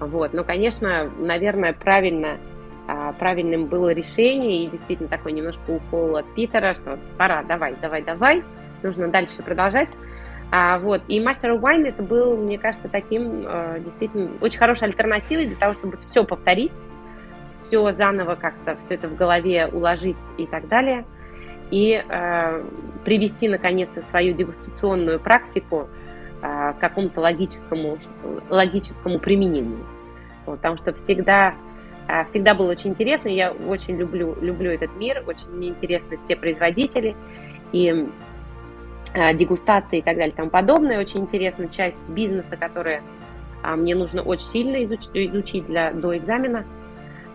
Вот. 0.00 0.32
Но, 0.32 0.44
конечно, 0.44 1.10
наверное, 1.18 1.72
правильно, 1.72 2.36
правильным 3.18 3.66
было 3.66 3.92
решение 3.92 4.64
и 4.64 4.70
действительно 4.70 5.08
такой 5.08 5.32
немножко 5.32 5.70
укол 5.70 6.16
от 6.16 6.34
Питера, 6.34 6.74
что 6.74 6.98
пора, 7.16 7.42
давай, 7.42 7.74
давай, 7.80 8.02
давай, 8.02 8.42
нужно 8.82 9.08
дальше 9.08 9.42
продолжать. 9.42 9.90
А, 10.50 10.78
вот. 10.78 11.02
И 11.08 11.20
of 11.20 11.60
Wine 11.60 11.86
это 11.86 12.02
был, 12.02 12.36
мне 12.36 12.58
кажется, 12.58 12.88
таким 12.88 13.44
э, 13.46 13.80
действительно 13.80 14.30
очень 14.40 14.58
хорошей 14.58 14.84
альтернативой 14.84 15.46
для 15.46 15.56
того, 15.56 15.74
чтобы 15.74 15.98
все 15.98 16.24
повторить, 16.24 16.72
все 17.50 17.92
заново 17.92 18.34
как-то, 18.34 18.76
все 18.76 18.94
это 18.94 19.08
в 19.08 19.16
голове 19.16 19.66
уложить 19.66 20.22
и 20.38 20.46
так 20.46 20.68
далее– 20.68 21.04
и 21.70 22.02
э, 22.06 22.64
привести, 23.04 23.48
наконец, 23.48 23.90
свою 24.06 24.34
дегустационную 24.34 25.20
практику 25.20 25.88
э, 26.42 26.72
к 26.72 26.78
какому-то 26.80 27.20
логическому, 27.20 27.98
логическому 28.48 29.18
применению. 29.18 29.84
Вот, 30.46 30.56
потому 30.56 30.78
что 30.78 30.92
всегда, 30.94 31.54
всегда 32.26 32.54
было 32.54 32.70
очень 32.70 32.90
интересно, 32.90 33.28
я 33.28 33.52
очень 33.52 33.96
люблю, 33.96 34.36
люблю 34.40 34.70
этот 34.70 34.94
мир, 34.96 35.22
очень 35.26 35.48
мне 35.50 35.68
интересны 35.68 36.16
все 36.16 36.36
производители, 36.36 37.16
и 37.72 38.08
э, 39.14 39.34
дегустации 39.34 39.98
и 39.98 40.02
так 40.02 40.16
далее 40.16 40.32
и 40.32 40.36
тому 40.36 40.50
подобное. 40.50 41.00
Очень 41.00 41.20
интересна 41.20 41.68
часть 41.68 42.00
бизнеса, 42.08 42.56
которая 42.56 43.02
э, 43.62 43.74
мне 43.76 43.94
нужно 43.94 44.22
очень 44.22 44.46
сильно 44.46 44.82
изучить, 44.84 45.10
изучить 45.14 45.66
для, 45.66 45.92
до 45.92 46.16
экзамена. 46.16 46.64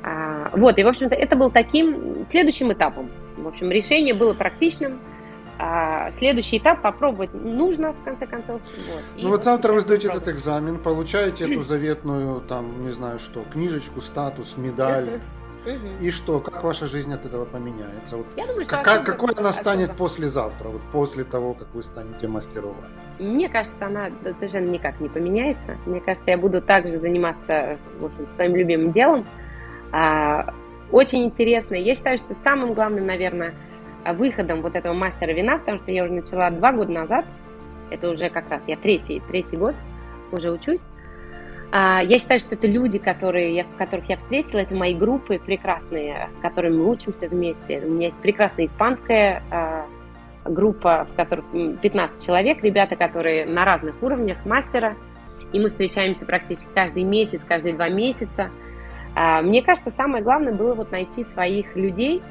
А, 0.06 0.50
вот, 0.54 0.78
и, 0.80 0.84
в 0.84 0.88
общем-то, 0.88 1.16
это 1.16 1.36
был 1.36 1.50
таким 1.50 2.26
следующим 2.26 2.74
этапом 2.74 3.10
в 3.38 3.48
общем, 3.48 3.72
решение 3.72 4.14
было 4.14 4.34
практичным. 4.34 5.00
А 5.66 6.12
следующий 6.12 6.58
этап 6.58 6.82
попробовать 6.82 7.34
нужно, 7.34 7.94
в 7.94 8.04
конце 8.04 8.28
концов. 8.28 8.60
Вот. 8.62 9.02
ну 9.16 9.30
вот 9.30 9.46
завтра 9.46 9.72
вы 9.72 9.80
сдаете 9.80 10.10
этот 10.10 10.28
экзамен, 10.28 10.78
получаете 10.78 11.46
эту 11.46 11.62
заветную, 11.64 12.42
там, 12.42 12.84
не 12.84 12.90
знаю 12.90 13.18
что, 13.18 13.44
книжечку, 13.44 14.02
статус, 14.02 14.58
медаль. 14.58 15.22
И 16.02 16.12
что, 16.12 16.42
как 16.42 16.62
ваша 16.66 16.86
жизнь 16.86 17.14
от 17.14 17.26
этого 17.26 17.46
поменяется? 17.46 18.18
Вот 18.18 18.26
Я 18.36 18.46
думаю, 18.46 18.66
что 18.66 18.82
как, 18.82 19.06
какой 19.06 19.34
она 19.36 19.54
станет 19.54 19.92
особо. 19.92 20.04
послезавтра, 20.04 20.68
вот 20.68 20.82
после 20.92 21.24
того, 21.24 21.54
как 21.54 21.70
вы 21.74 21.82
станете 21.82 22.28
мастером? 22.28 22.76
Мне 23.18 23.48
кажется, 23.48 23.86
она 23.86 24.10
совершенно 24.40 24.70
никак 24.70 25.00
не 25.00 25.08
поменяется. 25.08 25.78
Мне 25.86 26.02
кажется, 26.02 26.30
я 26.30 26.38
буду 26.38 26.62
также 26.62 27.00
заниматься 27.00 27.78
в 28.02 28.06
общем, 28.06 28.28
своим 28.36 28.58
любимым 28.58 28.92
делом. 28.92 29.26
А, 29.94 30.54
очень 30.92 31.24
интересно. 31.24 31.76
Я 31.76 31.96
считаю, 31.96 32.18
что 32.18 32.36
самым 32.36 32.74
главным, 32.74 33.06
наверное, 33.06 33.54
выходом 34.12 34.62
вот 34.62 34.76
этого 34.76 34.94
мастера 34.94 35.32
вина, 35.32 35.58
потому 35.58 35.80
что 35.80 35.92
я 35.92 36.04
уже 36.04 36.14
начала 36.14 36.50
два 36.50 36.74
года 36.74 36.92
назад, 36.92 37.26
это 37.90 38.10
уже 38.10 38.30
как 38.30 38.50
раз 38.50 38.64
я 38.68 38.76
третий, 38.76 39.22
третий 39.30 39.56
год 39.56 39.76
уже 40.32 40.52
учусь, 40.52 40.88
а, 41.72 42.02
я 42.04 42.20
считаю, 42.20 42.40
что 42.40 42.56
это 42.56 42.68
люди, 42.68 42.98
которые, 42.98 43.66
которых 43.78 44.10
я 44.10 44.18
встретила, 44.18 44.60
это 44.60 44.76
мои 44.76 44.94
группы 44.94 45.40
прекрасные, 45.40 46.30
с 46.38 46.42
которыми 46.42 46.78
мы 46.78 46.90
учимся 46.90 47.28
вместе. 47.28 47.80
У 47.80 47.90
меня 47.90 48.08
есть 48.08 48.18
прекрасная 48.18 48.66
испанская 48.66 49.42
а, 49.50 49.86
группа, 50.46 51.08
в 51.12 51.16
которой 51.16 51.78
15 51.78 52.26
человек, 52.26 52.64
ребята, 52.64 52.96
которые 52.96 53.46
на 53.46 53.64
разных 53.64 53.96
уровнях 54.04 54.46
мастера, 54.46 54.96
и 55.52 55.60
мы 55.60 55.70
встречаемся 55.70 56.26
практически 56.26 56.68
каждый 56.74 57.04
месяц, 57.04 57.42
каждые 57.48 57.76
два 57.76 57.88
месяца– 57.88 58.50
а, 59.16 59.42
мне 59.42 59.62
кажется, 59.62 59.92
самое 59.92 60.24
главное 60.24 60.54
было 60.54 60.74
вот 60.74 60.92
найти 60.92 61.24
своих 61.26 61.76
людей, 61.76 62.22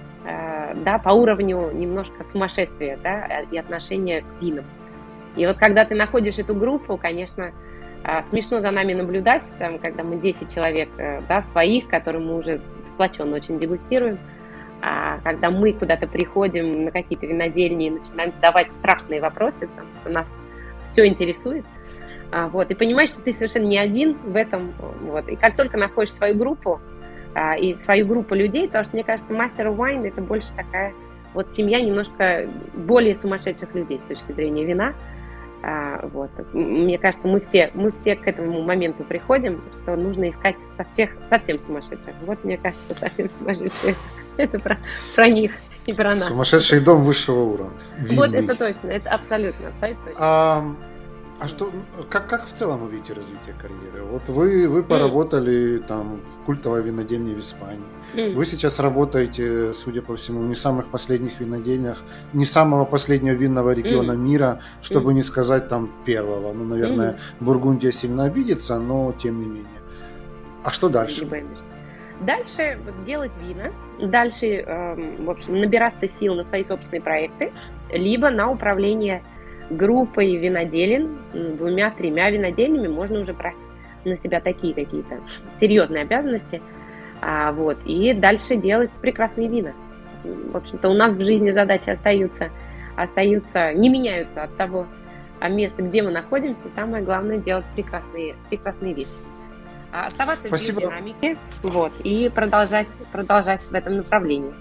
да, 0.75 0.99
по 0.99 1.11
уровню 1.11 1.71
немножко 1.73 2.25
сумасшествия, 2.25 2.99
да, 3.03 3.41
и 3.51 3.57
отношения 3.57 4.23
к 4.23 4.43
винам. 4.43 4.65
И 5.37 5.47
вот 5.47 5.57
когда 5.57 5.85
ты 5.85 5.95
находишь 5.95 6.39
эту 6.39 6.55
группу, 6.55 6.97
конечно, 6.97 7.53
а, 8.05 8.23
смешно 8.25 8.61
за 8.61 8.71
нами 8.71 8.93
наблюдать, 8.93 9.51
там, 9.59 9.79
когда 9.79 10.03
мы 10.03 10.17
10 10.17 10.53
человек, 10.53 10.89
э, 10.99 11.23
да, 11.29 11.43
своих, 11.43 11.89
которые 11.89 12.23
мы 12.23 12.37
уже 12.37 12.61
сплоченно 12.87 13.37
очень 13.37 13.59
дегустируем, 13.59 14.19
а 14.83 15.19
когда 15.23 15.51
мы 15.51 15.73
куда-то 15.73 16.07
приходим 16.07 16.85
на 16.85 16.91
какие-то 16.91 17.27
винодельни 17.27 17.87
и 17.87 17.91
начинаем 17.91 18.33
задавать 18.35 18.73
страшные 18.73 19.21
вопросы, 19.21 19.69
там, 19.77 20.13
нас 20.13 20.33
все 20.85 21.07
интересует– 21.07 21.65
а, 22.33 22.49
вот, 22.49 22.71
и 22.71 22.75
понимаешь, 22.75 23.11
что 23.11 23.21
ты 23.21 23.35
совершенно 23.35 23.67
не 23.67 23.79
один 23.79 24.17
в 24.25 24.35
этом. 24.37 24.73
Вот. 25.03 25.29
И 25.29 25.37
как 25.37 25.55
только 25.55 25.77
находишь 25.77 26.15
свою 26.15 26.35
группу, 26.35 26.81
и 27.59 27.77
свою 27.77 28.07
группу 28.07 28.35
людей, 28.35 28.67
потому 28.67 28.85
что, 28.85 28.95
мне 28.95 29.05
кажется, 29.05 29.33
мастер 29.33 29.69
wine 29.69 30.07
это 30.07 30.21
больше 30.21 30.49
такая 30.57 30.93
вот 31.35 31.51
семья 31.53 31.81
немножко 31.81 32.49
более 32.75 33.15
сумасшедших 33.15 33.75
людей 33.75 33.99
с 33.99 34.03
точки 34.03 34.33
зрения 34.33 34.65
вина. 34.65 34.95
А, 35.63 36.09
вот. 36.13 36.31
Мне 36.53 36.99
кажется, 36.99 37.29
мы 37.29 37.41
все, 37.41 37.71
мы 37.75 37.93
все 37.93 38.17
к 38.17 38.27
этому 38.27 38.63
моменту 38.63 39.05
приходим, 39.05 39.63
что 39.83 39.97
нужно 39.97 40.31
искать 40.31 40.57
со 40.77 40.85
всех, 40.85 41.11
совсем 41.31 41.61
сумасшедших. 41.61 42.15
Вот, 42.27 42.43
мне 42.45 42.59
кажется, 42.59 42.95
совсем 42.99 43.31
сумасшедшие. 43.31 43.95
Это 44.37 44.59
про, 44.59 44.79
про 45.15 45.29
них 45.29 45.53
и 45.87 45.93
про 45.93 46.15
нас. 46.15 46.25
Сумасшедший 46.25 46.81
дом 46.81 47.05
высшего 47.05 47.41
уровня. 47.41 47.79
Видный. 47.99 48.17
Вот 48.17 48.35
это 48.35 48.59
точно, 48.59 48.89
это 48.89 49.11
абсолютно, 49.11 49.69
абсолютно 49.69 50.05
точно. 50.05 50.21
А, 50.21 50.65
а 51.43 51.49
что, 51.49 51.73
как, 52.09 52.29
как 52.29 52.47
в 52.47 52.53
целом 52.53 52.85
вы 52.85 52.93
видите 52.93 53.15
развитие 53.15 53.57
карьеры? 53.61 54.05
Вот 54.05 54.29
вы, 54.29 54.69
вы 54.69 54.85
поработали 54.85 55.81
mm. 55.81 55.87
там 55.89 56.21
в 56.21 56.45
культовой 56.47 56.83
винодельне 56.83 57.35
в 57.35 57.41
Испании. 57.41 57.83
Mm. 58.15 58.35
Вы 58.35 58.47
сейчас 58.47 58.79
работаете, 58.79 59.73
судя 59.73 60.03
по 60.03 60.15
всему, 60.15 60.43
в 60.43 60.45
не 60.45 60.55
самых 60.55 60.87
последних 60.87 61.41
винодельнях, 61.41 62.01
не 62.33 62.45
самого 62.45 62.85
последнего 62.85 63.35
винного 63.35 63.73
региона 63.73 64.13
mm. 64.13 64.17
мира, 64.17 64.61
чтобы 64.83 65.11
mm. 65.11 65.15
не 65.15 65.23
сказать 65.23 65.69
там 65.69 65.91
первого. 66.05 66.53
Ну, 66.53 66.63
наверное, 66.63 67.15
mm. 67.15 67.19
Бургундия 67.41 67.91
сильно 67.91 68.23
обидится, 68.23 68.79
но 68.79 69.13
тем 69.13 69.41
не 69.41 69.47
менее. 69.47 69.81
А 70.63 70.71
что 70.71 70.89
дальше? 70.89 71.29
Дальше 72.21 72.79
делать 73.05 73.33
вина, 73.43 73.73
дальше, 74.01 74.47
э, 74.47 75.25
в 75.25 75.29
общем, 75.29 75.59
набираться 75.61 76.07
сил 76.07 76.37
на 76.37 76.45
свои 76.45 76.63
собственные 76.63 77.03
проекты, 77.03 77.53
либо 77.91 78.31
на 78.31 78.49
управление 78.49 79.25
группой 79.71 80.37
виноделин, 80.37 81.19
двумя-тремя 81.33 82.31
винодельнями 82.31 82.89
можно 82.89 83.21
уже 83.21 83.33
брать 83.33 83.55
на 84.05 84.17
себя 84.17 84.41
такие 84.41 84.75
какие-то 84.75 85.21
серьезные 85.61 86.03
обязанности. 86.03 86.61
А, 87.21 87.53
вот, 87.53 87.79
и 87.85 88.13
дальше 88.15 88.57
делать 88.57 88.91
прекрасные 89.01 89.49
вина. 89.49 89.73
В 90.25 90.57
общем-то, 90.57 90.89
у 90.89 90.95
нас 90.95 91.15
в 91.15 91.25
жизни 91.25 91.53
задачи 91.53 91.91
остаются, 91.91 92.51
остаются, 92.97 93.73
не 93.73 93.89
меняются 93.89 94.43
от 94.45 94.57
того 94.57 94.87
а 95.43 95.49
места, 95.49 95.83
где 95.83 96.03
мы 96.03 96.13
находимся. 96.13 96.69
Самое 96.75 97.03
главное 97.03 97.39
делать 97.39 97.65
прекрасные, 97.75 98.37
прекрасные 98.49 98.95
вещи. 98.95 99.19
А 99.91 100.07
оставаться 100.07 100.47
Спасибо. 100.47 100.77
в 100.77 100.81
динамике 100.83 101.37
вот, 101.63 101.93
и 102.05 102.31
продолжать, 102.33 102.97
продолжать 103.11 103.63
в 103.63 103.75
этом 103.75 103.97
направлении. 103.97 104.55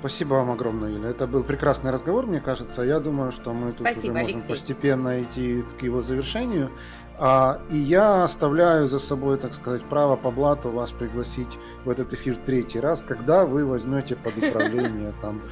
Спасибо 0.00 0.34
вам 0.34 0.50
огромное, 0.50 0.90
Юля. 0.90 1.10
Это 1.10 1.26
был 1.26 1.44
прекрасный 1.44 1.90
разговор, 1.90 2.26
мне 2.26 2.40
кажется. 2.40 2.82
Я 2.82 3.00
думаю, 3.00 3.32
что 3.32 3.52
мы 3.52 3.72
тут 3.72 3.80
Спасибо, 3.80 4.00
уже 4.00 4.12
можем 4.12 4.36
Алексей. 4.38 4.48
постепенно 4.48 5.22
идти 5.22 5.64
к 5.78 5.82
его 5.82 6.00
завершению. 6.00 6.70
А, 7.18 7.60
и 7.70 7.76
я 7.76 8.24
оставляю 8.24 8.86
за 8.86 8.98
собой, 8.98 9.36
так 9.36 9.52
сказать, 9.52 9.84
право 9.84 10.16
по 10.16 10.30
блату 10.30 10.70
вас 10.70 10.90
пригласить 10.90 11.58
в 11.84 11.90
этот 11.90 12.14
эфир 12.14 12.38
третий 12.46 12.80
раз, 12.80 13.02
когда 13.02 13.44
вы 13.44 13.66
возьмете 13.66 14.16
под 14.16 14.38
управление 14.38 15.12
там 15.20 15.42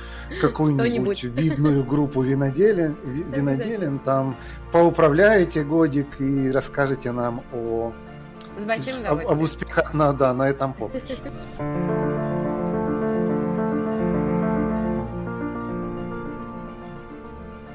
какую-нибудь 0.40 1.24
видную 1.24 1.84
группу 1.84 2.22
виноделин, 2.22 2.96
виноделин, 3.04 3.98
там 3.98 4.34
поуправляете 4.72 5.62
годик 5.62 6.22
и 6.22 6.50
расскажете 6.50 7.12
нам 7.12 7.42
о, 7.52 7.92
об, 9.06 9.28
об 9.28 9.40
успехах 9.42 9.92
на, 9.92 10.14
да, 10.14 10.32
на 10.32 10.48
этом 10.48 10.72
поприще. 10.72 11.18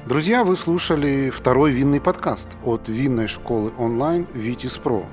Друзья, 0.06 0.44
вы 0.44 0.54
слушали 0.54 1.30
второй 1.30 1.72
винный 1.72 1.98
подкаст 1.98 2.50
от 2.62 2.90
винной 2.90 3.26
школы 3.26 3.72
онлайн 3.78 4.26
Vitis 4.34 4.78
Pro. 4.82 5.06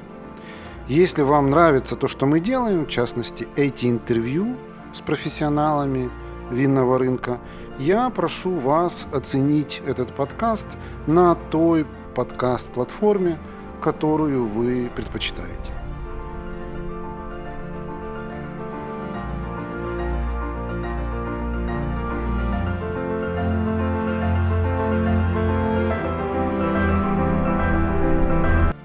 Если 0.89 1.21
вам 1.21 1.49
нравится 1.49 1.95
то, 1.95 2.09
что 2.09 2.25
мы 2.25 2.41
делаем, 2.41 2.85
в 2.85 2.89
частности, 2.89 3.47
эти 3.55 3.85
интервью 3.85 4.57
с 4.93 4.99
профессионалами 4.99 6.09
винного 6.49 6.99
рынка, 6.99 7.39
я 7.79 8.09
прошу 8.09 8.51
вас 8.51 9.07
оценить 9.13 9.81
этот 9.85 10.13
подкаст 10.13 10.67
на 11.07 11.35
той 11.35 11.87
подкаст-платформе, 12.13 13.37
которую 13.81 14.45
вы 14.45 14.91
предпочитаете. 14.93 15.80